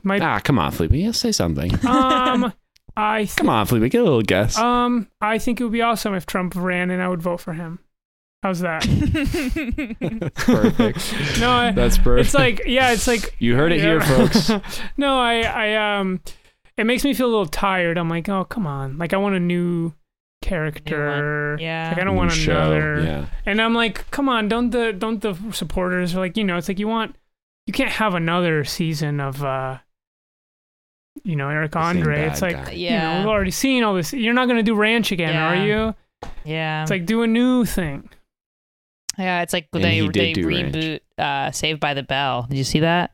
[0.04, 0.22] Might.
[0.22, 0.92] Ah, come on, Felipe.
[0.92, 1.70] Yeah, say something.
[1.86, 2.52] Um.
[2.96, 3.24] I.
[3.24, 3.90] Th- Come on, Felipe.
[3.92, 4.56] Get a little guess.
[4.58, 5.08] um.
[5.20, 7.78] I think it would be awesome if Trump ran and I would vote for him.
[8.42, 8.82] How's that?
[10.34, 11.40] Perfect.
[11.40, 12.26] No, I- That's perfect.
[12.26, 12.92] It's like yeah.
[12.92, 14.50] It's like you heard it here, folks.
[14.96, 16.20] no, I, I, um,
[16.76, 17.98] it makes me feel a little tired.
[17.98, 18.98] I'm like, oh, come on.
[18.98, 19.92] Like, I want a new
[20.42, 21.56] character.
[21.60, 21.90] Yeah.
[21.90, 23.00] Like, I don't want New show, another.
[23.02, 23.26] Yeah.
[23.46, 26.68] And I'm like, come on, don't the, don't the supporters are like, you know, it's
[26.68, 27.16] like you want,
[27.66, 29.78] you can't have another season of, uh,
[31.24, 32.26] you know, Eric Andre.
[32.26, 32.72] It's like, guy.
[32.72, 33.18] you know, Yeah.
[33.18, 34.12] we've already seen all this.
[34.12, 35.48] You're not going to do Ranch again, Yeah.
[35.48, 35.94] are you?
[36.44, 36.82] yeah.
[36.82, 38.08] It's like, do a new thing.
[39.18, 40.74] yeah, it's like And they they do Ranch.
[40.74, 42.46] reboot uh Saved by the Bell.
[42.48, 43.10] Did you see that?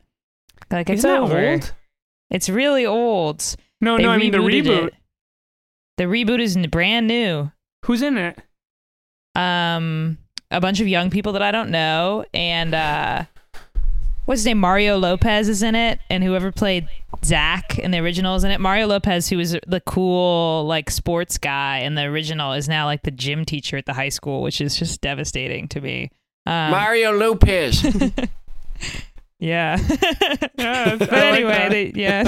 [0.71, 1.49] Like it's Isn't that over.
[1.53, 1.73] old?
[2.29, 3.43] It's really old.
[3.81, 4.87] No, They no, I mean the reboot.
[4.87, 4.93] it.
[5.97, 7.51] The reboot is brand new.
[7.85, 8.39] Who's in it?
[9.35, 10.17] um
[10.51, 13.25] a bunch of young people that I don't know and uh
[14.25, 16.87] what's his name Mario Lopez is in it and whoever played
[17.23, 21.37] Zach in the original is in it Mario Lopez who was the cool like sports
[21.37, 24.61] guy in the original is now like the gym teacher at the high school which
[24.61, 26.09] is just devastating to me
[26.45, 27.83] um, Mario Lopez.
[29.37, 29.77] Yeah,
[30.57, 32.23] yeah but I like anyway they, yeah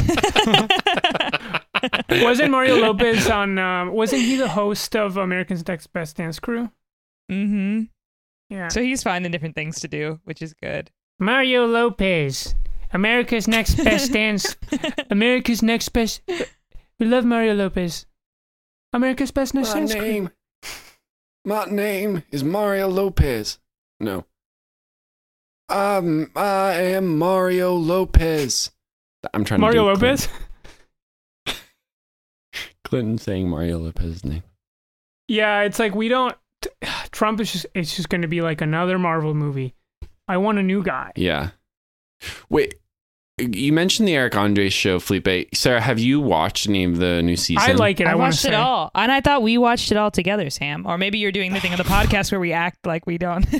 [2.09, 3.57] wasn't Mario Lopez on?
[3.57, 6.71] Um, wasn't he the host of America's Next Best Dance Crew?
[7.31, 7.83] Mm-hmm.
[8.49, 8.69] Yeah.
[8.69, 10.89] so he's finding different things to do which is good
[11.19, 12.55] Mario Lopez,
[12.93, 14.55] America's Next Best Dance.
[15.09, 16.21] America's Next Best.
[16.99, 18.05] We love Mario Lopez.
[18.93, 20.29] America's Best Dance Crew.
[21.43, 23.57] my name is Mario Lopez.
[23.99, 24.25] No.
[25.69, 28.71] Um, I am Mario Lopez.
[29.33, 30.27] I'm trying Mario to do Lopez.
[30.27, 30.46] Clinton,
[32.87, 34.43] Clinton saying Mario Lopez's name.
[35.27, 36.35] Yeah, it's like we don't.
[37.11, 37.65] Trump is just.
[37.75, 39.75] It's just going to be like another Marvel movie.
[40.27, 41.11] I want a new guy.
[41.15, 41.49] Yeah.
[42.49, 42.75] Wait,
[43.37, 45.53] you mentioned the Eric Andre show, Felipe.
[45.53, 47.69] Sarah, have you watched any of the new season?
[47.69, 48.07] I like it.
[48.07, 48.49] I, I, watched say.
[48.49, 50.85] it all, and I thought we watched it all together, Sam.
[50.87, 53.45] Or maybe you're doing the thing on the podcast where we act like we don't.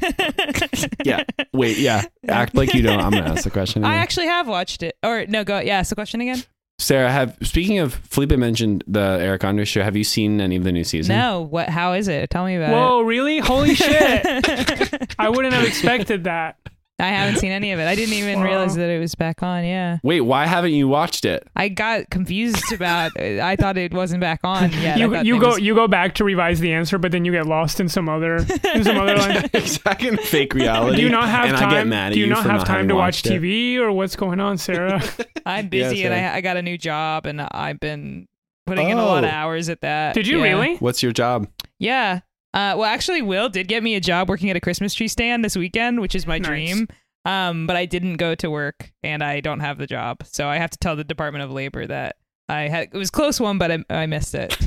[1.05, 1.23] Yeah.
[1.53, 2.03] Wait, yeah.
[2.27, 2.99] Act like you don't.
[2.99, 3.85] I'm gonna ask the question.
[3.85, 4.97] I actually have watched it.
[5.01, 5.59] Or no, go.
[5.59, 6.43] Yeah, ask the question again.
[6.79, 9.81] Sarah, have speaking of Felipe mentioned the Eric Andre show.
[9.81, 11.15] Have you seen any of the new season?
[11.17, 11.69] No, what?
[11.69, 12.29] How is it?
[12.29, 12.73] Tell me about it.
[12.73, 13.39] Whoa, really?
[13.39, 14.23] Holy shit!
[15.19, 16.57] I wouldn't have expected that.
[16.99, 17.85] I haven't seen any of it.
[17.87, 19.63] I didn't even realize that it was back on.
[19.63, 21.47] Yeah, Wait, why haven't you watched it?
[21.55, 23.11] I got confused about.
[23.19, 24.97] I thought it wasn't back on yet.
[24.97, 27.11] I you thought you it go was- you go back to revise the answer, but
[27.11, 28.37] then you get lost in some other
[28.73, 29.47] in some other line.
[29.53, 30.97] exactly in fake reality.
[30.97, 31.69] Do you not have and time?
[31.69, 33.17] I get mad at do you, you not for have not time having to watch
[33.23, 33.41] watched it.
[33.43, 35.01] TV or what's going on, Sarah?
[35.45, 38.27] I'm busy and I, I got a new job and I've been
[38.65, 39.33] putting in a lot of Oh.
[39.33, 40.13] hours at that.
[40.15, 40.43] Did you Yeah.
[40.51, 40.75] really?
[40.77, 41.47] What's your job?
[41.79, 42.21] Yeah.
[42.53, 45.43] Uh, well, actually, Will did get me a job working at a Christmas tree stand
[45.45, 46.47] this weekend, which is my Nice.
[46.47, 46.87] dream.
[47.25, 50.57] Um, but I didn't go to work, and I don't have the job, so I
[50.57, 52.15] have to tell the Department of Labor that
[52.47, 52.87] I had.
[52.93, 54.51] It was close one, but I, I missed it.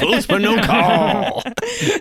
[0.00, 1.44] Close but no call.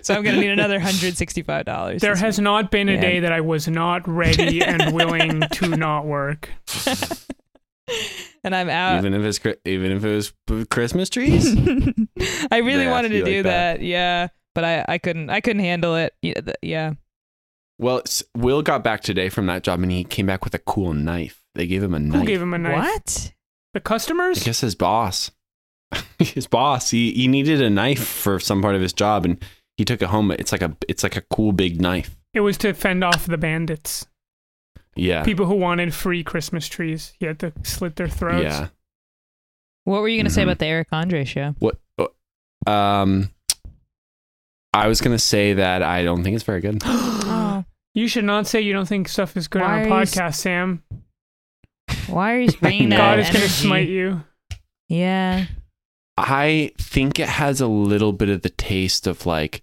[0.02, 2.02] so I'm gonna need another hundred sixty-five dollars.
[2.02, 3.02] There has not been a Yeah.
[3.02, 6.50] day that I was not ready and willing to not work.
[8.44, 8.98] and I'm out.
[8.98, 10.34] even if it's even if it was
[10.72, 11.46] Christmas trees.
[12.52, 13.78] I really They ask wanted to do like that.
[13.78, 13.82] that.
[13.84, 14.28] Yeah.
[14.56, 16.14] But I I couldn't I couldn't handle it.
[16.62, 16.94] Yeah.
[17.80, 18.04] Well,
[18.38, 21.44] Will got back today from that job and he came back with a cool knife.
[21.56, 22.20] They gave him a knife.
[22.22, 22.76] Who gave him a knife?
[22.76, 23.34] What?
[23.74, 24.38] The customers?
[24.38, 24.44] I customers?
[24.44, 25.32] guess his boss.
[26.20, 26.92] his boss.
[26.92, 29.44] He he needed a knife for some part of his job and
[29.78, 30.32] he took it home.
[30.32, 32.16] It's like a it's like a cool big knife.
[32.34, 34.08] It was to fend off the bandits.
[34.96, 35.24] Yeah.
[35.24, 37.14] People who wanted free Christmas trees.
[37.20, 38.44] He had to slit their throats.
[38.44, 38.68] Yeah.
[39.86, 40.46] What were you gonna say Mhm.
[40.46, 41.56] about the Eric Andre show?
[41.60, 41.80] What
[42.68, 43.32] um
[44.74, 46.82] I was going to say that I don't think it's very good.
[47.96, 50.02] You should not say you don't think stuff is good on a Why are you
[50.02, 50.82] s- podcast, Sam.
[52.08, 52.98] why are you bringing that?
[52.98, 53.54] God is going to energy?
[53.54, 54.24] smite you.
[54.90, 55.46] Yeah.
[56.18, 59.62] I think it has a little bit of the taste of like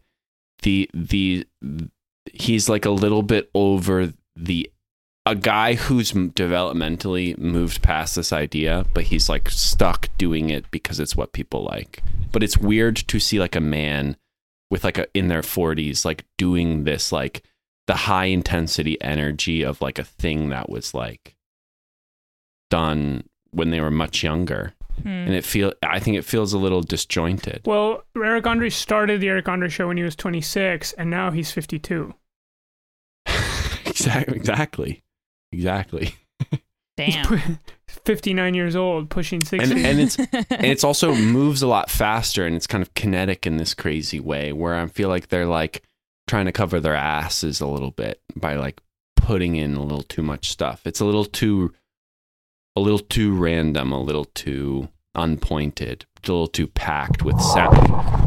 [0.62, 1.44] the the
[2.32, 4.70] he's like a little bit over the
[5.26, 10.70] a guy who's m- developmentally moved past this idea, but he's like stuck doing it
[10.70, 12.02] because it's what people like.
[12.30, 14.16] But it's weird to see like a man
[14.70, 17.42] with like a in their 40s like doing this like
[17.86, 21.34] the high intensity energy of like a thing that was like
[22.70, 25.08] done when they were much younger Hmm.
[25.08, 27.62] and it feel I think it feels a little disjointed.
[27.64, 31.50] Well, Eric Andre started the Eric Andre show when he was 26, and now he's
[31.50, 32.12] 52.
[33.86, 35.02] exactly, exactly,
[35.52, 36.16] exactly.
[37.06, 37.58] Damn.
[38.04, 39.74] 59 years old, pushing 60.
[39.74, 43.46] And and it's and it's also moves a lot faster and it's kind of kinetic
[43.46, 45.82] in this crazy way where I feel like they're like
[46.26, 48.80] trying to cover their asses a little bit by like
[49.16, 50.86] putting in a little too much stuff.
[50.86, 51.74] It's a little too
[52.76, 57.76] a little too random, a little too unpointed, a little too packed with sound,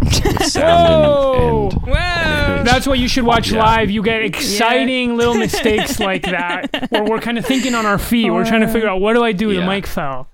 [0.01, 1.69] with sound Whoa!
[1.72, 2.64] and, and Whoa.
[2.64, 3.64] That's what you should watch Yeah.
[3.64, 3.91] live.
[3.91, 8.30] You get exciting little mistakes like that, where we're kind of thinking on our feet.
[8.31, 9.53] We're trying to figure out what do I do?
[9.53, 10.30] The mic fell.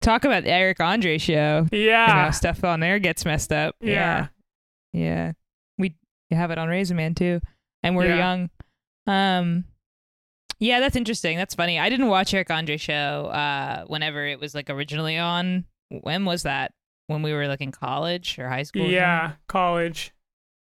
[0.00, 1.66] Talk about the Eric Andre show.
[1.72, 3.74] You know, Yeah, stuff on there gets messed up.
[3.80, 4.28] Yeah.
[4.92, 5.00] Yeah.
[5.00, 5.32] Yeah.
[5.78, 5.94] We
[6.30, 7.40] have it on Razor Man too.
[7.82, 8.16] And we're Yeah.
[8.16, 8.50] young.
[9.06, 9.64] Um
[10.60, 11.36] yeah, that's interesting.
[11.36, 11.78] That's funny.
[11.78, 15.64] I didn't watch Eric Andre show uh whenever it was like originally on.
[15.90, 16.72] When was that?
[17.06, 18.86] When we were like in college or high school?
[18.86, 19.32] yeah.
[19.48, 20.12] College.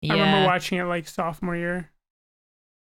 [0.02, 0.14] Yeah.
[0.14, 1.90] I remember watching it like sophomore year.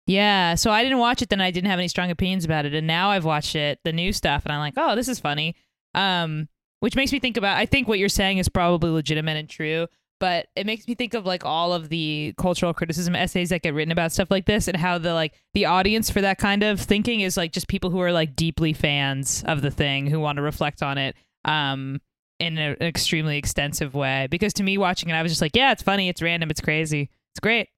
[0.09, 2.75] Yeah, so I didn't watch it then I didn't have any strong opinions about it
[2.75, 5.57] and now I've watched it, the new stuff and I'm like, "Oh, this is funny."
[5.95, 6.49] Um
[6.81, 9.87] which makes me think about I think what you're saying is probably legitimate and true,
[10.21, 13.75] but it makes me think of like all of the cultural criticism essays that get
[13.75, 16.81] written about stuff like this and how the like the audience for that kind of
[16.81, 20.37] thinking is like just people who are like deeply fans of the thing who want
[20.37, 22.01] to reflect on it um
[22.39, 25.73] in an extremely extensive way because to me watching it I was just like, "Yeah,
[25.73, 27.11] it's funny, it's random, it's crazy.
[27.33, 27.69] It's great."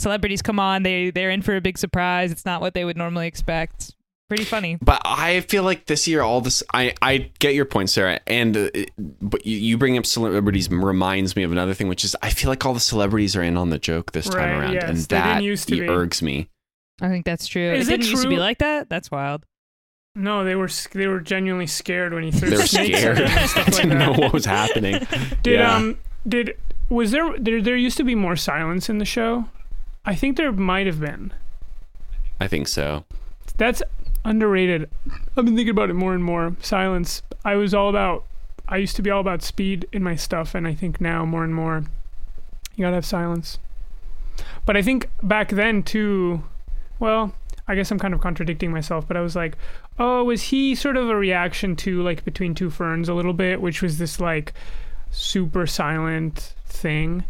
[0.00, 2.96] celebrities come on they they're in for a big surprise it's not what they would
[2.96, 3.96] normally expect
[4.28, 7.88] pretty funny But I feel like this year, all this, I, I get your point,
[7.90, 8.20] Sarah.
[8.26, 8.68] And, uh,
[9.22, 12.48] but you, you bring up celebrities reminds me of another thing, which is I feel
[12.50, 14.72] like all the celebrities are in on the joke this time Right, around.
[14.74, 15.88] yes, and they that used to be.
[15.88, 16.48] irks me.
[17.00, 19.44] i think that's true Is it it didn't used to be like that that's wild
[20.18, 23.18] No, they were they were genuinely scared when he threw They were snakes scared.
[23.20, 25.06] at them and stuff like didn't know what was happening.
[25.42, 25.74] Did Yeah.
[25.76, 26.56] um did
[26.88, 29.44] was there, there there used to be more silence in the show?
[30.04, 31.32] I think there might have been.
[32.40, 33.04] I think so.
[33.58, 33.82] That's
[34.24, 34.88] underrated.
[35.36, 36.56] I've been thinking about it more and more.
[36.62, 37.22] Silence.
[37.44, 38.24] I was all about.
[38.68, 41.44] I used to be all about speed in my stuff, and I think now more
[41.44, 41.84] and more,
[42.74, 43.58] you gotta have silence.
[44.66, 46.42] But I think back then too.
[46.98, 47.34] Well,
[47.68, 49.56] I guess I'm kind of contradicting myself, but I was like,
[49.98, 53.60] oh, was he sort of a reaction to like Between Two Ferns a little bit,
[53.60, 54.54] which was this like
[55.10, 57.24] super silent thing.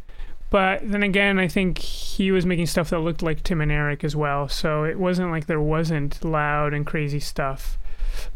[0.51, 4.02] But then again, I think he was making stuff that looked like Tim and Eric
[4.02, 4.48] as well.
[4.48, 7.78] So it wasn't like there wasn't loud and crazy stuff.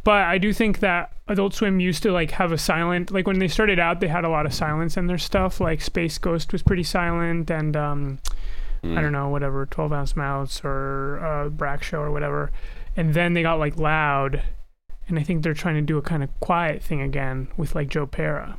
[0.05, 3.39] But I do think that Adult Swim used to like have a silent like when
[3.39, 5.61] they started out they had a lot of silence in their stuff.
[5.61, 8.19] Like Space Ghost was pretty silent and um
[8.83, 8.99] Mm.
[8.99, 12.51] I don't know, whatever, 12 ounce Mouse or uh, Brak Show or whatever.
[12.97, 14.43] And then they got like loud.
[15.09, 17.89] And I think they're trying to do a kind of quiet thing again with like
[17.89, 18.57] Joe Pera.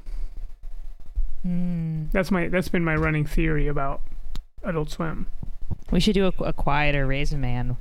[1.41, 2.05] Hmm.
[2.11, 4.01] That's my that's been my running theory about
[4.63, 5.27] Adult Swim.
[5.91, 7.75] we should do a, a quieter raisin man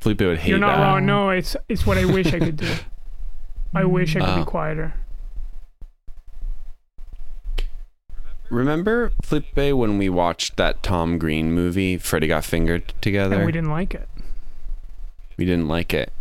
[0.00, 0.82] Felipe would hate You're not that.
[0.82, 1.06] wrong.
[1.06, 2.72] No, it's it's what I wish I could do.
[3.74, 4.36] I wish I could Oh.
[4.40, 4.94] be quieter.
[8.50, 13.36] Remember, Felipe, when we watched that Tom Green movie, Freddy Got Fingered together?
[13.36, 14.08] And we didn't like it.
[15.36, 16.12] we didn't like it.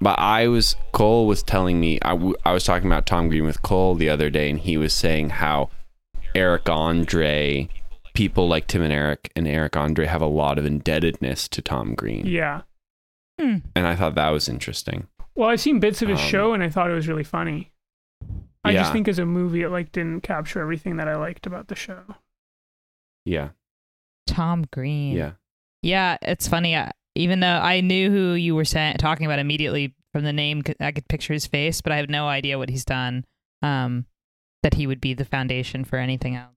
[0.00, 3.44] But I was Cole was telling me I, w- I was talking about Tom Green
[3.46, 5.70] with Cole the other day, and he was saying how
[6.34, 7.68] Eric Andre,
[8.12, 11.94] people like Tim and Eric and Eric Andre have a lot of indebtedness to Tom
[11.94, 12.62] Green, Yeah.
[13.40, 13.56] Hmm.
[13.74, 15.06] and I thought that was interesting.
[15.34, 17.70] Well, I've seen bits of his Um, show and I thought it was really funny.
[18.66, 18.80] I Yeah.
[18.82, 21.74] just think as a movie, it like didn't capture everything that I liked about the
[21.74, 22.02] show.
[23.24, 23.50] Yeah.
[24.26, 25.14] Tom Green.
[25.16, 25.32] Yeah.
[25.82, 26.74] Yeah, it's funny.
[26.74, 30.62] uh, Even though I knew who you were saying, talking about immediately from the name,
[30.80, 33.24] I could picture his face, but I have no idea what he's done.
[33.62, 34.06] Um,
[34.62, 36.52] that he would be the foundation for anything else.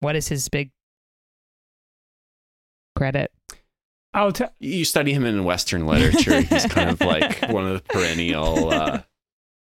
[0.00, 0.70] What is his big
[2.96, 3.32] credit?
[4.14, 4.54] I'll tell.
[4.58, 6.40] You study him in Western literature.
[6.40, 8.70] He's kind of like one of the perennial.
[8.70, 9.02] Uh,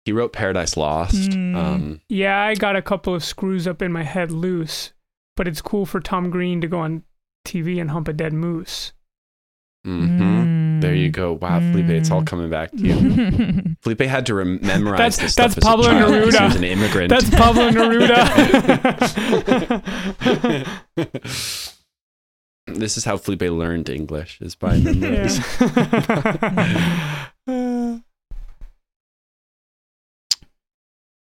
[0.07, 1.31] he wrote Paradise Lost.
[1.31, 1.53] Mm.
[1.55, 4.93] Um, Yeah, I got a couple of screws up in my head loose,
[5.35, 7.03] but it's cool for Tom Green to go on
[7.45, 8.93] TV and hump a dead moose.
[9.85, 10.79] mhm.
[10.81, 11.33] There you go.
[11.33, 12.27] Wow, Felipe, it's all Mm.
[12.27, 13.75] coming back to you.
[13.81, 16.45] Felipe had to rem- memorize That's- this stuff that's as a Pablo child He Neruda.
[16.45, 17.09] was an immigrant.
[17.09, 18.27] That's Pablo Neruda.
[22.67, 25.43] this is how Felipe learned English is by memorizing.
[27.47, 27.97] yeah.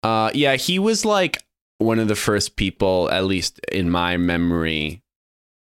[0.05, 1.43] Uh, yeah, he was like
[1.79, 5.01] one of the first people, at least in my memory,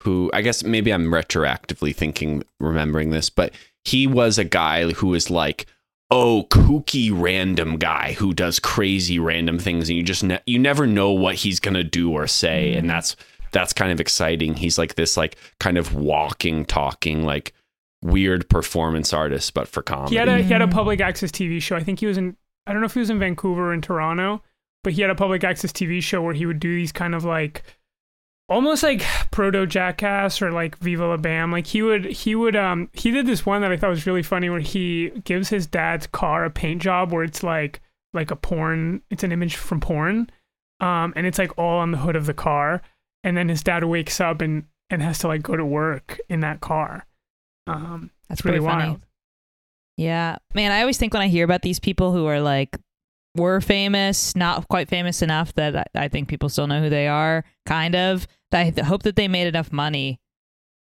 [0.03, 3.53] who I guess maybe I'm retroactively thinking, remembering this, but
[3.85, 5.67] he was a guy who was like,
[6.11, 10.87] oh, kooky random guy who does crazy random things, and you just ne- you never
[10.87, 12.91] know what he's gonna do or say, and Mhm.
[12.91, 13.17] that's
[13.53, 14.55] that's kind of exciting.
[14.55, 17.53] He's like this like kind of walking, talking like
[18.03, 20.11] weird performance artist, but for comedy.
[20.15, 21.77] He had a he had a public access TV show.
[21.77, 22.37] I think he was in
[22.67, 24.43] I don't know if he was in Vancouver or in Toronto,
[24.83, 27.25] but he had a public access TV show where he would do these kind of
[27.25, 27.63] like
[28.49, 31.53] almost like proto jackass or like Viva La Bam.
[31.53, 34.23] Like he would he would um he did this one that I thought was really
[34.23, 37.81] funny where he gives his dad's car a paint job where it's like
[38.13, 40.31] like a porn it's an image from porn.
[40.81, 42.83] Um and it's like all on the hood of the car.
[43.25, 46.41] And then his dad wakes up and and has to like go to work in
[46.41, 47.07] that car.
[47.67, 49.01] Um That's really wild.
[49.97, 50.73] Yeah, man.
[50.73, 52.77] I always think when I hear about these people who are like
[53.35, 57.09] were famous, not quite famous enough that I, I think people still know who they
[57.09, 57.45] are.
[57.67, 58.27] Kind of.
[58.51, 60.21] That I hope that they made enough money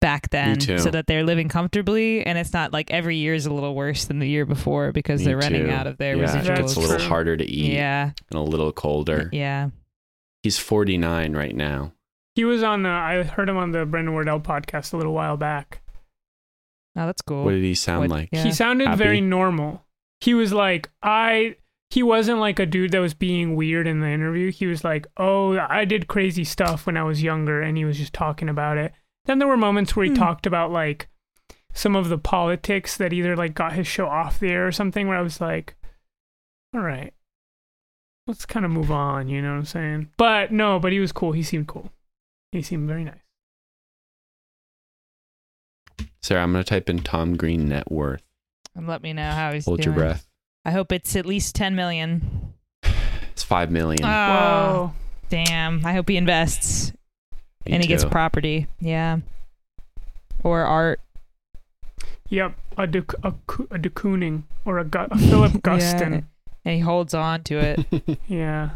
[0.01, 3.53] back then so that they're living comfortably, and it's not like every year is a
[3.53, 5.71] little worse than the year before because Me they're running too.
[5.71, 6.57] out of their yeah, it residuals.
[6.57, 9.31] gets a little harder to eat yeah, and a little colder.
[9.33, 9.71] yeah.
[10.43, 11.93] He's 49 right now.
[12.37, 12.85] He was on.
[12.87, 15.81] Uh, I heard him on the Brendan Wardell podcast a little while back.
[16.97, 17.45] Oh, that's cool.
[17.45, 18.29] What did he sound What- like?
[18.33, 18.43] Yeah.
[18.45, 18.99] He sounded Happy?
[18.99, 19.85] very normal.
[20.21, 21.57] He was like, I.
[21.91, 24.51] He wasn't like a dude that was being weird in the interview.
[24.51, 27.97] He was like, "Oh, I did crazy stuff when I was younger," and he was
[27.97, 28.93] just talking about it.
[29.27, 30.17] Then there were moments where he Hmm.
[30.17, 31.09] talked about like
[31.73, 35.07] some of the politics that either like got his show off the air or something.
[35.07, 35.77] Where I was like,
[36.75, 37.15] "All right,
[38.27, 40.11] let's kind of move on." You know what I'm saying?
[40.17, 41.33] But no, but he was cool.
[41.33, 41.93] He seemed cool.
[42.51, 43.21] He seemed very nice.
[46.27, 48.21] Sarah, I'm going to type in Tom Green net worth.
[48.75, 49.95] and let me know how he's Hold doing.
[49.97, 50.27] your breath.
[50.65, 52.53] I hope it's at least ten million.
[53.31, 54.05] It's 5 million.
[54.05, 54.93] Oh, Whoa.
[55.29, 55.87] damn!
[55.87, 56.91] I hope he invests
[57.65, 58.67] Me and he gets property.
[58.81, 59.19] Yeah,
[60.43, 61.01] or art.
[62.31, 66.25] Yep, a de, a, coo- a de Kooning or a, Gu- a Philip Guston.
[66.65, 68.19] and he holds on to it.
[68.27, 68.71] yeah.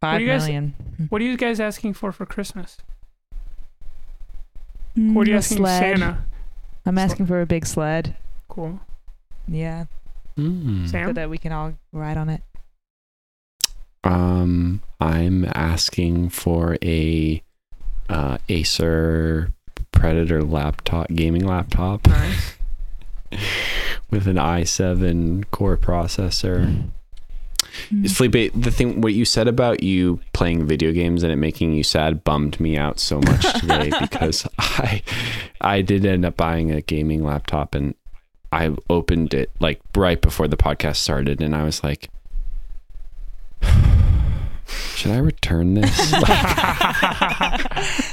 [0.00, 0.48] Five you guys-
[1.08, 2.78] What are you guys asking for for Christmas?
[5.00, 5.80] Mm, What are you a asking sled.
[5.98, 6.18] Santa?
[6.84, 8.16] I'm asking for a big sled.
[8.48, 8.80] Cool.
[9.48, 9.86] Yeah,
[10.36, 10.88] Mm.
[10.90, 12.42] so that we can all ride on it.
[14.04, 17.42] Um, I'm asking for a
[18.08, 19.52] uh, Acer
[19.92, 22.56] Predator laptop, gaming laptop Nice.
[24.10, 26.66] with an i7 core processor.
[26.66, 26.90] Mm.
[27.88, 28.04] Hmm.
[28.04, 31.72] Is Felipe, the thing what you said about you playing video games and it making
[31.72, 35.02] you sad bummed me out so much today because I
[35.60, 37.94] I did end up buying a gaming laptop and
[38.52, 42.08] I opened it like right before the podcast started and I was like
[44.94, 46.10] should I return this?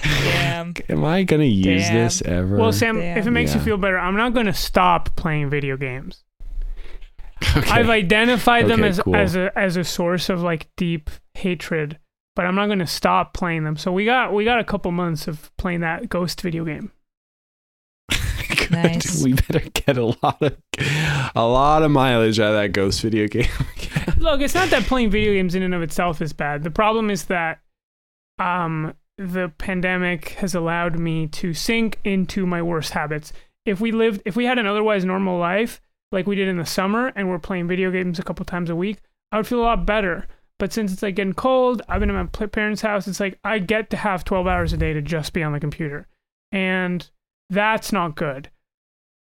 [0.03, 0.73] Damn.
[0.89, 1.95] Am I gonna use Damn.
[1.95, 2.57] this ever?
[2.57, 3.17] well, Sam, Damn.
[3.17, 6.23] if it makes you feel better, I'm not going to stop playing video games.
[7.55, 7.69] Okay.
[7.69, 9.15] I've identified them Okay, as cool.
[9.15, 11.97] as a as a source of like deep hatred,
[12.35, 13.77] but I'm not going to stop playing them.
[13.77, 16.91] So we got we got a couple months of playing that Ghost video game.
[18.57, 18.71] Good.
[18.71, 19.23] Nice.
[19.23, 20.57] We better get a lot of
[21.35, 23.47] a lot of mileage out of that ghost video game.
[24.17, 26.63] Look, it's not that playing video games in and of itself is bad.
[26.63, 27.59] The problem is that
[28.39, 33.33] um, the pandemic has allowed me to sink into my worst habits.
[33.65, 35.81] If we lived, if we had an otherwise normal life
[36.11, 38.75] like we did in the summer, and we're playing video games a couple times a
[38.75, 38.97] week,
[39.31, 40.27] I would feel a lot better.
[40.59, 43.07] But since it's like getting cold, I've been at my parents' house.
[43.07, 45.59] It's like I get to have 12 hours a day to just be on the
[45.59, 46.07] computer,
[46.51, 47.07] and
[47.49, 48.49] that's not good.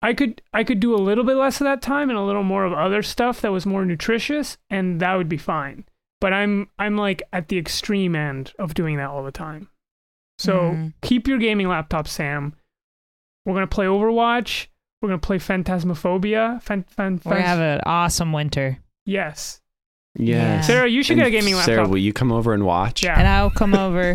[0.02, 2.42] I could I could do a little bit less of that time and a little
[2.44, 5.84] more of other stuff that was more nutritious and that would be fine.
[6.20, 9.68] But I'm I'm like at the extreme end of doing that all the time.
[10.38, 10.94] So Mhm.
[11.02, 12.54] keep your gaming laptop, Sam.
[13.44, 14.66] We're gonna play Overwatch.
[15.02, 16.62] We're gonna play Phantasmophobia.
[16.62, 18.78] Fan, fan, We're gonna have an awesome winter.
[19.04, 19.60] yes.
[20.18, 20.62] Yeah.
[20.62, 21.90] Sarah, you should And get a gaming Sarah, laptop.
[21.90, 23.04] will you come over and watch?
[23.04, 23.18] Yeah.
[23.18, 24.14] And I'll come over.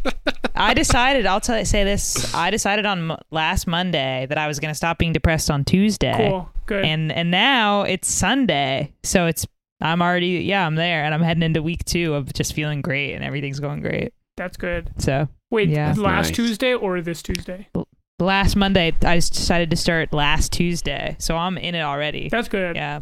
[0.54, 2.34] I decided, I'll tell say this.
[2.34, 5.62] I decided on mo- last Monday that I was going to stop being depressed on
[5.64, 6.28] Tuesday.
[6.30, 6.48] Cool.
[6.64, 6.86] Good.
[6.86, 8.94] And and now it's Sunday.
[9.02, 9.46] So it's
[9.82, 13.12] I'm already yeah, I'm there and I'm heading into week 2 of just feeling great
[13.12, 14.14] and everything's going great.
[14.38, 14.90] That's good.
[14.96, 15.88] So, Wait, Yeah.
[15.98, 16.30] last Nice.
[16.30, 17.68] Tuesday or this Tuesday?
[18.18, 21.16] Last Monday I just decided to start last Tuesday.
[21.18, 22.28] So I'm in it already.
[22.28, 22.76] That's good.
[22.76, 23.00] Yeah.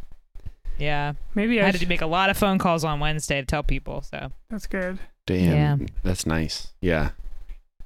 [0.79, 1.13] Yeah.
[1.35, 3.47] Maybe I I had sh- to make a lot of phone calls on Wednesday to
[3.47, 4.03] tell people.
[4.03, 4.99] So, That's good.
[5.27, 5.87] Damn, Yeah.
[6.03, 6.73] that's nice.
[6.81, 7.11] Yeah,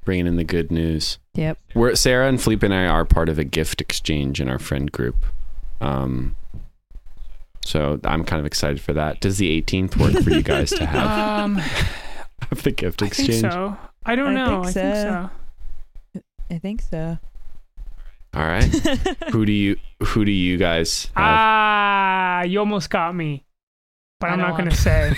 [0.06, 1.18] bringing in the good news.
[1.34, 1.58] yep.
[1.74, 4.90] We're Sarah and Felipe and I are part of a gift exchange in our friend
[4.90, 5.16] group.
[5.82, 6.34] Um,
[7.62, 9.20] so I'm kind of excited for that.
[9.20, 11.54] Does the 18th work for you guys to have, Um,
[12.48, 13.40] have the gift I exchange?
[13.42, 13.76] think so.
[14.06, 14.64] I don't I know.
[14.64, 15.30] think I think so.
[16.48, 16.54] So.
[16.54, 17.18] I think so.
[18.34, 18.64] All right.
[19.32, 21.12] who do you who do you guys have?
[21.16, 23.44] Ah, you almost got me.
[24.20, 25.14] But I I'm don't not gonna say.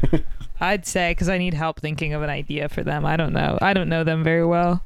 [0.60, 3.04] I'd say because I need help thinking of an idea for them.
[3.04, 3.58] I don't know.
[3.60, 4.82] I don't know them very well.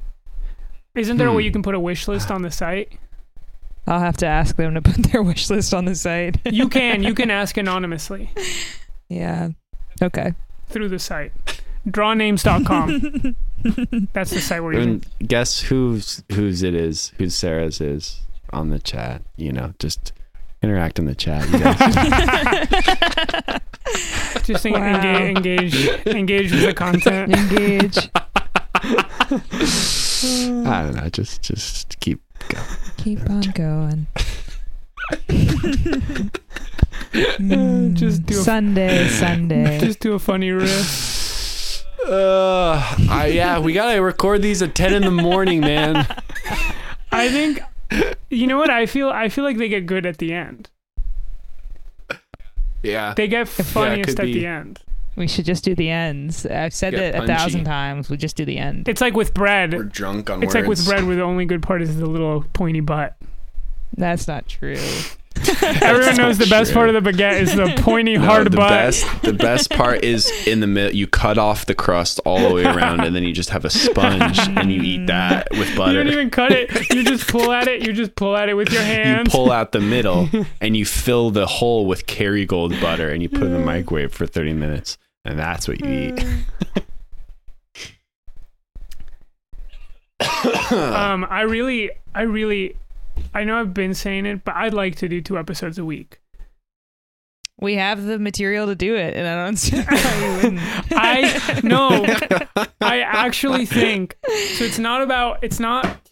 [0.95, 1.45] Isn't there a way Hmm.
[1.45, 2.93] you can put a wish list on the site?
[3.85, 6.37] I'll have to ask them to put their wish list on the site.
[6.45, 7.03] You can.
[7.03, 8.31] You can ask anonymously
[9.07, 9.49] yeah.
[10.01, 10.33] Okay.
[10.67, 11.31] through the site.
[11.87, 13.35] Drawnames.com.
[14.13, 15.03] That's the site we're using.
[15.19, 18.21] and guess whose whose it is, whose Sarah's is
[18.53, 19.21] on the chat.
[19.35, 20.13] You know, just
[20.61, 21.49] interact in the chat.
[21.49, 21.77] You guys.
[24.43, 25.17] Just en- Wow.
[25.17, 27.33] engage, engage, engage with the content.
[27.35, 28.09] Engage.
[30.67, 31.09] I don't know.
[31.09, 32.65] Just just keep going.
[32.97, 34.07] Keep on going.
[37.13, 39.79] Mm, Just do a- Sunday, Sunday.
[39.79, 41.16] Just do a funny riff.
[42.05, 46.05] Uh, I, yeah, we gotta record these at ten in the morning, man.
[47.11, 47.59] I think.
[48.29, 49.09] You know what I feel?
[49.09, 50.69] I feel like they get good at the end.
[52.83, 53.13] Yeah.
[53.15, 54.33] They get funniest could at be.
[54.33, 54.79] the end.
[55.15, 56.45] we should just do the ends.
[56.45, 57.33] I've said Get it a punchy.
[57.33, 58.09] thousand times.
[58.09, 58.87] We just do the end.
[58.87, 59.73] It's like with bread.
[59.73, 62.43] We're drunk on It's like with bread, where the only good part is the little
[62.53, 63.15] pointy butt.
[63.95, 64.77] That's not true.
[65.81, 66.75] Everyone knows the best true.
[66.75, 68.69] part of the baguette is the pointy No, hard the butt.
[68.69, 70.95] best the best part is in the middle.
[70.95, 73.69] You cut off the crust all the way around, and then you just have a
[73.69, 75.93] sponge, and you eat that with butter.
[75.99, 76.89] You don't even cut it.
[76.93, 77.85] You just pull at it.
[77.85, 79.27] You just pull at it with your hands.
[79.27, 80.29] you pull out the middle,
[80.61, 84.11] and you fill the hole with Kerrygold butter, and you put it in the microwave
[84.13, 86.25] for thirty minutes, and that's what you eat.
[90.71, 92.75] um, I really, I really,
[93.33, 96.19] I know I've been saying it, but I'd like to do two episodes a week.
[97.59, 100.59] We have the material to do it, and I don't see why we wouldn't.
[100.91, 102.05] I no,
[102.81, 104.63] I actually think so.
[104.63, 105.43] It's not about.
[105.43, 106.11] It's not.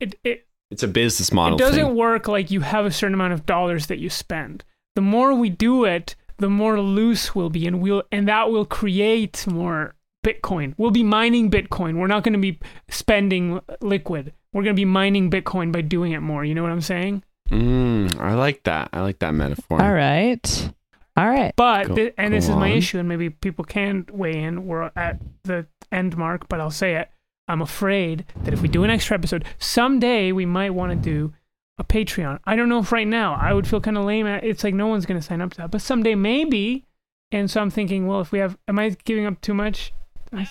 [0.00, 1.56] It it It's a business model.
[1.56, 1.94] it doesn't thing.
[1.96, 4.64] work like you have a certain amount of dollars that you spend.
[4.94, 8.64] The more we do it, the more loose we'll be, and we'll and that will
[8.64, 9.94] create more
[10.24, 10.74] Bitcoin.
[10.76, 11.96] We'll be mining Bitcoin.
[11.98, 14.32] We're not going to be spending liquid.
[14.52, 16.44] We're going to be mining Bitcoin by doing it more.
[16.44, 17.22] You know what I'm saying?
[17.50, 18.90] Mm, I like that.
[18.92, 19.80] I like that metaphor.
[19.82, 20.72] All right.
[21.16, 21.52] All right.
[21.56, 22.76] But Go- thi- and this is my on.
[22.76, 24.66] issue, and maybe people can weigh in.
[24.66, 27.10] We're at the end mark, but I'll say it.
[27.48, 31.32] I'm afraid that if we do an extra episode, someday we might want to do
[31.78, 32.38] a Patreon.
[32.44, 34.26] I don't know if right now I would feel kind of lame.
[34.26, 36.84] It's like no one's going to sign up to that, but someday maybe.
[37.32, 39.92] And so I'm thinking, well, if we have, am I giving up too much?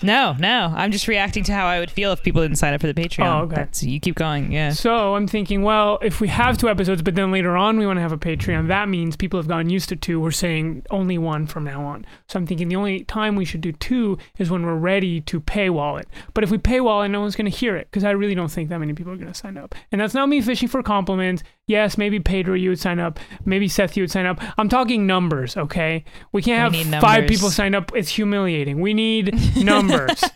[0.03, 0.73] No, no.
[0.75, 2.93] I'm just reacting to how I would feel if people didn't sign up for the
[2.93, 3.25] Patreon.
[3.25, 3.55] Oh, okay.
[3.55, 4.51] That's, you keep going.
[4.51, 4.71] Yeah.
[4.71, 7.97] So I'm thinking, well, if we have two episodes, but then later on we want
[7.97, 10.19] to have a Patreon, that means people have gotten used to two.
[10.19, 12.05] We're saying only one from now on.
[12.27, 15.39] So I'm thinking the only time we should do two is when we're ready to
[15.39, 16.07] paywall it.
[16.33, 18.51] But if we paywall it, no one's going to hear it because I really don't
[18.51, 19.75] think that many people are going to sign up.
[19.91, 21.43] And that's not me fishing for compliments.
[21.67, 23.19] Yes, maybe Pedro, you would sign up.
[23.45, 24.41] Maybe Seth, you would sign up.
[24.57, 26.03] I'm talking numbers, okay?
[26.31, 27.91] We can't We have five people sign up.
[27.95, 28.81] It's humiliating.
[28.81, 29.35] We need
[29.69, 30.23] numbers.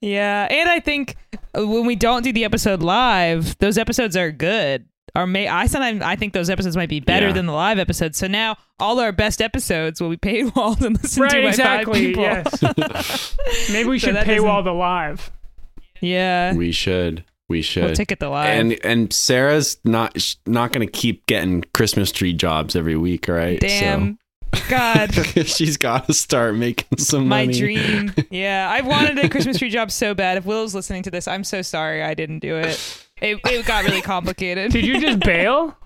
[0.00, 1.16] Yeah, and I think
[1.58, 4.86] uh, when we don't do the episode live, those episodes are good.
[5.14, 7.32] Or may I sometimes I think those episodes might be better Yeah.
[7.34, 8.18] than the live episodes.
[8.18, 12.14] So now all our best episodes will be paywalled and listened to right, by exactly.
[12.14, 12.82] five people.
[12.84, 13.36] Yes.
[13.72, 15.30] Maybe we So should that paywall doesn't- the live.
[16.00, 17.24] yeah, We should.
[17.48, 17.84] We should.
[17.84, 18.48] we'll ticket the live.
[18.58, 20.16] and and Sarah's not
[20.46, 23.60] not gonna keep getting Christmas tree jobs every week, right?
[23.60, 24.18] Damn,
[24.68, 25.14] God,
[25.46, 27.58] she's got to start making some my money.
[27.58, 28.12] dream.
[28.30, 30.36] Yeah, I wanted a Christmas tree job so bad.
[30.36, 33.06] If Will's listening to this, I'm so sorry I didn't do it.
[33.20, 34.72] It, it got really complicated.
[34.72, 35.76] Did you just bail?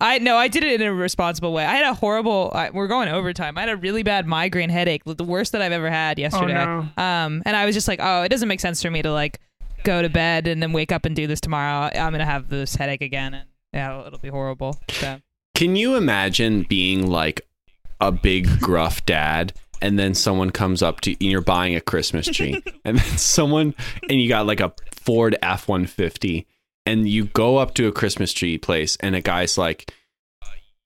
[0.00, 1.64] I no, I did it in a responsible way.
[1.64, 2.52] I had a horrible.
[2.54, 3.56] I, we're going overtime.
[3.56, 6.52] I had a really bad migraine headache, the worst that I've ever had yesterday.
[6.52, 6.80] no.
[6.98, 9.40] Um, and I was just like, oh, it doesn't make sense for me to like
[9.84, 11.88] go to bed and then wake up and do this tomorrow.
[11.94, 14.78] I'm gonna have this headache again, and yeah, it'll be horrible.
[14.90, 15.20] So
[15.54, 17.40] Can you imagine being like
[18.00, 19.52] a big gruff dad
[19.82, 22.62] and then someone comes up to you and you're buying a Christmas tree.
[22.84, 23.74] And then someone
[24.08, 26.46] and you got like a Ford F150
[26.86, 29.92] and you go up to a Christmas tree place and a guy's like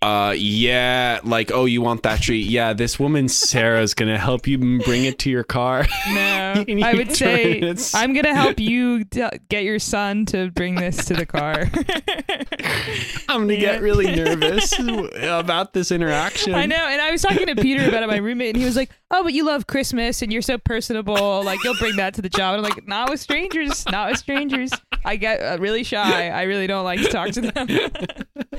[0.02, 4.56] uh yeah like oh you want that tree yeah this woman Sarah's gonna help you
[4.82, 9.04] bring it to your car no, And I would say it's- I'm gonna help you
[9.04, 11.68] t- get your son to bring this to the car.
[13.28, 17.54] I'm gonna get really nervous about this interaction I know, and I was talking to
[17.56, 20.32] Peter about it, my roommate, and he was like, "Oh, but you love Christmas, and
[20.32, 21.42] you're so personable.
[21.44, 23.84] Like you'll bring that to the job." And I'm like, "Not with strangers.
[23.90, 24.72] Not with strangers.
[25.04, 26.28] I get uh, really shy.
[26.28, 27.68] I really don't like to talk to them."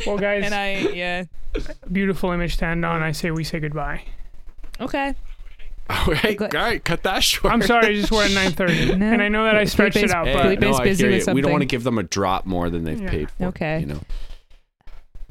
[0.05, 1.25] Well, guys, and I, yeah,
[1.91, 3.01] beautiful image to end on.
[3.03, 4.03] I say we say goodbye.
[4.79, 5.13] okay.
[5.89, 9.05] all right Gl- all right cut that short I'm sorry, just we're at 9:30, No.
[9.11, 11.11] and I know that I stretched it out, Hey, but Felipe's no, I busy hear
[11.17, 11.33] with you.
[11.33, 13.09] We don't want to give them a drop more than they've Yeah.
[13.09, 13.45] paid for.
[13.47, 13.79] Okay.
[13.81, 13.97] You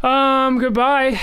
[0.03, 0.09] know.
[0.09, 1.19] um, goodbye.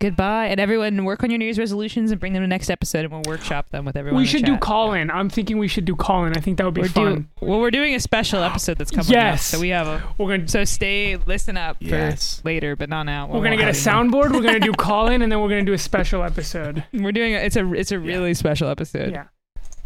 [0.00, 2.68] Goodbye, and everyone work on your New Year's resolutions and bring them to the next
[2.68, 4.16] episode, and we'll workshop them with everyone.
[4.18, 4.60] We in the should do chat.
[4.60, 5.10] call in.
[5.10, 6.36] I'm thinking we should do call in.
[6.36, 7.28] I think that would be We're fun.
[7.40, 9.46] do, well, we're doing a special episode that's coming up, Yes.
[9.46, 10.02] so we have a.
[10.18, 12.40] we're gonna So stay, listen up Yes.
[12.40, 13.28] for later, but not now.
[13.28, 14.32] we're gonna get a soundboard.
[14.32, 16.84] We're gonna do call in, and then we're gonna do a special episode.
[16.92, 19.12] We're doing a, it's a it's a really special episode.
[19.12, 19.24] Yeah.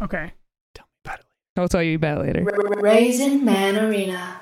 [0.01, 0.31] Okay.
[0.75, 1.23] Tell me later.
[1.57, 2.43] I'll tell you about it later.
[2.81, 4.38] Raisin Man Arena.